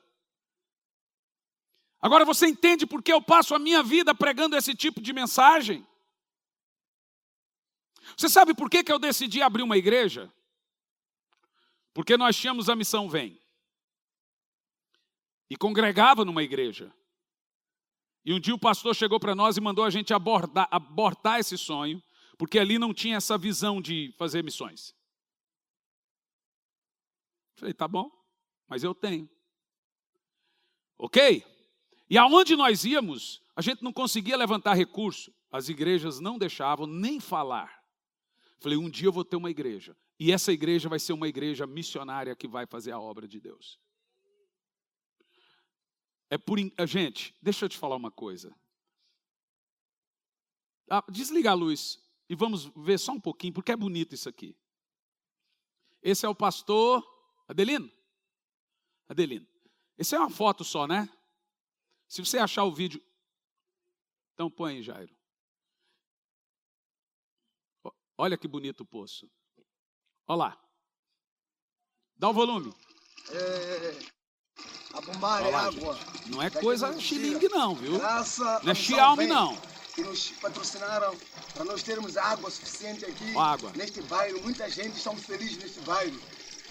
Agora 2.01 2.25
você 2.25 2.47
entende 2.47 2.87
por 2.87 3.03
que 3.03 3.13
eu 3.13 3.21
passo 3.21 3.53
a 3.53 3.59
minha 3.59 3.83
vida 3.83 4.15
pregando 4.15 4.57
esse 4.57 4.73
tipo 4.73 4.99
de 4.99 5.13
mensagem? 5.13 5.85
Você 8.17 8.27
sabe 8.27 8.55
por 8.55 8.71
que, 8.71 8.83
que 8.83 8.91
eu 8.91 8.97
decidi 8.97 9.39
abrir 9.39 9.61
uma 9.61 9.77
igreja? 9.77 10.33
Porque 11.93 12.17
nós 12.17 12.35
tínhamos 12.35 12.67
a 12.67 12.75
missão 12.75 13.07
Vem. 13.07 13.39
E 15.47 15.55
congregava 15.55 16.25
numa 16.25 16.41
igreja. 16.41 16.91
E 18.25 18.33
um 18.33 18.39
dia 18.39 18.55
o 18.55 18.59
pastor 18.59 18.95
chegou 18.95 19.19
para 19.19 19.35
nós 19.35 19.57
e 19.57 19.61
mandou 19.61 19.85
a 19.85 19.91
gente 19.91 20.11
abordar, 20.11 20.67
abortar 20.71 21.39
esse 21.39 21.55
sonho, 21.55 22.01
porque 22.35 22.57
ali 22.57 22.79
não 22.79 22.95
tinha 22.95 23.17
essa 23.17 23.37
visão 23.37 23.79
de 23.79 24.11
fazer 24.17 24.43
missões. 24.43 24.95
Falei, 27.55 27.73
tá 27.73 27.87
bom, 27.87 28.11
mas 28.67 28.83
eu 28.83 28.93
tenho. 28.93 29.29
Ok? 30.97 31.43
E 32.09 32.17
aonde 32.17 32.55
nós 32.55 32.85
íamos, 32.85 33.41
a 33.55 33.61
gente 33.61 33.83
não 33.83 33.91
conseguia 33.91 34.37
levantar 34.37 34.73
recurso. 34.73 35.33
As 35.51 35.69
igrejas 35.69 36.19
não 36.19 36.37
deixavam 36.37 36.85
nem 36.85 37.19
falar. 37.19 37.83
Falei, 38.59 38.77
um 38.77 38.89
dia 38.89 39.07
eu 39.07 39.13
vou 39.13 39.25
ter 39.25 39.35
uma 39.35 39.49
igreja. 39.49 39.97
E 40.19 40.31
essa 40.31 40.51
igreja 40.51 40.87
vai 40.87 40.99
ser 40.99 41.13
uma 41.13 41.27
igreja 41.27 41.65
missionária 41.65 42.35
que 42.35 42.47
vai 42.47 42.65
fazer 42.65 42.91
a 42.91 42.99
obra 42.99 43.27
de 43.27 43.39
Deus. 43.39 43.79
É 46.29 46.37
por. 46.37 46.57
Gente, 46.87 47.35
deixa 47.41 47.65
eu 47.65 47.69
te 47.69 47.77
falar 47.77 47.95
uma 47.95 48.11
coisa. 48.11 48.55
Ah, 50.89 51.03
desliga 51.09 51.51
a 51.51 51.53
luz 51.53 51.99
e 52.29 52.35
vamos 52.35 52.65
ver 52.75 52.99
só 52.99 53.11
um 53.11 53.19
pouquinho, 53.19 53.53
porque 53.53 53.71
é 53.71 53.75
bonito 53.75 54.13
isso 54.13 54.29
aqui. 54.29 54.55
Esse 56.01 56.25
é 56.25 56.29
o 56.29 56.35
pastor 56.35 57.03
Adelino. 57.47 57.91
Adelino. 59.07 59.47
Esse 59.97 60.15
é 60.15 60.19
uma 60.19 60.29
foto 60.29 60.63
só, 60.63 60.87
né? 60.87 61.09
Se 62.07 62.23
você 62.23 62.37
achar 62.37 62.63
o 62.63 62.73
vídeo. 62.73 63.01
Então 64.33 64.49
põe 64.49 64.75
aí, 64.75 64.83
Jairo. 64.83 65.15
Olha 68.17 68.37
que 68.37 68.47
bonito 68.47 68.81
o 68.81 68.85
poço. 68.85 69.29
Olha 70.27 70.37
lá. 70.37 70.61
Dá 72.15 72.29
o 72.29 72.33
volume. 72.33 72.73
É, 73.29 73.99
a 74.93 75.01
bombar 75.01 75.45
é 75.45 75.53
água. 75.53 75.97
Não 76.27 76.41
é 76.41 76.49
coisa 76.49 76.97
xilingue 76.99 77.49
não, 77.49 77.75
viu? 77.75 77.97
Graça 77.97 78.61
não 78.63 78.71
é 78.71 78.75
Xiaomi 78.75 79.27
não. 79.27 79.55
Que 79.93 80.03
nos 80.03 80.31
patrocinaram 80.31 81.17
para 81.53 81.65
nós 81.65 81.83
termos 81.83 82.17
água 82.17 82.49
suficiente 82.49 83.05
aqui 83.05 83.35
água. 83.37 83.71
neste 83.73 84.01
bairro. 84.03 84.41
Muita 84.41 84.69
gente 84.69 84.97
estamos 84.97 85.25
felizes 85.25 85.57
neste 85.57 85.81
bairro. 85.81 86.19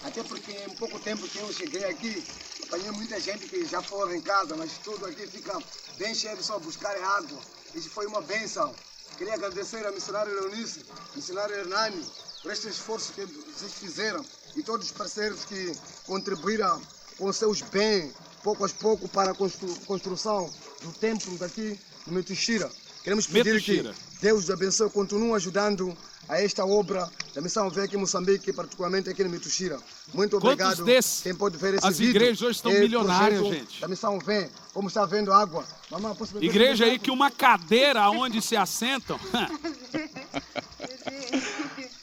Até 0.03 0.23
porque 0.23 0.51
em 0.51 0.75
pouco 0.75 0.99
tempo 0.99 1.27
que 1.27 1.37
eu 1.37 1.51
cheguei 1.51 1.85
aqui, 1.85 2.23
apanhei 2.63 2.91
muita 2.91 3.19
gente 3.19 3.47
que 3.47 3.65
já 3.65 3.81
foram 3.81 4.13
em 4.13 4.21
casa, 4.21 4.55
mas 4.55 4.71
tudo 4.83 5.05
aqui 5.05 5.25
fica 5.27 5.57
bem 5.97 6.13
cheio 6.13 6.41
só 6.43 6.59
buscar 6.59 6.95
água. 6.97 7.39
Isso 7.73 7.89
foi 7.89 8.05
uma 8.05 8.21
benção. 8.21 8.73
Queria 9.17 9.33
agradecer 9.33 9.85
a 9.85 9.91
missionária 9.91 10.33
Leonice, 10.33 10.85
missionário 11.15 11.55
Hernani, 11.55 12.05
por 12.41 12.51
este 12.51 12.67
esforço 12.67 13.13
que 13.13 13.25
vocês 13.25 13.73
fizeram 13.73 14.23
e 14.55 14.63
todos 14.63 14.87
os 14.87 14.91
parceiros 14.91 15.45
que 15.45 15.71
contribuíram 16.05 16.81
com 17.17 17.31
seus 17.31 17.61
bens, 17.61 18.13
pouco 18.43 18.65
a 18.65 18.69
pouco, 18.69 19.07
para 19.07 19.31
a 19.31 19.33
constru 19.33 19.73
construção 19.87 20.51
do 20.81 20.91
templo 20.93 21.37
daqui 21.37 21.79
no 22.05 22.13
Metuxira. 22.13 22.69
Queremos 23.03 23.25
pedir 23.27 23.53
Metuxira. 23.53 23.93
que 23.93 24.21
Deus 24.21 24.49
abençoe, 24.49 24.89
continue 24.89 25.33
ajudando 25.33 25.97
a 26.27 26.41
esta 26.41 26.65
obra 26.65 27.09
da 27.33 27.41
missão 27.41 27.69
Vem 27.69 27.83
aqui 27.83 27.95
em 27.95 27.99
Moçambique, 27.99 28.51
particularmente 28.53 29.09
aqui 29.09 29.23
no 29.23 29.29
Mituxira. 29.29 29.77
Muito 30.13 30.37
obrigado. 30.37 30.83
Desses, 30.83 31.21
Quem 31.21 31.35
pode 31.35 31.57
ver 31.57 31.75
esse 31.75 31.85
as 31.85 31.97
vídeo. 31.97 32.11
As 32.11 32.15
igrejas 32.15 32.41
hoje 32.41 32.55
estão 32.57 32.71
é 32.71 32.79
milionárias, 32.79 33.45
gente. 33.45 33.81
Da 33.81 33.87
missão 33.87 34.17
Vem, 34.19 34.49
como 34.73 34.87
está 34.87 35.05
vendo 35.05 35.31
água. 35.33 35.65
Mamãe, 35.91 36.15
Igreja 36.41 36.85
aí 36.85 36.97
que 36.97 37.11
uma 37.11 37.29
cadeira 37.29 38.09
onde 38.09 38.41
se 38.41 38.55
assentam. 38.55 39.19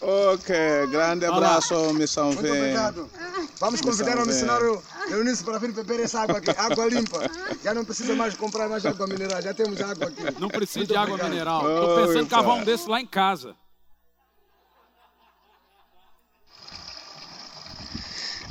ok, 0.01 0.55
grande 0.91 1.25
abraço, 1.27 1.75
Olá. 1.75 1.93
missão 1.93 2.27
Muito 2.27 2.43
Vem. 2.43 2.53
obrigado. 2.53 3.11
Vamos 3.59 3.81
convidar 3.81 4.19
o 4.19 4.27
missionário 4.27 4.83
Eunice 5.11 5.43
para 5.45 5.59
vir 5.59 5.73
beber 5.73 6.01
essa 6.01 6.21
água 6.21 6.39
aqui, 6.39 6.51
água 6.51 6.87
limpa. 6.87 7.31
Já 7.63 7.75
não 7.75 7.85
precisa 7.85 8.15
mais 8.15 8.37
comprar 8.37 8.69
mais 8.69 8.85
água 8.85 9.07
mineral, 9.07 9.41
já 9.43 9.55
temos 9.55 9.81
água 9.81 10.09
aqui. 10.09 10.41
Não 10.41 10.49
precisa 10.49 10.81
Muito 10.81 10.89
de 10.91 10.97
água 10.97 11.15
obrigado. 11.15 11.31
mineral. 11.31 11.61
Estou 11.61 11.97
pensando 12.07 12.23
em 12.23 12.27
cavar 12.27 12.55
um 12.57 12.65
desses 12.65 12.87
lá 12.87 13.01
em 13.01 13.07
casa. 13.07 13.57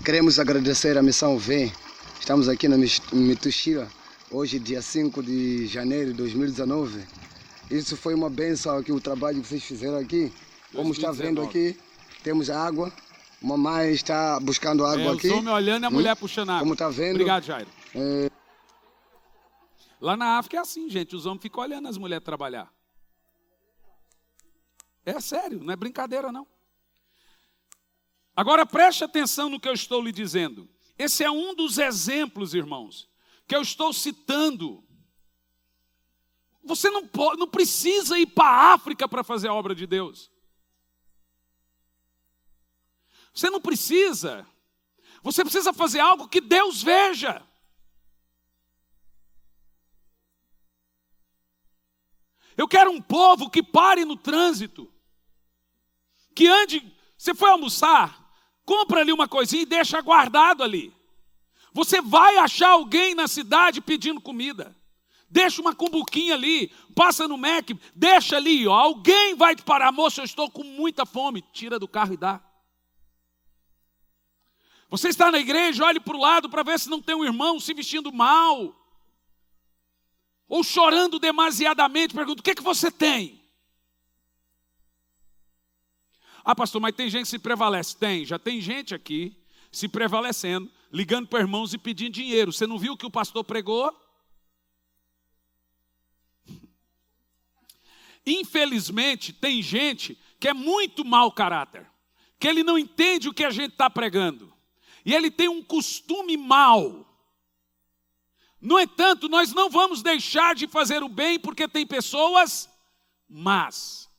Queremos 0.03 0.39
agradecer 0.39 0.97
a 0.97 1.03
Missão 1.03 1.37
V. 1.37 1.71
Estamos 2.19 2.49
aqui 2.49 2.67
na 2.67 2.75
Mituxira, 3.13 3.87
hoje, 4.31 4.57
dia 4.57 4.81
5 4.81 5.21
de 5.21 5.67
janeiro 5.67 6.07
de 6.07 6.17
2019. 6.17 7.05
Isso 7.69 7.95
foi 7.95 8.15
uma 8.15 8.27
benção 8.27 8.79
aqui, 8.79 8.91
o 8.91 8.99
trabalho 8.99 9.39
que 9.41 9.47
vocês 9.47 9.63
fizeram 9.63 9.99
aqui. 9.99 10.33
Como 10.71 10.85
2019. 10.85 10.95
está 10.95 11.11
vendo 11.11 11.41
aqui, 11.43 11.79
temos 12.23 12.49
água. 12.49 12.91
Mamãe 13.39 13.91
está 13.91 14.39
buscando 14.39 14.83
água 14.83 15.11
é, 15.11 15.13
aqui. 15.13 15.29
O 15.29 15.37
homem 15.37 15.53
olhando 15.53 15.83
e 15.83 15.85
a 15.85 15.89
hum? 15.89 15.93
mulher 15.93 16.15
puxando 16.15 16.49
água. 16.49 16.61
Como 16.61 16.73
está 16.73 16.89
vendo. 16.89 17.11
Obrigado, 17.11 17.43
Jairo. 17.43 17.69
É... 17.93 18.29
Lá 19.99 20.17
na 20.17 20.39
África 20.39 20.57
é 20.57 20.61
assim, 20.61 20.89
gente. 20.89 21.15
Os 21.15 21.27
homens 21.27 21.43
ficam 21.43 21.61
olhando 21.61 21.87
as 21.87 21.97
mulheres 21.99 22.25
trabalhar. 22.25 22.73
É 25.05 25.19
sério, 25.19 25.59
não 25.63 25.71
é 25.71 25.75
brincadeira, 25.75 26.31
não. 26.31 26.47
Agora 28.35 28.65
preste 28.65 29.03
atenção 29.03 29.49
no 29.49 29.59
que 29.59 29.67
eu 29.67 29.73
estou 29.73 30.01
lhe 30.01 30.11
dizendo. 30.11 30.69
Esse 30.97 31.23
é 31.23 31.31
um 31.31 31.53
dos 31.53 31.77
exemplos, 31.77 32.53
irmãos, 32.53 33.09
que 33.47 33.55
eu 33.55 33.61
estou 33.61 33.91
citando. 33.91 34.83
Você 36.63 36.89
não, 36.89 37.07
pode, 37.07 37.39
não 37.39 37.47
precisa 37.47 38.19
ir 38.19 38.27
para 38.27 38.47
a 38.47 38.73
África 38.73 39.07
para 39.07 39.23
fazer 39.23 39.47
a 39.47 39.53
obra 39.53 39.73
de 39.73 39.87
Deus. 39.87 40.31
Você 43.33 43.49
não 43.49 43.59
precisa. 43.59 44.47
Você 45.23 45.43
precisa 45.43 45.73
fazer 45.73 45.99
algo 45.99 46.27
que 46.27 46.41
Deus 46.41 46.81
veja. 46.81 47.45
Eu 52.57 52.67
quero 52.67 52.91
um 52.91 53.01
povo 53.01 53.49
que 53.49 53.63
pare 53.63 54.05
no 54.05 54.15
trânsito, 54.15 54.91
que 56.35 56.47
ande. 56.47 56.95
Você 57.17 57.33
foi 57.33 57.49
almoçar, 57.49 58.20
compra 58.71 59.01
ali 59.01 59.11
uma 59.11 59.27
coisinha 59.27 59.63
e 59.63 59.65
deixa 59.65 59.99
guardado 59.99 60.63
ali. 60.63 60.95
Você 61.73 62.01
vai 62.01 62.37
achar 62.37 62.69
alguém 62.69 63.13
na 63.13 63.27
cidade 63.27 63.81
pedindo 63.81 64.21
comida. 64.21 64.73
Deixa 65.29 65.61
uma 65.61 65.75
cumbuquinha 65.75 66.35
ali, 66.35 66.69
passa 66.95 67.27
no 67.27 67.37
Mac, 67.37 67.71
deixa 67.93 68.37
ali, 68.37 68.65
ó. 68.65 68.73
Alguém 68.73 69.35
vai 69.35 69.57
te 69.57 69.61
parar, 69.61 69.91
moço, 69.91 70.21
eu 70.21 70.25
estou 70.25 70.49
com 70.49 70.63
muita 70.63 71.05
fome. 71.05 71.43
Tira 71.51 71.77
do 71.77 71.87
carro 71.87 72.13
e 72.13 72.17
dá. 72.17 72.41
Você 74.89 75.09
está 75.09 75.29
na 75.29 75.39
igreja, 75.39 75.83
olhe 75.83 75.99
para 75.99 76.15
o 76.15 76.19
lado 76.19 76.49
para 76.49 76.63
ver 76.63 76.79
se 76.79 76.89
não 76.89 77.01
tem 77.01 77.15
um 77.15 77.25
irmão 77.25 77.59
se 77.59 77.73
vestindo 77.73 78.11
mal. 78.13 78.73
Ou 80.47 80.63
chorando 80.63 81.19
demasiadamente, 81.19 82.13
pergunta: 82.13 82.39
o 82.39 82.43
que, 82.43 82.51
é 82.51 82.55
que 82.55 82.63
você 82.63 82.89
tem? 82.89 83.40
Ah, 86.43 86.55
pastor, 86.55 86.81
mas 86.81 86.95
tem 86.95 87.09
gente 87.09 87.23
que 87.23 87.29
se 87.29 87.39
prevalece. 87.39 87.95
Tem, 87.95 88.25
já 88.25 88.39
tem 88.39 88.59
gente 88.61 88.95
aqui 88.95 89.37
se 89.71 89.87
prevalecendo, 89.87 90.69
ligando 90.91 91.27
para 91.27 91.39
irmãos 91.39 91.73
e 91.73 91.77
pedindo 91.77 92.13
dinheiro. 92.13 92.51
Você 92.51 92.67
não 92.67 92.77
viu 92.77 92.93
o 92.93 92.97
que 92.97 93.05
o 93.05 93.11
pastor 93.11 93.43
pregou? 93.43 93.95
Infelizmente, 98.25 99.33
tem 99.33 99.61
gente 99.61 100.17
que 100.39 100.47
é 100.47 100.53
muito 100.53 101.05
mau 101.05 101.31
caráter, 101.31 101.89
que 102.39 102.47
ele 102.47 102.63
não 102.63 102.77
entende 102.77 103.29
o 103.29 103.33
que 103.33 103.43
a 103.43 103.49
gente 103.49 103.71
está 103.71 103.89
pregando. 103.89 104.51
e 105.03 105.15
ele 105.15 105.31
tem 105.31 105.49
um 105.49 105.63
costume 105.63 106.37
mau. 106.37 107.07
No 108.59 108.79
entanto, 108.79 109.27
nós 109.27 109.51
não 109.51 109.67
vamos 109.67 110.03
deixar 110.03 110.53
de 110.53 110.67
fazer 110.67 111.01
o 111.01 111.09
bem 111.09 111.39
porque 111.39 111.67
tem 111.67 111.87
pessoas 111.87 112.69
más. 113.27 114.10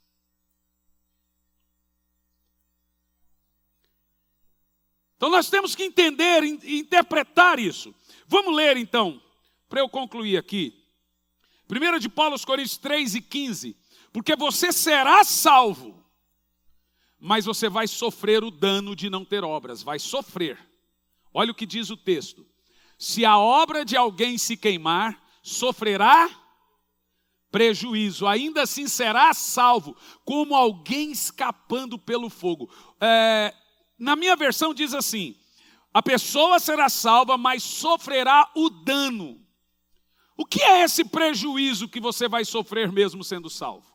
Então 5.23 5.31
nós 5.31 5.49
temos 5.49 5.77
que 5.77 5.85
entender 5.85 6.43
e 6.43 6.81
interpretar 6.81 7.61
isso. 7.61 7.95
Vamos 8.27 8.57
ler 8.57 8.77
então, 8.77 9.23
para 9.69 9.79
eu 9.79 9.89
concluir 9.89 10.37
aqui. 10.37 10.85
1 11.71 12.01
de 12.01 12.09
Paulo 12.09 12.33
aos 12.33 12.45
Coríntios 12.45 12.77
3 12.79 13.15
e 13.15 13.21
15. 13.21 13.77
Porque 14.13 14.35
você 14.35 14.73
será 14.73 15.23
salvo, 15.23 16.05
mas 17.21 17.45
você 17.45 17.69
vai 17.69 17.87
sofrer 17.87 18.43
o 18.43 18.51
dano 18.51 18.97
de 18.97 19.09
não 19.09 19.25
ter 19.25 19.45
obras, 19.45 19.81
vai 19.81 20.01
sofrer. 20.01 20.59
Olha 21.33 21.53
o 21.53 21.55
que 21.55 21.67
diz 21.67 21.89
o 21.89 21.97
texto. 21.97 22.45
Se 22.99 23.25
a 23.25 23.39
obra 23.39 23.85
de 23.85 23.97
alguém 23.97 24.37
se 24.37 24.57
queimar, 24.57 25.23
sofrerá 25.41 26.29
prejuízo, 27.49 28.27
ainda 28.27 28.63
assim 28.63 28.89
será 28.89 29.33
salvo, 29.33 29.97
como 30.25 30.57
alguém 30.57 31.13
escapando 31.13 31.97
pelo 31.97 32.29
fogo. 32.29 32.69
É, 33.01 33.55
na 34.03 34.17
minha 34.17 34.35
versão 34.35 34.75
diz 34.75 34.93
assim: 34.93 35.37
a 35.95 36.03
pessoa 36.03 36.59
será 36.59 36.89
salva, 36.89 37.39
mas 37.39 37.63
sofrerá 37.63 38.51
o 38.55 38.69
dano. 38.69 39.41
O 40.37 40.45
que 40.45 40.61
é 40.61 40.83
esse 40.83 41.05
prejuízo 41.05 41.89
que 41.89 42.01
você 42.01 42.29
vai 42.29 42.45
sofrer 42.45 42.91
mesmo 42.91 43.23
sendo 43.23 43.49
salvo? 43.49 43.87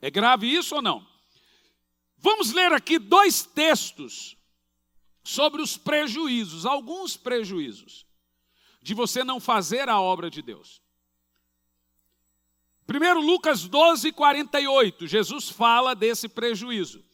É 0.00 0.10
grave 0.10 0.46
isso 0.46 0.74
ou 0.74 0.82
não? 0.82 1.06
Vamos 2.18 2.52
ler 2.52 2.70
aqui 2.72 2.98
dois 2.98 3.44
textos 3.44 4.36
sobre 5.24 5.62
os 5.62 5.78
prejuízos, 5.78 6.66
alguns 6.66 7.16
prejuízos, 7.16 8.04
de 8.82 8.92
você 8.92 9.24
não 9.24 9.40
fazer 9.40 9.88
a 9.88 9.98
obra 9.98 10.28
de 10.28 10.42
Deus. 10.42 10.82
Primeiro, 12.86 13.20
Lucas 13.20 13.66
12, 13.66 14.12
48, 14.12 15.06
Jesus 15.06 15.48
fala 15.48 15.94
desse 15.94 16.28
prejuízo. 16.28 17.08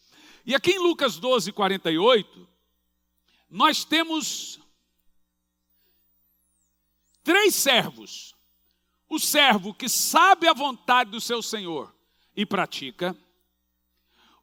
E 0.46 0.54
aqui 0.54 0.70
em 0.70 0.78
Lucas 0.78 1.18
12, 1.18 1.50
48, 1.50 2.48
nós 3.50 3.84
temos 3.84 4.60
três 7.24 7.52
servos. 7.52 8.32
O 9.08 9.18
servo 9.18 9.74
que 9.74 9.88
sabe 9.88 10.46
a 10.46 10.52
vontade 10.52 11.10
do 11.10 11.20
seu 11.20 11.42
senhor 11.42 11.92
e 12.34 12.46
pratica. 12.46 13.16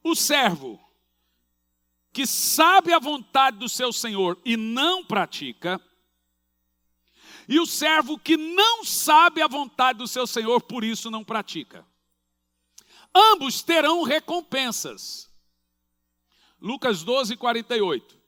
O 0.02 0.14
servo 0.14 0.78
que 2.12 2.26
sabe 2.26 2.92
a 2.92 2.98
vontade 2.98 3.58
do 3.58 3.68
seu 3.68 3.90
senhor 3.90 4.38
e 4.44 4.58
não 4.58 5.02
pratica. 5.04 5.80
E 7.48 7.58
o 7.58 7.66
servo 7.66 8.18
que 8.18 8.36
não 8.36 8.84
sabe 8.84 9.40
a 9.40 9.48
vontade 9.48 9.98
do 9.98 10.06
seu 10.06 10.26
senhor, 10.26 10.60
por 10.62 10.84
isso 10.84 11.10
não 11.10 11.24
pratica. 11.24 11.86
Ambos 13.14 13.62
terão 13.62 14.02
recompensas. 14.02 15.33
Lucas 16.64 17.04
12, 17.04 17.36
48. 17.36 18.18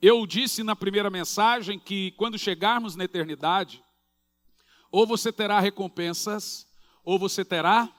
Eu 0.00 0.26
disse 0.26 0.62
na 0.62 0.74
primeira 0.74 1.10
mensagem 1.10 1.78
que 1.78 2.12
quando 2.12 2.38
chegarmos 2.38 2.96
na 2.96 3.04
eternidade, 3.04 3.84
ou 4.90 5.06
você 5.06 5.30
terá 5.30 5.60
recompensas, 5.60 6.66
ou 7.04 7.18
você 7.18 7.44
terá 7.44 7.94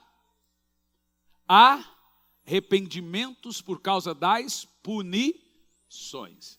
arrependimentos 2.44 3.62
por 3.62 3.80
causa 3.80 4.12
das 4.12 4.64
punições. 4.82 6.58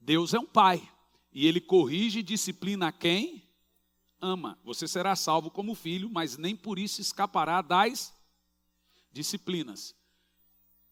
Deus 0.00 0.32
é 0.32 0.38
um 0.38 0.46
pai 0.46 0.80
e 1.30 1.46
ele 1.46 1.60
corrige 1.60 2.20
e 2.20 2.22
disciplina 2.22 2.90
quem 2.90 3.46
ama. 4.18 4.58
Você 4.64 4.88
será 4.88 5.14
salvo 5.14 5.50
como 5.50 5.74
filho, 5.74 6.08
mas 6.08 6.38
nem 6.38 6.56
por 6.56 6.78
isso 6.78 7.02
escapará 7.02 7.60
das 7.60 8.10
disciplinas. 9.12 9.99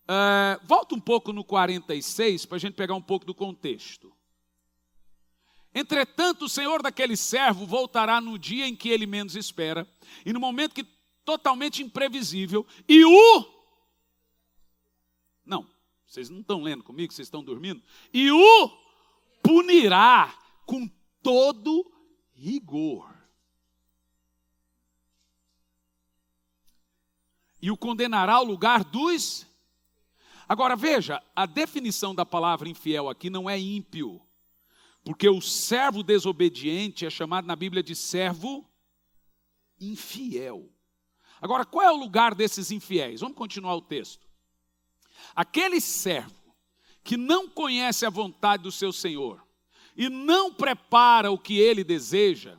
Uh, 0.08 0.58
volta 0.66 0.94
um 0.94 1.00
pouco 1.00 1.34
no 1.34 1.44
46 1.44 2.46
para 2.46 2.56
a 2.56 2.58
gente 2.58 2.74
pegar 2.74 2.94
um 2.94 3.02
pouco 3.02 3.26
do 3.26 3.34
contexto. 3.34 4.10
Entretanto, 5.74 6.46
o 6.46 6.48
senhor 6.48 6.82
daquele 6.82 7.14
servo 7.14 7.66
voltará 7.66 8.18
no 8.18 8.38
dia 8.38 8.66
em 8.66 8.74
que 8.74 8.88
ele 8.88 9.06
menos 9.06 9.36
espera, 9.36 9.86
e 10.24 10.32
no 10.32 10.40
momento 10.40 10.74
que 10.74 10.86
totalmente 11.26 11.82
imprevisível, 11.82 12.66
e 12.88 13.04
o. 13.04 13.58
Não, 15.44 15.68
vocês 16.06 16.30
não 16.30 16.40
estão 16.40 16.62
lendo 16.62 16.82
comigo, 16.82 17.12
vocês 17.12 17.26
estão 17.26 17.44
dormindo? 17.44 17.82
E 18.12 18.32
o 18.32 18.70
punirá 19.42 20.34
com 20.64 20.88
todo 21.22 21.84
rigor. 22.32 23.14
E 27.60 27.70
o 27.70 27.76
condenará 27.76 28.34
ao 28.34 28.44
lugar 28.44 28.84
dos 28.84 29.47
Agora 30.48 30.74
veja, 30.74 31.22
a 31.36 31.44
definição 31.44 32.14
da 32.14 32.24
palavra 32.24 32.68
infiel 32.68 33.08
aqui 33.10 33.28
não 33.28 33.50
é 33.50 33.58
ímpio, 33.58 34.20
porque 35.04 35.28
o 35.28 35.42
servo 35.42 36.02
desobediente 36.02 37.04
é 37.04 37.10
chamado 37.10 37.46
na 37.46 37.54
Bíblia 37.54 37.82
de 37.82 37.94
servo 37.94 38.66
infiel. 39.78 40.72
Agora, 41.40 41.66
qual 41.66 41.84
é 41.84 41.90
o 41.90 41.96
lugar 41.96 42.34
desses 42.34 42.70
infiéis? 42.70 43.20
Vamos 43.20 43.36
continuar 43.36 43.74
o 43.74 43.82
texto. 43.82 44.26
Aquele 45.34 45.80
servo 45.80 46.54
que 47.04 47.16
não 47.16 47.48
conhece 47.48 48.06
a 48.06 48.10
vontade 48.10 48.62
do 48.62 48.72
seu 48.72 48.92
Senhor 48.92 49.46
e 49.94 50.08
não 50.08 50.52
prepara 50.52 51.30
o 51.30 51.38
que 51.38 51.58
ele 51.58 51.84
deseja, 51.84 52.58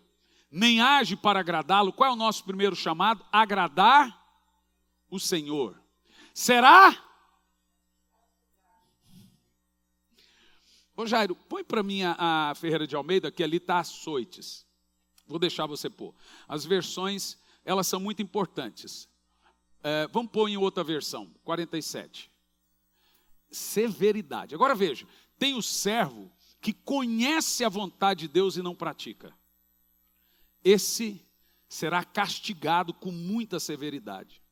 nem 0.51 0.79
age 0.79 1.15
para 1.15 1.39
agradá-lo, 1.39 1.91
qual 1.91 2.11
é 2.11 2.13
o 2.13 2.17
nosso 2.17 2.43
primeiro 2.43 2.75
chamado? 2.75 3.25
Agradar 3.31 4.15
o 5.09 5.19
Senhor. 5.19 5.81
Será 6.33 7.08
Ô 10.99 11.07
Jairo, 11.07 11.33
põe 11.33 11.63
para 11.63 11.81
mim 11.81 12.01
a, 12.03 12.49
a, 12.49 12.55
Ferreira 12.55 12.85
de 12.85 12.93
Almeida, 12.93 13.31
que 13.31 13.41
ali 13.41 13.55
está 13.55 13.79
açoites. 13.79 14.67
Vou 15.25 15.39
deixar 15.39 15.65
você 15.65 15.89
pôr. 15.89 16.13
As 16.45 16.65
versões, 16.65 17.37
elas 17.63 17.87
são 17.87 18.01
muito 18.01 18.21
importantes. 18.21 19.07
É, 19.81 20.07
vamos 20.07 20.29
pôr 20.29 20.49
em 20.49 20.57
outra 20.57 20.83
versão, 20.83 21.33
47. 21.45 22.29
Severidade. 23.49 24.53
Agora 24.53 24.75
veja, 24.75 25.07
tem 25.37 25.55
o 25.55 25.61
servo 25.61 26.29
que 26.59 26.73
conhece 26.73 27.63
a 27.63 27.69
vontade 27.69 28.27
de 28.27 28.27
Deus 28.27 28.57
e 28.57 28.61
não 28.61 28.75
pratica. 28.75 29.33
Esse 30.61 31.25
será 31.69 32.03
castigado 32.03 32.93
com 32.93 33.09
muita 33.09 33.57
severidade. 33.57 34.43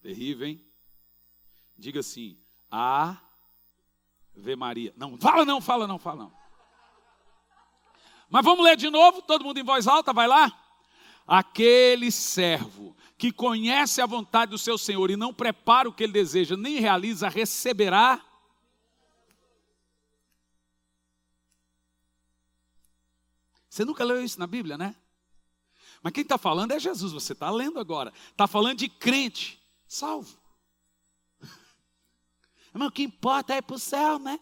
Terrível, 0.00 0.46
hein? 0.46 0.64
Diga 1.76 1.98
assim: 1.98 2.38
a 2.70 3.20
Ave 4.40 4.56
Maria. 4.56 4.92
Não, 4.96 5.18
fala 5.18 5.44
não, 5.44 5.60
fala 5.60 5.86
não, 5.86 5.98
fala 5.98 6.24
não. 6.24 6.40
Mas 8.28 8.44
vamos 8.44 8.64
ler 8.64 8.76
de 8.76 8.88
novo, 8.88 9.22
todo 9.22 9.44
mundo 9.44 9.58
em 9.58 9.64
voz 9.64 9.86
alta, 9.86 10.12
vai 10.12 10.26
lá. 10.26 10.56
Aquele 11.26 12.10
servo 12.10 12.96
que 13.18 13.30
conhece 13.30 14.00
a 14.00 14.06
vontade 14.06 14.50
do 14.50 14.58
seu 14.58 14.78
Senhor 14.78 15.10
e 15.10 15.16
não 15.16 15.34
prepara 15.34 15.88
o 15.88 15.92
que 15.92 16.04
ele 16.04 16.12
deseja, 16.12 16.56
nem 16.56 16.80
realiza, 16.80 17.28
receberá. 17.28 18.24
Você 23.68 23.84
nunca 23.84 24.02
leu 24.04 24.24
isso 24.24 24.38
na 24.38 24.46
Bíblia, 24.46 24.78
né? 24.78 24.96
Mas 26.02 26.12
quem 26.12 26.22
está 26.22 26.38
falando 26.38 26.72
é 26.72 26.80
Jesus, 26.80 27.12
você 27.12 27.32
está 27.32 27.50
lendo 27.50 27.78
agora. 27.78 28.12
Está 28.30 28.46
falando 28.46 28.78
de 28.78 28.88
crente, 28.88 29.62
salvo. 29.86 30.39
Mas 32.72 32.88
o 32.88 32.92
que 32.92 33.02
importa 33.02 33.54
é 33.54 33.58
ir 33.58 33.62
para 33.62 33.76
o 33.76 33.78
céu, 33.78 34.18
né? 34.18 34.38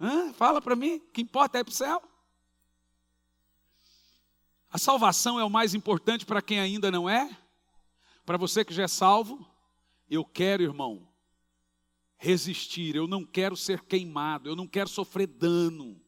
Hã? 0.00 0.32
Fala 0.32 0.60
para 0.60 0.76
mim, 0.76 0.96
o 0.96 1.00
que 1.12 1.22
importa 1.22 1.58
é 1.58 1.60
ir 1.60 1.64
para 1.64 1.72
o 1.72 1.74
céu. 1.74 2.02
A 4.70 4.78
salvação 4.78 5.38
é 5.40 5.44
o 5.44 5.50
mais 5.50 5.74
importante 5.74 6.24
para 6.24 6.40
quem 6.40 6.60
ainda 6.60 6.90
não 6.90 7.08
é. 7.08 7.36
Para 8.24 8.36
você 8.36 8.64
que 8.64 8.72
já 8.72 8.84
é 8.84 8.88
salvo, 8.88 9.44
eu 10.08 10.24
quero, 10.24 10.62
irmão, 10.62 11.08
resistir. 12.16 12.94
Eu 12.94 13.08
não 13.08 13.24
quero 13.24 13.56
ser 13.56 13.82
queimado, 13.82 14.48
eu 14.48 14.54
não 14.54 14.68
quero 14.68 14.88
sofrer 14.88 15.26
dano. 15.26 16.00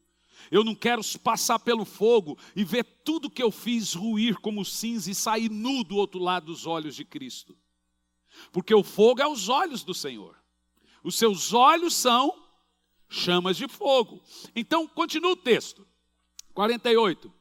Eu 0.51 0.63
não 0.63 0.75
quero 0.75 1.01
passar 1.19 1.59
pelo 1.59 1.85
fogo 1.85 2.37
e 2.55 2.63
ver 2.63 2.83
tudo 3.03 3.29
que 3.29 3.41
eu 3.41 3.51
fiz 3.51 3.93
ruir 3.93 4.39
como 4.39 4.63
cinza 4.63 5.09
e 5.09 5.15
sair 5.15 5.49
nu 5.49 5.83
do 5.83 5.95
outro 5.95 6.19
lado 6.19 6.47
dos 6.47 6.65
olhos 6.65 6.95
de 6.95 7.03
Cristo. 7.03 7.57
Porque 8.51 8.73
o 8.73 8.83
fogo 8.83 9.21
é 9.21 9.27
os 9.27 9.49
olhos 9.49 9.83
do 9.83 9.93
Senhor. 9.93 10.37
Os 11.03 11.17
seus 11.17 11.53
olhos 11.53 11.95
são 11.95 12.43
chamas 13.09 13.57
de 13.57 13.67
fogo. 13.67 14.21
Então, 14.55 14.87
continua 14.87 15.31
o 15.31 15.35
texto. 15.35 15.87
48. 16.53 17.33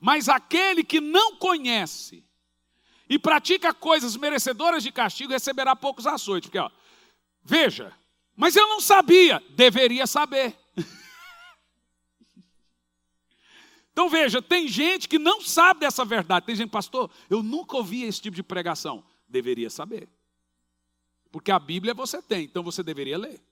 Mas 0.00 0.28
aquele 0.28 0.84
que 0.84 1.00
não 1.00 1.36
conhece 1.36 2.24
e 3.08 3.18
pratica 3.18 3.72
coisas 3.72 4.16
merecedoras 4.16 4.82
de 4.82 4.90
castigo, 4.90 5.32
receberá 5.32 5.76
poucos 5.76 6.06
açoites. 6.06 6.48
Porque, 6.48 6.58
ó, 6.58 6.70
veja, 7.42 7.92
mas 8.36 8.56
eu 8.56 8.66
não 8.66 8.80
sabia, 8.80 9.42
deveria 9.50 10.06
saber. 10.06 10.56
Então 13.92 14.08
veja, 14.08 14.42
tem 14.42 14.66
gente 14.66 15.08
que 15.08 15.20
não 15.20 15.40
sabe 15.40 15.78
dessa 15.78 16.04
verdade. 16.04 16.44
Tem 16.44 16.56
gente, 16.56 16.68
pastor, 16.68 17.08
eu 17.30 17.44
nunca 17.44 17.76
ouvi 17.76 18.02
esse 18.02 18.20
tipo 18.20 18.34
de 18.34 18.42
pregação. 18.42 19.04
Deveria 19.34 19.68
saber. 19.68 20.08
Porque 21.32 21.50
a 21.50 21.58
Bíblia 21.58 21.92
você 21.92 22.22
tem, 22.22 22.44
então 22.44 22.62
você 22.62 22.82
deveria 22.82 23.18
ler. 23.18 23.42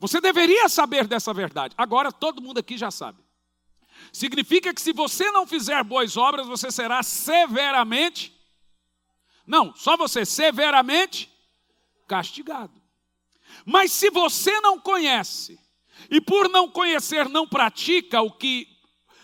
Você 0.00 0.20
deveria 0.20 0.68
saber 0.68 1.06
dessa 1.06 1.34
verdade. 1.34 1.74
Agora 1.76 2.10
todo 2.10 2.40
mundo 2.40 2.58
aqui 2.58 2.78
já 2.78 2.90
sabe. 2.90 3.22
Significa 4.12 4.72
que 4.72 4.80
se 4.80 4.92
você 4.92 5.30
não 5.30 5.46
fizer 5.46 5.84
boas 5.84 6.16
obras, 6.16 6.46
você 6.46 6.70
será 6.70 7.02
severamente 7.02 8.32
não, 9.46 9.74
só 9.74 9.96
você 9.96 10.24
severamente 10.24 11.30
castigado. 12.06 12.80
Mas 13.64 13.92
se 13.92 14.10
você 14.10 14.60
não 14.60 14.78
conhece 14.78 15.58
e 16.10 16.20
por 16.20 16.48
não 16.48 16.68
conhecer 16.68 17.28
não 17.28 17.46
pratica 17.46 18.22
o 18.22 18.30
que 18.30 18.68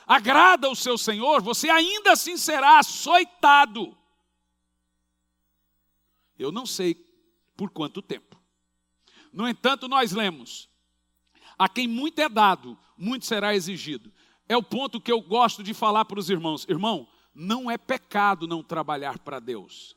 agrada 0.06 0.68
o 0.68 0.76
seu 0.76 0.96
Senhor, 0.96 1.42
você 1.42 1.68
ainda 1.70 2.12
assim 2.12 2.36
será 2.36 2.78
açoitado. 2.78 3.96
Eu 6.38 6.52
não 6.52 6.64
sei 6.64 6.94
por 7.56 7.70
quanto 7.70 8.00
tempo. 8.00 8.40
No 9.32 9.48
entanto, 9.48 9.88
nós 9.88 10.12
lemos: 10.12 10.68
a 11.58 11.68
quem 11.68 11.88
muito 11.88 12.20
é 12.20 12.28
dado, 12.28 12.78
muito 12.96 13.26
será 13.26 13.54
exigido. 13.54 14.12
É 14.48 14.56
o 14.56 14.62
ponto 14.62 15.00
que 15.00 15.12
eu 15.12 15.20
gosto 15.20 15.62
de 15.62 15.74
falar 15.74 16.04
para 16.04 16.18
os 16.18 16.30
irmãos. 16.30 16.66
Irmão, 16.68 17.08
não 17.34 17.70
é 17.70 17.76
pecado 17.76 18.46
não 18.46 18.62
trabalhar 18.62 19.18
para 19.18 19.38
Deus. 19.38 19.96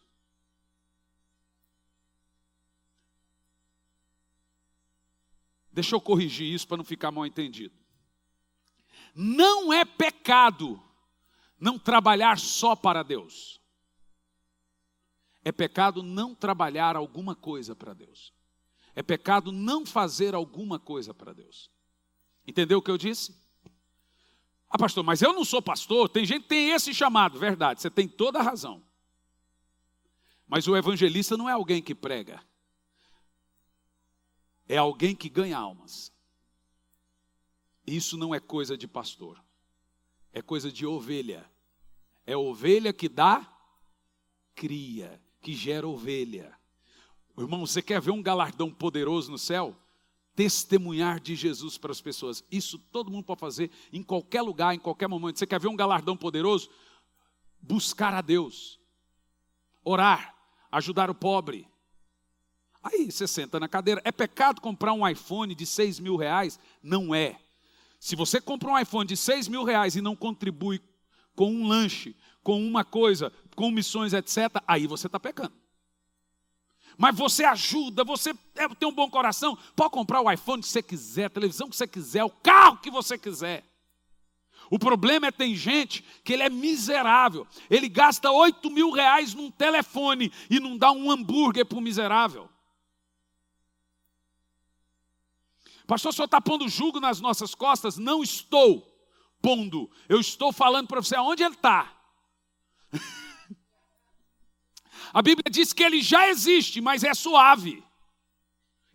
Deixa 5.71 5.95
eu 5.95 6.01
corrigir 6.01 6.53
isso 6.53 6.67
para 6.67 6.77
não 6.77 6.83
ficar 6.83 7.11
mal 7.11 7.25
entendido. 7.25 7.73
Não 9.15 9.71
é 9.71 9.85
pecado 9.85 10.81
não 11.57 11.79
trabalhar 11.79 12.39
só 12.39 12.75
para 12.75 13.03
Deus. 13.03 13.61
É 15.43 15.51
pecado 15.51 16.03
não 16.03 16.35
trabalhar 16.35 16.95
alguma 16.95 17.35
coisa 17.35 17.75
para 17.75 17.93
Deus. 17.93 18.33
É 18.95 19.01
pecado 19.01 19.51
não 19.51 19.85
fazer 19.85 20.35
alguma 20.35 20.79
coisa 20.79 21.13
para 21.13 21.33
Deus. 21.33 21.69
Entendeu 22.45 22.79
o 22.79 22.81
que 22.81 22.91
eu 22.91 22.97
disse? 22.97 23.39
Ah, 24.69 24.77
pastor, 24.77 25.03
mas 25.03 25.21
eu 25.21 25.33
não 25.33 25.43
sou 25.43 25.61
pastor. 25.61 26.09
Tem 26.09 26.25
gente 26.25 26.43
que 26.43 26.49
tem 26.49 26.71
esse 26.71 26.93
chamado, 26.93 27.39
verdade, 27.39 27.81
você 27.81 27.89
tem 27.89 28.07
toda 28.07 28.39
a 28.39 28.43
razão. 28.43 28.83
Mas 30.47 30.67
o 30.67 30.75
evangelista 30.75 31.35
não 31.37 31.49
é 31.49 31.53
alguém 31.53 31.81
que 31.81 31.95
prega 31.95 32.41
é 34.71 34.77
alguém 34.77 35.13
que 35.13 35.27
ganha 35.27 35.57
almas. 35.57 36.13
Isso 37.85 38.15
não 38.15 38.33
é 38.33 38.39
coisa 38.39 38.77
de 38.77 38.87
pastor, 38.87 39.43
é 40.31 40.41
coisa 40.41 40.71
de 40.71 40.85
ovelha. 40.85 41.45
É 42.25 42.37
ovelha 42.37 42.93
que 42.93 43.09
dá 43.09 43.51
cria, 44.55 45.21
que 45.41 45.53
gera 45.53 45.87
ovelha. 45.87 46.53
Irmão, 47.37 47.65
você 47.65 47.81
quer 47.81 47.99
ver 47.99 48.11
um 48.11 48.21
galardão 48.21 48.71
poderoso 48.71 49.31
no 49.31 49.37
céu? 49.37 49.75
Testemunhar 50.35 51.19
de 51.19 51.35
Jesus 51.35 51.77
para 51.77 51.91
as 51.91 52.01
pessoas. 52.01 52.43
Isso 52.51 52.77
todo 52.77 53.11
mundo 53.11 53.25
pode 53.25 53.39
fazer 53.39 53.71
em 53.91 54.03
qualquer 54.03 54.41
lugar, 54.41 54.75
em 54.75 54.79
qualquer 54.79 55.07
momento. 55.07 55.39
Você 55.39 55.47
quer 55.47 55.59
ver 55.59 55.67
um 55.67 55.75
galardão 55.75 56.15
poderoso? 56.15 56.69
Buscar 57.61 58.13
a 58.13 58.21
Deus, 58.21 58.79
orar, 59.83 60.35
ajudar 60.71 61.09
o 61.09 61.15
pobre, 61.15 61.67
Aí 62.83 63.11
você 63.11 63.27
senta 63.27 63.59
na 63.59 63.67
cadeira. 63.67 64.01
É 64.03 64.11
pecado 64.11 64.59
comprar 64.59 64.93
um 64.93 65.07
iPhone 65.07 65.53
de 65.53 65.65
6 65.65 65.99
mil 65.99 66.15
reais? 66.15 66.59
Não 66.81 67.13
é. 67.13 67.39
Se 67.99 68.15
você 68.15 68.41
compra 68.41 68.69
um 68.69 68.79
iPhone 68.79 69.07
de 69.07 69.15
6 69.15 69.47
mil 69.47 69.63
reais 69.63 69.95
e 69.95 70.01
não 70.01 70.15
contribui 70.15 70.81
com 71.35 71.51
um 71.53 71.67
lanche, 71.67 72.15
com 72.43 72.61
uma 72.61 72.83
coisa, 72.83 73.31
com 73.55 73.71
missões, 73.71 74.13
etc., 74.13 74.61
aí 74.67 74.87
você 74.87 75.07
está 75.07 75.19
pecando. 75.19 75.53
Mas 76.97 77.15
você 77.15 77.43
ajuda, 77.45 78.03
você 78.03 78.31
é, 78.55 78.67
tem 78.69 78.87
um 78.87 78.93
bom 78.93 79.09
coração, 79.09 79.57
pode 79.75 79.91
comprar 79.91 80.21
o 80.21 80.31
iPhone 80.31 80.61
que 80.61 80.67
você 80.67 80.83
quiser, 80.83 81.25
a 81.25 81.29
televisão 81.29 81.69
que 81.69 81.75
você 81.75 81.87
quiser, 81.87 82.23
o 82.23 82.29
carro 82.29 82.77
que 82.77 82.91
você 82.91 83.17
quiser. 83.17 83.63
O 84.69 84.79
problema 84.79 85.27
é 85.27 85.31
tem 85.31 85.53
gente 85.53 86.03
que 86.23 86.31
ele 86.31 86.43
é 86.43 86.49
miserável. 86.49 87.45
Ele 87.69 87.89
gasta 87.89 88.31
8 88.31 88.69
mil 88.69 88.91
reais 88.91 89.33
num 89.33 89.51
telefone 89.51 90.31
e 90.49 90.59
não 90.59 90.77
dá 90.77 90.91
um 90.91 91.11
hambúrguer 91.11 91.65
para 91.65 91.77
o 91.77 91.81
miserável. 91.81 92.49
Pastor, 95.85 96.13
senhor 96.13 96.25
está 96.25 96.39
pondo 96.39 96.69
jugo 96.69 97.01
nas 97.01 97.19
nossas 97.19 97.53
costas? 97.53 97.97
Não 97.97 98.23
estou 98.23 98.87
pondo. 99.41 99.91
Eu 100.07 100.21
estou 100.21 100.53
falando 100.53 100.87
para 100.87 101.01
você 101.01 101.17
aonde 101.17 101.43
ele 101.43 101.55
está. 101.55 102.01
A 105.13 105.21
Bíblia 105.21 105.51
diz 105.51 105.73
que 105.73 105.83
ele 105.83 106.01
já 106.01 106.29
existe, 106.29 106.79
mas 106.79 107.03
é 107.03 107.13
suave. 107.13 107.83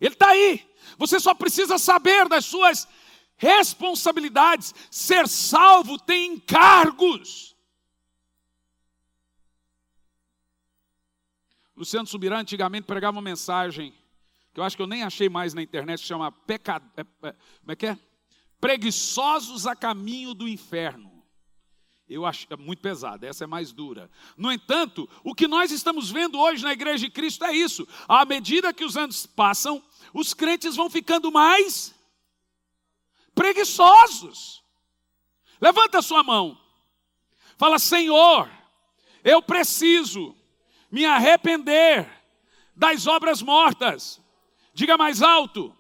Ele 0.01 0.15
está 0.15 0.31
aí. 0.31 0.67
Você 0.97 1.21
só 1.21 1.35
precisa 1.35 1.77
saber 1.79 2.29
das 2.29 2.47
suas 2.47 2.89
responsabilidades. 3.37 4.75
Ser 4.91 5.29
salvo 5.29 5.99
tem 5.99 6.33
encargos. 6.33 7.55
Luciano 11.77 12.07
Subirá 12.07 12.39
antigamente 12.39 12.87
pregava 12.87 13.17
uma 13.17 13.23
mensagem 13.23 13.95
que 14.55 14.61
eu 14.61 14.65
acho 14.65 14.75
que 14.75 14.81
eu 14.81 14.87
nem 14.87 15.03
achei 15.03 15.29
mais 15.29 15.53
na 15.53 15.61
internet, 15.61 16.01
chama 16.01 16.33
pecado, 16.33 16.91
é, 16.97 17.03
é, 17.03 17.33
como 17.61 17.73
é 17.73 17.77
que 17.77 17.87
é? 17.89 17.99
Preguiçosos 18.59 19.67
a 19.67 19.77
caminho 19.77 20.33
do 20.33 20.49
inferno. 20.49 21.16
Eu 22.09 22.25
acho 22.25 22.47
é 22.51 22.57
muito 22.57 22.81
pesada, 22.81 23.27
essa 23.27 23.45
é 23.45 23.47
mais 23.47 23.73
dura. 23.73 24.11
No 24.37 24.53
entanto, 24.53 25.09
o 25.25 25.35
que 25.35 25.49
nós 25.49 25.73
estamos 25.73 26.11
vendo 26.11 26.39
hoje 26.39 26.63
na 26.63 26.73
igreja 26.73 27.07
de 27.07 27.11
Cristo 27.11 27.45
é 27.45 27.53
isso. 27.53 27.87
À 28.07 28.25
medida 28.25 28.73
que 28.73 28.85
os 28.85 28.97
anos 28.97 29.27
passam, 29.27 29.83
os 30.15 30.33
crentes 30.33 30.77
vão 30.77 30.89
ficando 30.89 31.33
mais 31.33 31.95
preguiçosos. 33.35 34.63
Levanta 35.61 35.99
a 35.99 36.03
sua 36.03 36.23
mão. 36.23 36.57
Fala, 37.59 37.79
Senhor, 37.79 38.49
eu 39.25 39.43
preciso 39.43 40.37
me 40.91 41.05
arrepender 41.05 42.09
das 42.77 43.07
obras 43.07 43.43
mortas 43.43 44.21
Diga 44.77 44.99
mais 44.99 45.23
alto. 45.23 45.75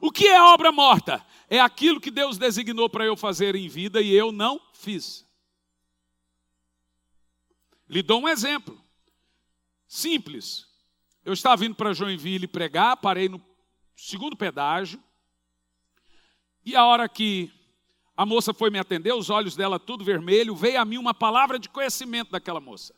O 0.00 0.10
que 0.10 0.26
é 0.26 0.42
obra 0.42 0.72
morta? 0.72 1.24
É 1.48 1.60
aquilo 1.60 2.00
que 2.00 2.10
Deus 2.10 2.38
designou 2.38 2.88
para 2.88 3.04
eu 3.04 3.16
fazer 3.16 3.54
em 3.54 3.68
vida 3.68 4.00
e 4.00 4.12
eu 4.12 4.32
não 4.32 4.60
fiz. 4.72 5.26
Lhe 7.88 8.02
dou 8.02 8.22
um 8.22 8.28
exemplo. 8.28 8.82
Simples. 9.86 10.66
Eu 11.24 11.32
estava 11.32 11.56
vindo 11.56 11.74
para 11.74 11.92
Joinville 11.92 12.46
pregar, 12.46 12.96
parei 12.96 13.28
no 13.28 13.40
segundo 13.96 14.36
pedágio. 14.36 15.02
E 16.64 16.74
a 16.74 16.84
hora 16.84 17.08
que 17.08 17.52
a 18.16 18.24
moça 18.24 18.54
foi 18.54 18.70
me 18.70 18.78
atender, 18.78 19.12
os 19.12 19.28
olhos 19.28 19.56
dela 19.56 19.78
tudo 19.78 20.04
vermelho, 20.04 20.54
veio 20.54 20.80
a 20.80 20.84
mim 20.84 20.98
uma 20.98 21.14
palavra 21.14 21.58
de 21.58 21.68
conhecimento 21.68 22.30
daquela 22.30 22.60
moça. 22.60 22.94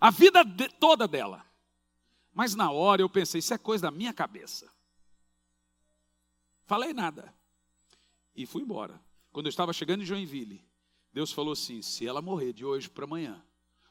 A 0.00 0.10
vida 0.10 0.44
de, 0.44 0.68
toda 0.68 1.08
dela. 1.08 1.44
Mas 2.32 2.54
na 2.54 2.70
hora 2.70 3.02
eu 3.02 3.08
pensei, 3.08 3.40
isso 3.40 3.52
é 3.52 3.58
coisa 3.58 3.82
da 3.82 3.90
minha 3.90 4.12
cabeça. 4.12 4.70
Falei 6.66 6.92
nada. 6.92 7.34
E 8.38 8.46
fui 8.46 8.62
embora. 8.62 9.02
Quando 9.32 9.46
eu 9.46 9.50
estava 9.50 9.72
chegando 9.72 10.02
em 10.04 10.06
Joinville, 10.06 10.64
Deus 11.12 11.32
falou 11.32 11.54
assim: 11.54 11.82
se 11.82 12.06
ela 12.06 12.22
morrer 12.22 12.52
de 12.52 12.64
hoje 12.64 12.88
para 12.88 13.04
amanhã, 13.04 13.44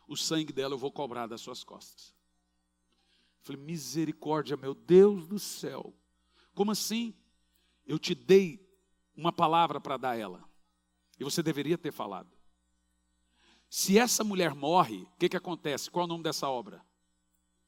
o 0.07 0.15
sangue 0.15 0.53
dela 0.53 0.73
eu 0.73 0.77
vou 0.77 0.89
cobrar 0.89 1.27
das 1.27 1.41
suas 1.41 1.65
costas. 1.65 2.15
falei, 3.41 3.61
misericórdia, 3.61 4.55
meu 4.55 4.73
Deus 4.73 5.27
do 5.27 5.37
céu. 5.37 5.93
Como 6.55 6.71
assim? 6.71 7.13
Eu 7.85 7.99
te 7.99 8.15
dei 8.15 8.65
uma 9.13 9.33
palavra 9.33 9.81
para 9.81 9.97
dar 9.97 10.11
a 10.11 10.17
ela. 10.17 10.49
E 11.19 11.25
você 11.25 11.43
deveria 11.43 11.77
ter 11.77 11.91
falado. 11.91 12.31
Se 13.69 13.99
essa 13.99 14.23
mulher 14.23 14.55
morre, 14.55 15.01
o 15.01 15.17
que, 15.19 15.27
que 15.27 15.35
acontece? 15.35 15.91
Qual 15.91 16.03
é 16.03 16.05
o 16.05 16.07
nome 16.07 16.23
dessa 16.23 16.47
obra? 16.47 16.81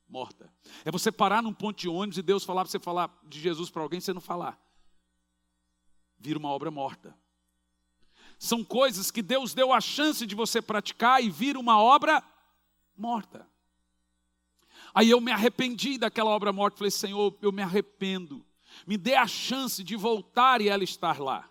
morta. 0.09 0.51
É 0.83 0.91
você 0.91 1.11
parar 1.11 1.43
num 1.43 1.53
ponto 1.53 1.77
de 1.77 1.87
ônibus 1.87 2.17
e 2.17 2.23
Deus 2.23 2.43
falar 2.43 2.63
para 2.63 2.71
você 2.71 2.79
falar 2.79 3.15
de 3.23 3.39
Jesus 3.39 3.69
para 3.69 3.83
alguém 3.83 3.99
e 3.99 4.01
você 4.01 4.11
não 4.11 4.19
falar. 4.19 4.59
Vira 6.19 6.37
uma 6.37 6.49
obra 6.49 6.69
morta. 6.69 7.15
São 8.37 8.63
coisas 8.63 9.11
que 9.11 9.21
Deus 9.21 9.53
deu 9.53 9.73
a 9.73 9.81
chance 9.81 10.25
de 10.25 10.35
você 10.35 10.61
praticar 10.61 11.23
e 11.23 11.29
vira 11.29 11.59
uma 11.59 11.81
obra 11.81 12.23
morta. 12.95 13.47
Aí 14.93 15.09
eu 15.09 15.21
me 15.21 15.31
arrependi 15.31 15.97
daquela 15.97 16.29
obra 16.29 16.51
morta, 16.51 16.77
falei: 16.77 16.91
Senhor, 16.91 17.37
eu 17.41 17.51
me 17.51 17.61
arrependo. 17.61 18.45
Me 18.85 18.97
dê 18.97 19.15
a 19.15 19.27
chance 19.27 19.83
de 19.83 19.95
voltar 19.95 20.61
e 20.61 20.69
ela 20.69 20.83
estar 20.83 21.19
lá. 21.19 21.49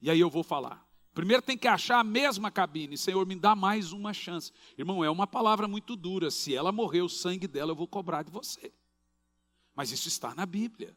E 0.00 0.10
aí 0.10 0.20
eu 0.20 0.30
vou 0.30 0.42
falar. 0.42 0.86
Primeiro 1.12 1.42
tem 1.42 1.58
que 1.58 1.68
achar 1.68 1.98
a 1.98 2.04
mesma 2.04 2.50
cabine. 2.50 2.96
Senhor, 2.96 3.26
me 3.26 3.34
dá 3.34 3.56
mais 3.56 3.92
uma 3.92 4.12
chance. 4.12 4.52
Irmão, 4.78 5.04
é 5.04 5.10
uma 5.10 5.26
palavra 5.26 5.66
muito 5.66 5.96
dura. 5.96 6.30
Se 6.30 6.54
ela 6.54 6.70
morrer, 6.70 7.02
o 7.02 7.08
sangue 7.08 7.46
dela 7.46 7.72
eu 7.72 7.76
vou 7.76 7.86
cobrar 7.86 8.22
de 8.22 8.30
você. 8.30 8.72
Mas 9.74 9.90
isso 9.90 10.08
está 10.08 10.34
na 10.34 10.46
Bíblia. 10.46 10.96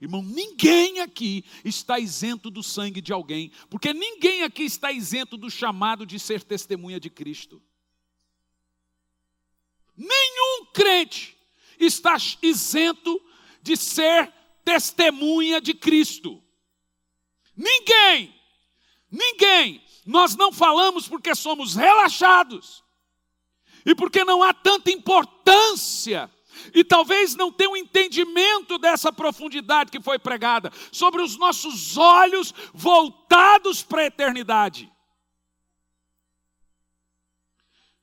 Irmão, 0.00 0.22
ninguém 0.22 1.00
aqui 1.00 1.44
está 1.64 1.98
isento 1.98 2.50
do 2.50 2.62
sangue 2.62 3.00
de 3.00 3.12
alguém, 3.12 3.50
porque 3.68 3.92
ninguém 3.92 4.44
aqui 4.44 4.62
está 4.62 4.92
isento 4.92 5.36
do 5.36 5.50
chamado 5.50 6.06
de 6.06 6.18
ser 6.20 6.44
testemunha 6.44 7.00
de 7.00 7.10
Cristo. 7.10 7.60
Nenhum 9.96 10.66
crente 10.72 11.36
está 11.80 12.16
isento 12.40 13.20
de 13.60 13.76
ser 13.76 14.32
testemunha 14.64 15.60
de 15.60 15.74
Cristo. 15.74 16.40
Ninguém, 17.56 18.32
ninguém. 19.10 19.82
Nós 20.06 20.36
não 20.36 20.52
falamos 20.52 21.08
porque 21.08 21.34
somos 21.34 21.74
relaxados 21.74 22.84
e 23.84 23.94
porque 23.96 24.24
não 24.24 24.44
há 24.44 24.54
tanta 24.54 24.92
importância 24.92 26.30
e 26.74 26.84
talvez 26.84 27.34
não 27.34 27.52
tenha 27.52 27.70
um 27.70 27.76
entendimento 27.76 28.78
dessa 28.78 29.12
profundidade 29.12 29.90
que 29.90 30.00
foi 30.00 30.18
pregada, 30.18 30.72
sobre 30.92 31.22
os 31.22 31.36
nossos 31.36 31.96
olhos 31.96 32.54
voltados 32.72 33.82
para 33.82 34.02
a 34.02 34.06
eternidade. 34.06 34.90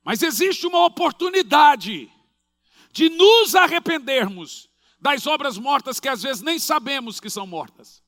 Mas 0.04 0.22
existe 0.22 0.66
uma 0.66 0.84
oportunidade 0.84 2.10
de 2.92 3.08
nos 3.08 3.54
arrependermos 3.54 4.70
das 5.00 5.26
obras 5.26 5.58
mortas 5.58 6.00
que 6.00 6.08
às 6.08 6.22
vezes 6.22 6.42
nem 6.42 6.58
sabemos 6.58 7.20
que 7.20 7.28
são 7.28 7.46
mortas. 7.46 8.02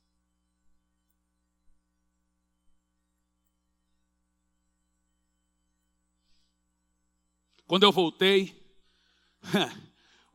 Quando 7.67 7.83
eu 7.83 7.93
voltei, 7.93 8.59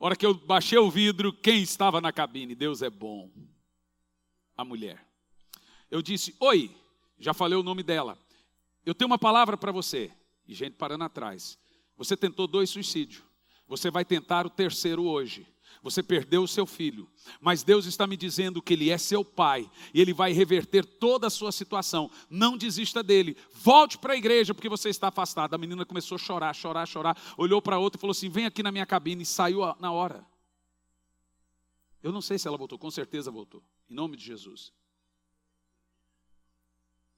hora 0.05 0.17
que 0.17 0.25
eu 0.25 0.33
baixei 0.33 0.77
o 0.77 0.91
vidro, 0.91 1.31
quem 1.31 1.61
estava 1.61 2.01
na 2.01 2.11
cabine? 2.11 2.53
Deus 2.53 2.81
é 2.81 2.89
bom. 2.89 3.31
A 4.57 4.65
mulher. 4.65 5.01
Eu 5.89 6.01
disse: 6.01 6.35
Oi, 6.41 6.75
já 7.17 7.33
falei 7.33 7.57
o 7.57 7.63
nome 7.63 7.83
dela. 7.83 8.17
Eu 8.85 8.93
tenho 8.93 9.07
uma 9.07 9.17
palavra 9.17 9.55
para 9.55 9.71
você. 9.71 10.11
E 10.45 10.53
gente 10.53 10.73
parando 10.73 11.05
atrás. 11.05 11.57
Você 11.95 12.17
tentou 12.17 12.47
dois 12.47 12.69
suicídios. 12.69 13.23
Você 13.65 13.89
vai 13.89 14.03
tentar 14.03 14.45
o 14.45 14.49
terceiro 14.49 15.05
hoje. 15.05 15.47
Você 15.83 16.01
perdeu 16.01 16.43
o 16.43 16.47
seu 16.47 16.65
filho, 16.65 17.09
mas 17.41 17.61
Deus 17.61 17.85
está 17.85 18.07
me 18.07 18.15
dizendo 18.15 18.61
que 18.61 18.71
Ele 18.71 18.89
é 18.89 18.97
seu 18.97 19.23
pai 19.23 19.69
e 19.93 19.99
Ele 19.99 20.13
vai 20.13 20.31
reverter 20.31 20.85
toda 20.85 21.27
a 21.27 21.29
sua 21.29 21.51
situação. 21.51 22.09
Não 22.29 22.57
desista 22.57 23.03
dele, 23.03 23.35
volte 23.53 23.97
para 23.97 24.13
a 24.13 24.15
igreja 24.15 24.53
porque 24.53 24.69
você 24.69 24.87
está 24.87 25.09
afastado. 25.09 25.53
A 25.53 25.57
menina 25.57 25.85
começou 25.85 26.15
a 26.15 26.19
chorar, 26.19 26.55
chorar, 26.55 26.85
chorar, 26.85 27.21
olhou 27.37 27.61
para 27.61 27.77
outra 27.77 27.99
e 27.99 28.01
falou 28.01 28.13
assim: 28.13 28.29
Vem 28.29 28.45
aqui 28.45 28.63
na 28.63 28.71
minha 28.71 28.85
cabine, 28.85 29.23
e 29.23 29.25
saiu 29.25 29.59
na 29.77 29.91
hora. 29.91 30.25
Eu 32.01 32.13
não 32.13 32.21
sei 32.21 32.39
se 32.39 32.47
ela 32.47 32.57
voltou, 32.57 32.79
com 32.79 32.89
certeza 32.89 33.29
voltou, 33.29 33.61
em 33.89 33.93
nome 33.93 34.15
de 34.15 34.23
Jesus. 34.23 34.71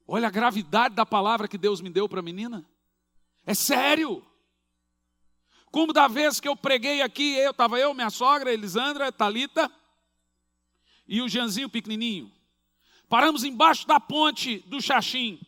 Olha 0.08 0.26
a 0.26 0.30
gravidade 0.30 0.96
da 0.96 1.06
palavra 1.06 1.46
que 1.46 1.56
Deus 1.56 1.80
me 1.80 1.88
deu 1.90 2.08
para 2.08 2.18
a 2.18 2.22
menina, 2.22 2.68
é 3.44 3.54
sério. 3.54 4.25
Como 5.76 5.92
da 5.92 6.08
vez 6.08 6.40
que 6.40 6.48
eu 6.48 6.56
preguei 6.56 7.02
aqui, 7.02 7.36
eu 7.36 7.50
estava 7.50 7.78
eu, 7.78 7.92
minha 7.92 8.08
sogra, 8.08 8.50
Elisandra, 8.50 9.12
Talita 9.12 9.70
e 11.06 11.20
o 11.20 11.28
Janzinho 11.28 11.68
pequenininho. 11.68 12.32
Paramos 13.10 13.44
embaixo 13.44 13.86
da 13.86 14.00
ponte 14.00 14.60
do 14.60 14.80
Xaxim. 14.80 15.38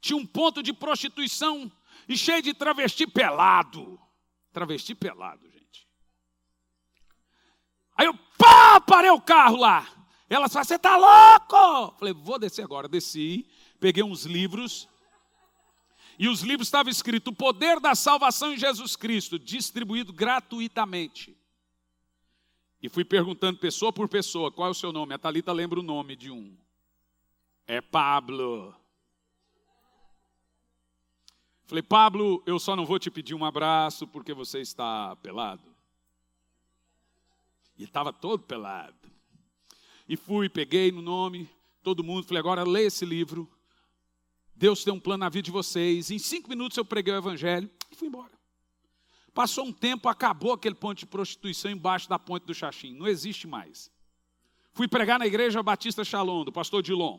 Tinha 0.00 0.16
um 0.16 0.26
ponto 0.26 0.64
de 0.64 0.72
prostituição 0.72 1.70
e 2.08 2.18
cheio 2.18 2.42
de 2.42 2.52
travesti 2.52 3.06
pelado. 3.06 4.00
Travesti 4.52 4.96
pelado, 4.96 5.48
gente. 5.48 5.86
Aí 7.96 8.06
eu, 8.06 8.18
pá, 8.36 8.80
parei 8.80 9.12
o 9.12 9.20
carro 9.20 9.58
lá. 9.58 9.86
Ela 10.28 10.48
falou, 10.48 10.64
você 10.64 10.74
está 10.74 10.96
louco? 10.96 11.98
Falei, 12.00 12.12
vou 12.12 12.36
descer 12.36 12.64
agora. 12.64 12.88
Desci, 12.88 13.48
peguei 13.78 14.02
uns 14.02 14.24
livros 14.24 14.88
e 16.22 16.28
os 16.28 16.42
livros 16.42 16.68
estavam 16.68 16.88
escritos: 16.88 17.32
O 17.32 17.34
poder 17.34 17.80
da 17.80 17.96
salvação 17.96 18.52
em 18.52 18.56
Jesus 18.56 18.94
Cristo, 18.94 19.40
distribuído 19.40 20.12
gratuitamente. 20.12 21.36
E 22.80 22.88
fui 22.88 23.04
perguntando 23.04 23.58
pessoa 23.58 23.92
por 23.92 24.08
pessoa: 24.08 24.52
qual 24.52 24.68
é 24.68 24.70
o 24.70 24.74
seu 24.74 24.92
nome? 24.92 25.14
A 25.14 25.18
Thalita 25.18 25.50
lembra 25.50 25.80
o 25.80 25.82
nome 25.82 26.14
de 26.14 26.30
um. 26.30 26.56
É 27.66 27.80
Pablo. 27.80 28.72
Falei, 31.64 31.82
Pablo, 31.82 32.40
eu 32.46 32.56
só 32.60 32.76
não 32.76 32.86
vou 32.86 33.00
te 33.00 33.10
pedir 33.10 33.34
um 33.34 33.44
abraço 33.44 34.06
porque 34.06 34.32
você 34.32 34.60
está 34.60 35.16
pelado. 35.16 35.74
E 37.76 37.82
estava 37.82 38.12
todo 38.12 38.44
pelado. 38.44 39.10
E 40.08 40.16
fui, 40.16 40.48
peguei 40.48 40.92
no 40.92 41.02
nome, 41.02 41.50
todo 41.82 42.04
mundo, 42.04 42.22
falei, 42.28 42.38
agora 42.38 42.62
lê 42.62 42.84
esse 42.84 43.04
livro. 43.04 43.50
Deus 44.62 44.84
tem 44.84 44.94
um 44.94 45.00
plano 45.00 45.22
na 45.22 45.28
vida 45.28 45.46
de 45.46 45.50
vocês. 45.50 46.08
Em 46.12 46.20
cinco 46.20 46.48
minutos 46.48 46.78
eu 46.78 46.84
preguei 46.84 47.12
o 47.12 47.16
evangelho 47.16 47.68
e 47.90 47.96
fui 47.96 48.06
embora. 48.06 48.30
Passou 49.34 49.64
um 49.64 49.72
tempo, 49.72 50.08
acabou 50.08 50.52
aquele 50.52 50.76
ponto 50.76 50.98
de 50.98 51.04
prostituição 51.04 51.68
embaixo 51.68 52.08
da 52.08 52.16
ponte 52.16 52.46
do 52.46 52.54
Xaxim. 52.54 52.94
Não 52.94 53.08
existe 53.08 53.44
mais. 53.44 53.90
Fui 54.72 54.86
pregar 54.86 55.18
na 55.18 55.26
igreja 55.26 55.60
Batista 55.64 56.04
Shalom, 56.04 56.44
do 56.44 56.52
pastor 56.52 56.80
Dilon. 56.80 57.18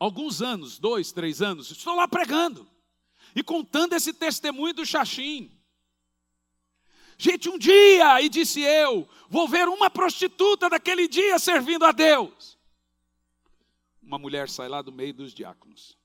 Alguns 0.00 0.42
anos, 0.42 0.80
dois, 0.80 1.12
três 1.12 1.40
anos, 1.40 1.70
estou 1.70 1.94
lá 1.94 2.08
pregando 2.08 2.68
e 3.32 3.40
contando 3.40 3.92
esse 3.92 4.12
testemunho 4.12 4.74
do 4.74 4.84
Xaxim. 4.84 5.56
Gente, 7.16 7.48
um 7.48 7.56
dia, 7.56 8.20
e 8.20 8.28
disse 8.28 8.60
eu, 8.62 9.08
vou 9.28 9.46
ver 9.46 9.68
uma 9.68 9.88
prostituta 9.88 10.68
daquele 10.68 11.06
dia 11.06 11.38
servindo 11.38 11.84
a 11.84 11.92
Deus. 11.92 12.58
Uma 14.02 14.18
mulher 14.18 14.48
sai 14.48 14.68
lá 14.68 14.82
do 14.82 14.90
meio 14.90 15.14
dos 15.14 15.32
diáconos 15.32 15.99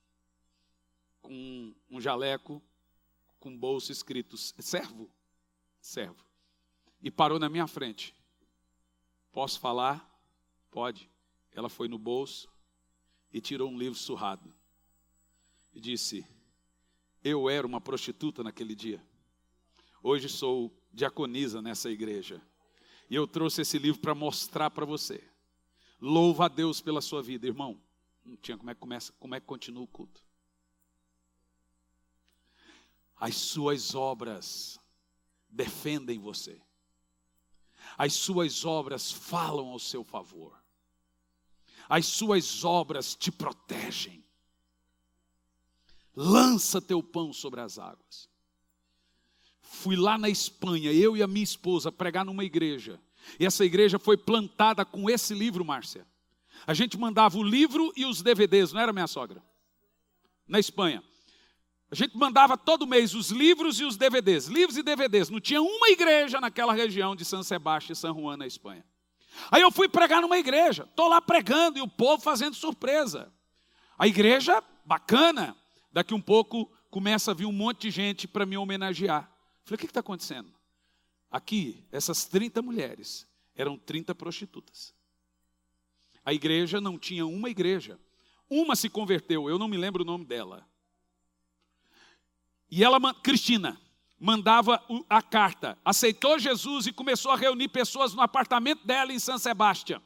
com 1.26 1.74
um 1.90 2.00
jaleco 2.00 2.62
com 3.40 3.58
bolso 3.58 3.92
escrito 3.92 4.38
servo, 4.38 5.10
servo. 5.82 6.24
E 7.02 7.10
parou 7.10 7.40
na 7.40 7.50
minha 7.50 7.66
frente. 7.66 8.16
Posso 9.32 9.60
falar? 9.60 10.08
Pode. 10.70 11.10
Ela 11.52 11.68
foi 11.68 11.88
no 11.88 11.98
bolso 11.98 12.48
e 13.34 13.42
tirou 13.42 13.70
um 13.70 13.78
livro 13.78 13.98
surrado. 13.98 14.54
E 15.74 15.80
disse: 15.80 16.26
Eu 17.24 17.50
era 17.50 17.66
uma 17.66 17.82
prostituta 17.82 18.44
naquele 18.44 18.76
dia. 18.76 19.04
Hoje 20.04 20.30
sou 20.30 20.72
diaconisa 20.94 21.62
nessa 21.62 21.90
igreja. 21.90 22.42
E 23.10 23.16
eu 23.16 23.28
trouxe 23.28 23.62
esse 23.62 23.80
livro 23.80 24.00
para 24.00 24.16
mostrar 24.16 24.70
para 24.70 24.86
você. 24.86 25.24
Louva 26.00 26.46
a 26.46 26.48
Deus 26.48 26.82
pela 26.82 27.02
sua 27.02 27.22
vida, 27.22 27.48
irmão. 27.48 27.82
Não 28.24 28.36
tinha 28.36 28.58
como 28.58 28.70
é 28.70 28.74
que 28.74 28.80
começa, 28.80 29.14
como 29.20 29.36
é 29.36 29.40
que 29.40 29.46
continua 29.46 29.84
o 29.84 29.88
culto 29.88 30.25
as 33.18 33.36
suas 33.36 33.96
obras 33.96 34.80
defendem 35.50 36.20
você. 36.20 36.60
As 37.98 38.14
suas 38.14 38.66
obras 38.66 39.12
falam 39.12 39.68
ao 39.68 39.80
seu 39.80 40.04
favor. 40.04 40.58
As 41.88 42.06
suas 42.06 42.64
obras 42.64 43.16
te 43.16 43.32
protegem. 43.32 44.24
Lança 46.16 46.82
teu 46.82 47.02
pão 47.02 47.32
sobre 47.32 47.62
as 47.62 47.78
águas. 47.78 48.30
Fui 49.62 49.96
lá 49.96 50.18
na 50.18 50.30
Espanha, 50.30 50.92
eu 50.92 51.16
e 51.16 51.22
a 51.22 51.28
minha 51.28 51.44
esposa, 51.44 51.92
pregar 51.92 52.26
numa 52.26 52.44
igreja. 52.44 53.00
E 53.40 53.46
essa 53.46 53.66
igreja 53.66 54.00
foi 54.00 54.18
plantada 54.18 54.86
com 54.86 55.10
esse 55.10 55.34
livro, 55.34 55.66
Márcia. 55.66 56.08
A 56.66 56.74
gente 56.74 56.98
mandava 56.98 57.38
o 57.38 57.44
livro 57.44 57.92
e 57.96 58.06
os 58.06 58.22
DVDs, 58.22 58.72
não 58.72 58.82
era 58.82 58.94
minha 58.94 59.08
sogra? 59.08 59.44
Na 60.48 60.60
Espanha. 60.60 61.04
A 61.92 61.96
gente 61.96 62.18
mandava 62.18 62.58
todo 62.58 62.88
mês 62.88 63.14
os 63.14 63.30
livros 63.30 63.80
e 63.80 63.86
os 63.86 63.96
DVDs, 63.96 64.48
livros 64.48 64.78
e 64.78 64.84
DVDs. 64.84 65.30
Não 65.30 65.40
tinha 65.40 65.62
uma 65.62 65.90
igreja 65.90 66.42
naquela 66.42 66.74
região 66.74 67.16
de 67.16 67.24
São 67.24 67.44
Sebastião 67.44 67.94
e 67.94 67.96
São 67.96 68.14
Juan, 68.20 68.38
na 68.38 68.48
Espanha. 68.48 68.84
Aí 69.52 69.62
eu 69.62 69.72
fui 69.72 69.88
pregar 69.88 70.22
numa 70.22 70.38
igreja, 70.38 70.84
estou 70.84 71.08
lá 71.08 71.22
pregando 71.22 71.78
e 71.78 71.82
o 71.82 71.88
povo 71.88 72.24
fazendo 72.24 72.56
surpresa. 72.56 73.32
A 73.98 74.08
igreja, 74.08 74.64
bacana, 74.84 75.56
daqui 75.92 76.14
um 76.14 76.22
pouco 76.22 76.72
começa 76.90 77.32
a 77.32 77.34
vir 77.34 77.46
um 77.46 77.52
monte 77.52 77.82
de 77.82 77.92
gente 77.92 78.28
para 78.28 78.46
me 78.46 78.58
homenagear. 78.58 79.30
Falei, 79.64 79.76
o 79.76 79.78
que 79.78 79.86
está 79.86 80.00
acontecendo? 80.00 80.52
Aqui, 81.30 81.84
essas 81.92 82.26
30 82.26 82.62
mulheres 82.62 83.28
eram 83.56 83.78
30 83.78 84.16
prostitutas. 84.16 84.94
A 86.24 86.34
igreja 86.34 86.82
não 86.82 86.98
tinha 86.98 87.26
uma 87.26 87.50
igreja. 87.50 88.00
Uma 88.50 88.76
se 88.76 88.90
converteu, 88.90 89.50
eu 89.50 89.60
não 89.60 89.68
me 89.68 89.78
lembro 89.78 90.04
o 90.04 90.06
nome 90.06 90.26
dela. 90.26 90.66
E 92.76 92.84
ela, 92.84 93.00
Cristina, 93.14 93.80
mandava 94.20 94.84
a 95.10 95.22
carta, 95.22 95.78
aceitou 95.86 96.38
Jesus 96.38 96.86
e 96.86 96.92
começou 96.92 97.32
a 97.32 97.38
reunir 97.38 97.70
pessoas 97.70 98.14
no 98.14 98.22
apartamento 98.22 98.86
dela 98.86 99.14
em 99.14 99.18
São 99.18 99.38
Sebastião. 99.38 100.02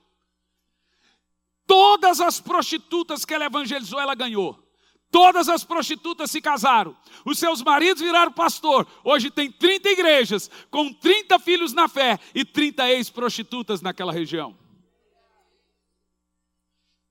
Todas 1.66 2.22
as 2.22 2.40
prostitutas 2.40 3.26
que 3.26 3.34
ela 3.34 3.46
evangelizou, 3.46 4.00
ela 4.00 4.14
ganhou. 4.14 4.72
Todas 5.10 5.50
as 5.50 5.64
prostitutas 5.64 6.30
se 6.30 6.40
casaram. 6.40 6.96
Os 7.26 7.40
seus 7.40 7.64
maridos 7.64 8.04
viraram 8.04 8.32
pastor. 8.32 8.86
Hoje 9.04 9.32
tem 9.32 9.52
30 9.52 9.90
igrejas, 9.90 10.52
com 10.70 10.94
30 10.94 11.40
filhos 11.40 11.74
na 11.74 11.88
fé 11.88 12.20
e 12.36 12.46
30 12.46 12.88
ex-prostitutas 12.92 13.82
naquela 13.82 14.14
região. 14.14 14.56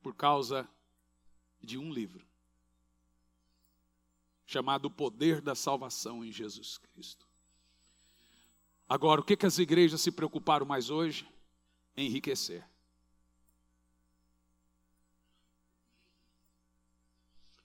Por 0.00 0.14
causa 0.14 0.68
de 1.60 1.76
um 1.76 1.92
livro 1.92 2.27
chamado 4.48 4.86
O 4.86 4.90
Poder 4.90 5.42
da 5.42 5.54
Salvação 5.54 6.24
em 6.24 6.32
Jesus 6.32 6.78
Cristo. 6.78 7.28
Agora, 8.88 9.20
o 9.20 9.24
que, 9.24 9.36
que 9.36 9.44
as 9.44 9.58
igrejas 9.58 10.00
se 10.00 10.10
preocuparam 10.10 10.64
mais 10.64 10.88
hoje? 10.88 11.28
Enriquecer. 11.94 12.66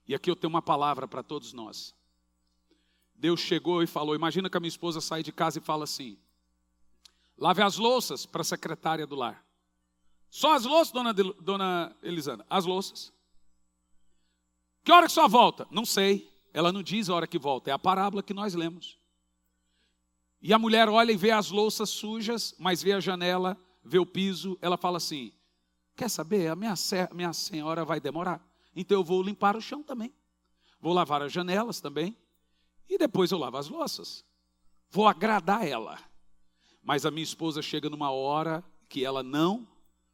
E 0.05 0.13
aqui 0.13 0.29
eu 0.29 0.35
tenho 0.35 0.49
uma 0.49 0.61
palavra 0.61 1.07
para 1.07 1.23
todos 1.23 1.53
nós. 1.53 1.95
Deus 3.15 3.39
chegou 3.39 3.81
e 3.81 3.87
falou: 3.87 4.13
Imagina 4.13 4.49
que 4.49 4.57
a 4.57 4.59
minha 4.59 4.67
esposa 4.67 4.99
sai 4.99 5.23
de 5.23 5.31
casa 5.31 5.59
e 5.59 5.61
fala 5.61 5.85
assim: 5.85 6.19
Lave 7.37 7.61
as 7.61 7.77
louças 7.77 8.25
para 8.25 8.41
a 8.41 8.45
secretária 8.45 9.07
do 9.07 9.15
lar. 9.15 9.41
Só 10.29 10.53
as 10.53 10.65
louças, 10.65 10.91
dona, 10.91 11.13
dona 11.13 11.95
Elisana? 12.03 12.45
As 12.49 12.65
louças. 12.65 13.13
Que 14.83 14.91
hora 14.91 15.05
que 15.05 15.13
só 15.13 15.29
volta? 15.29 15.65
Não 15.71 15.85
sei. 15.85 16.32
Ela 16.53 16.71
não 16.71 16.83
diz 16.83 17.09
a 17.09 17.15
hora 17.15 17.27
que 17.27 17.39
volta, 17.39 17.71
é 17.71 17.73
a 17.73 17.79
parábola 17.79 18.21
que 18.21 18.33
nós 18.33 18.53
lemos. 18.53 18.97
E 20.41 20.53
a 20.53 20.59
mulher 20.59 20.87
olha 20.87 21.11
e 21.11 21.17
vê 21.17 21.31
as 21.31 21.49
louças 21.49 21.89
sujas, 21.89 22.53
mas 22.59 22.83
vê 22.83 22.93
a 22.93 22.99
janela, 22.99 23.57
vê 23.83 23.97
o 23.97 24.05
piso, 24.05 24.57
ela 24.61 24.77
fala 24.77 24.97
assim: 24.97 25.33
Quer 25.95 26.09
saber? 26.09 26.49
A 26.49 26.55
minha, 26.55 26.73
minha 27.13 27.33
senhora 27.33 27.85
vai 27.85 27.99
demorar. 27.99 28.45
Então 28.75 28.97
eu 28.97 29.03
vou 29.03 29.21
limpar 29.21 29.55
o 29.55 29.61
chão 29.61 29.83
também. 29.83 30.13
Vou 30.79 30.93
lavar 30.93 31.21
as 31.21 31.31
janelas 31.31 31.79
também. 31.79 32.15
E 32.89 32.97
depois 32.97 33.31
eu 33.31 33.37
lavo 33.37 33.57
as 33.57 33.69
louças. 33.69 34.25
Vou 34.89 35.07
agradar 35.07 35.65
ela. 35.65 35.97
Mas 36.81 37.05
a 37.05 37.11
minha 37.11 37.23
esposa 37.23 37.61
chega 37.61 37.89
numa 37.89 38.11
hora 38.11 38.63
que 38.89 39.05
ela 39.05 39.23
não 39.23 39.67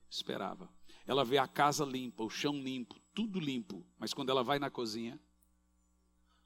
esperava. 0.10 0.70
Ela 1.08 1.26
vê 1.26 1.38
a 1.38 1.48
casa 1.48 1.84
limpa, 1.84 2.24
o 2.24 2.30
chão 2.30 2.54
limpo, 2.54 2.96
tudo 3.16 3.40
limpo. 3.40 3.84
Mas 3.98 4.14
quando 4.14 4.30
ela 4.30 4.44
vai 4.44 4.60
na 4.60 4.70
cozinha, 4.70 5.20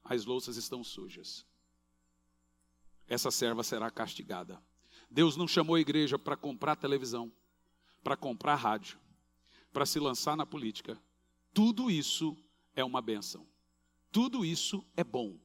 as 0.04 0.24
louças 0.24 0.56
estão 0.56 0.84
sujas. 0.84 1.46
Essa 3.06 3.30
serva 3.30 3.62
será 3.62 3.90
castigada. 3.90 4.60
Deus 5.10 5.36
não 5.36 5.46
chamou 5.46 5.76
a 5.76 5.80
igreja 5.80 6.18
para 6.18 6.36
comprar 6.36 6.76
televisão, 6.76 7.32
para 8.02 8.16
comprar 8.16 8.56
rádio, 8.56 8.98
para 9.72 9.86
se 9.86 9.98
lançar 9.98 10.36
na 10.36 10.46
política, 10.46 11.00
tudo 11.54 11.88
isso 11.88 12.36
é 12.74 12.84
uma 12.84 13.00
benção. 13.00 13.46
Tudo 14.10 14.44
isso 14.44 14.84
é 14.96 15.04
bom. 15.04 15.38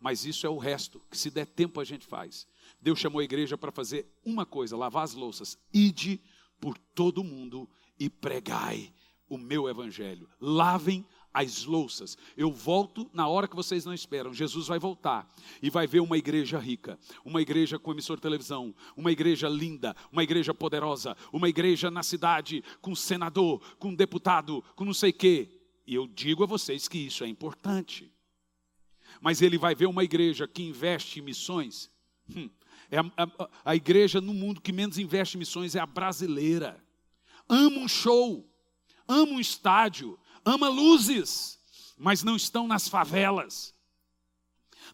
Mas 0.00 0.24
isso 0.24 0.46
é 0.46 0.50
o 0.50 0.58
resto, 0.58 1.00
que 1.10 1.16
se 1.16 1.30
der 1.30 1.46
tempo 1.46 1.80
a 1.80 1.84
gente 1.84 2.06
faz. 2.06 2.46
Deus 2.80 2.98
chamou 2.98 3.20
a 3.20 3.24
igreja 3.24 3.56
para 3.56 3.70
fazer 3.70 4.06
uma 4.24 4.44
coisa: 4.46 4.76
lavar 4.76 5.04
as 5.04 5.14
louças. 5.14 5.58
Ide 5.72 6.20
por 6.58 6.78
todo 6.94 7.22
mundo 7.22 7.68
e 7.98 8.08
pregai 8.08 8.92
o 9.28 9.36
meu 9.38 9.68
evangelho. 9.68 10.28
Lavem 10.40 11.06
as 11.34 11.64
louças. 11.64 12.16
Eu 12.36 12.52
volto 12.52 13.10
na 13.12 13.26
hora 13.26 13.48
que 13.48 13.56
vocês 13.56 13.84
não 13.84 13.92
esperam. 13.92 14.32
Jesus 14.32 14.68
vai 14.68 14.78
voltar 14.78 15.28
e 15.60 15.68
vai 15.68 15.84
ver 15.84 15.98
uma 15.98 16.16
igreja 16.16 16.58
rica, 16.60 16.96
uma 17.24 17.42
igreja 17.42 17.76
com 17.76 17.90
emissor 17.90 18.16
de 18.16 18.22
televisão, 18.22 18.72
uma 18.96 19.10
igreja 19.10 19.48
linda, 19.48 19.96
uma 20.12 20.22
igreja 20.22 20.54
poderosa, 20.54 21.16
uma 21.32 21.48
igreja 21.48 21.90
na 21.90 22.04
cidade 22.04 22.62
com 22.80 22.94
senador, 22.94 23.60
com 23.78 23.92
deputado, 23.92 24.62
com 24.76 24.84
não 24.84 24.94
sei 24.94 25.12
quê. 25.12 25.60
E 25.84 25.96
eu 25.96 26.06
digo 26.06 26.44
a 26.44 26.46
vocês 26.46 26.86
que 26.86 26.98
isso 26.98 27.24
é 27.24 27.26
importante. 27.26 28.10
Mas 29.20 29.42
ele 29.42 29.58
vai 29.58 29.74
ver 29.74 29.86
uma 29.86 30.04
igreja 30.04 30.46
que 30.46 30.62
investe 30.62 31.18
em 31.18 31.22
missões. 31.22 31.90
Hum, 32.34 32.48
é 32.90 32.98
a, 32.98 33.04
a, 33.16 33.50
a 33.64 33.76
igreja 33.76 34.20
no 34.20 34.32
mundo 34.32 34.60
que 34.60 34.72
menos 34.72 34.98
investe 34.98 35.36
em 35.36 35.40
missões 35.40 35.74
é 35.74 35.80
a 35.80 35.86
brasileira. 35.86 36.82
Ama 37.48 37.80
um 37.80 37.88
show, 37.88 38.48
ama 39.06 39.32
um 39.32 39.40
estádio, 39.40 40.18
ama 40.44 40.68
luzes, 40.68 41.58
mas 41.96 42.22
não 42.22 42.36
estão 42.36 42.66
nas 42.66 42.88
favelas, 42.88 43.74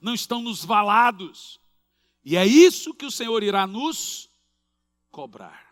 não 0.01 0.15
estão 0.15 0.41
nos 0.41 0.65
valados. 0.65 1.59
E 2.25 2.37
é 2.37 2.47
isso 2.47 2.95
que 2.95 3.07
o 3.07 3.11
Senhor 3.11 3.43
irá 3.43 3.67
nos 3.67 4.31
cobrar. 5.11 5.71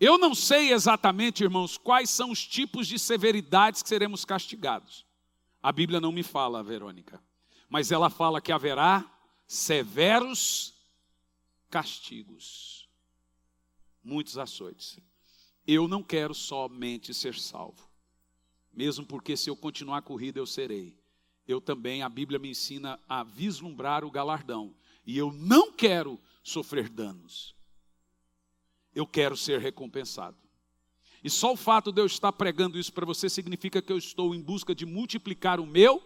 Eu 0.00 0.16
não 0.16 0.32
sei 0.32 0.72
exatamente, 0.72 1.42
irmãos, 1.42 1.76
quais 1.76 2.08
são 2.08 2.30
os 2.30 2.46
tipos 2.46 2.86
de 2.86 2.98
severidades 2.98 3.82
que 3.82 3.88
seremos 3.88 4.24
castigados. 4.24 5.04
A 5.60 5.72
Bíblia 5.72 6.00
não 6.00 6.12
me 6.12 6.22
fala, 6.22 6.62
Verônica, 6.62 7.20
mas 7.68 7.90
ela 7.90 8.08
fala 8.08 8.40
que 8.40 8.52
haverá 8.52 9.04
severos 9.46 10.72
castigos 11.68 12.77
muitos 14.08 14.38
açoites. 14.38 14.98
Eu 15.66 15.86
não 15.86 16.02
quero 16.02 16.34
somente 16.34 17.12
ser 17.12 17.34
salvo, 17.34 17.86
mesmo 18.72 19.04
porque 19.04 19.36
se 19.36 19.50
eu 19.50 19.56
continuar 19.56 19.98
a 19.98 20.02
corrida 20.02 20.40
eu 20.40 20.46
serei. 20.46 20.98
Eu 21.46 21.60
também, 21.60 22.02
a 22.02 22.08
Bíblia 22.08 22.38
me 22.38 22.50
ensina 22.50 22.98
a 23.08 23.22
vislumbrar 23.22 24.04
o 24.04 24.10
galardão, 24.10 24.74
e 25.06 25.16
eu 25.16 25.32
não 25.32 25.72
quero 25.72 26.20
sofrer 26.42 26.88
danos. 26.88 27.54
Eu 28.94 29.06
quero 29.06 29.36
ser 29.36 29.60
recompensado. 29.60 30.36
E 31.22 31.28
só 31.28 31.52
o 31.52 31.56
fato 31.56 31.90
de 31.92 32.00
eu 32.00 32.06
estar 32.06 32.32
pregando 32.32 32.78
isso 32.78 32.92
para 32.92 33.06
você 33.06 33.28
significa 33.28 33.82
que 33.82 33.92
eu 33.92 33.98
estou 33.98 34.34
em 34.34 34.40
busca 34.40 34.74
de 34.74 34.86
multiplicar 34.86 35.58
o 35.58 35.66
meu 35.66 36.02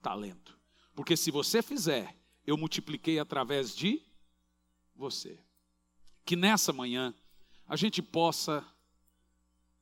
talento. 0.00 0.58
Porque 0.94 1.16
se 1.16 1.30
você 1.30 1.62
fizer, 1.62 2.16
eu 2.46 2.56
multipliquei 2.56 3.18
através 3.18 3.74
de 3.74 4.02
você 4.94 5.38
que 6.24 6.36
nessa 6.36 6.72
manhã 6.72 7.14
a 7.66 7.76
gente 7.76 8.02
possa, 8.02 8.64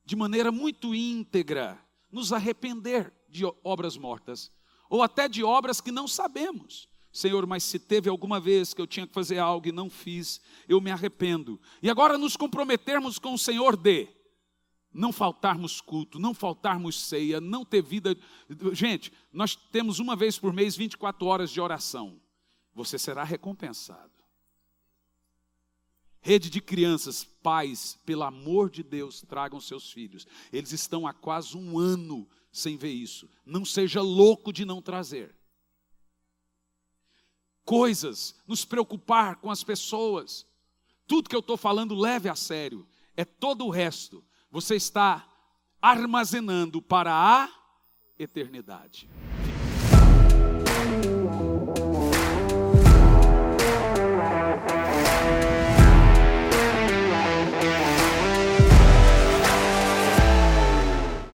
de 0.05 0.15
maneira 0.15 0.51
muito 0.51 0.93
íntegra, 0.95 1.79
nos 2.11 2.33
arrepender 2.33 3.13
de 3.29 3.45
obras 3.63 3.97
mortas, 3.97 4.51
ou 4.89 5.01
até 5.01 5.27
de 5.27 5.43
obras 5.43 5.79
que 5.79 5.91
não 5.91 6.07
sabemos. 6.07 6.89
Senhor, 7.11 7.45
mas 7.45 7.63
se 7.63 7.77
teve 7.77 8.09
alguma 8.09 8.39
vez 8.39 8.73
que 8.73 8.81
eu 8.81 8.87
tinha 8.87 9.05
que 9.05 9.13
fazer 9.13 9.37
algo 9.37 9.67
e 9.67 9.71
não 9.71 9.89
fiz, 9.89 10.39
eu 10.67 10.79
me 10.79 10.91
arrependo. 10.91 11.59
E 11.81 11.89
agora 11.89 12.17
nos 12.17 12.37
comprometermos 12.37 13.19
com 13.19 13.33
o 13.33 13.39
Senhor 13.39 13.75
de 13.75 14.07
não 14.93 15.11
faltarmos 15.11 15.79
culto, 15.79 16.19
não 16.19 16.33
faltarmos 16.33 16.99
ceia, 16.99 17.39
não 17.39 17.65
ter 17.65 17.81
vida. 17.81 18.15
Gente, 18.73 19.11
nós 19.31 19.55
temos 19.55 19.99
uma 19.99 20.15
vez 20.15 20.37
por 20.37 20.53
mês 20.53 20.75
24 20.75 21.25
horas 21.25 21.49
de 21.49 21.59
oração. 21.59 22.21
Você 22.73 22.97
será 22.97 23.23
recompensado. 23.23 24.20
Rede 26.21 26.51
de 26.51 26.61
crianças, 26.61 27.23
pais, 27.23 27.99
pelo 28.05 28.23
amor 28.23 28.69
de 28.69 28.83
Deus, 28.83 29.21
tragam 29.21 29.59
seus 29.59 29.91
filhos. 29.91 30.27
Eles 30.53 30.71
estão 30.71 31.07
há 31.07 31.13
quase 31.13 31.57
um 31.57 31.79
ano 31.79 32.29
sem 32.51 32.77
ver 32.77 32.91
isso. 32.91 33.27
Não 33.43 33.65
seja 33.65 34.01
louco 34.01 34.53
de 34.53 34.63
não 34.63 34.81
trazer. 34.81 35.35
Coisas, 37.65 38.35
nos 38.47 38.63
preocupar 38.63 39.37
com 39.37 39.49
as 39.49 39.63
pessoas. 39.63 40.45
Tudo 41.07 41.29
que 41.29 41.35
eu 41.35 41.39
estou 41.39 41.57
falando, 41.57 41.95
leve 41.95 42.29
a 42.29 42.35
sério. 42.35 42.87
É 43.17 43.25
todo 43.25 43.65
o 43.65 43.69
resto. 43.69 44.23
Você 44.51 44.75
está 44.75 45.27
armazenando 45.81 46.81
para 46.81 47.13
a 47.13 47.49
eternidade. 48.19 49.09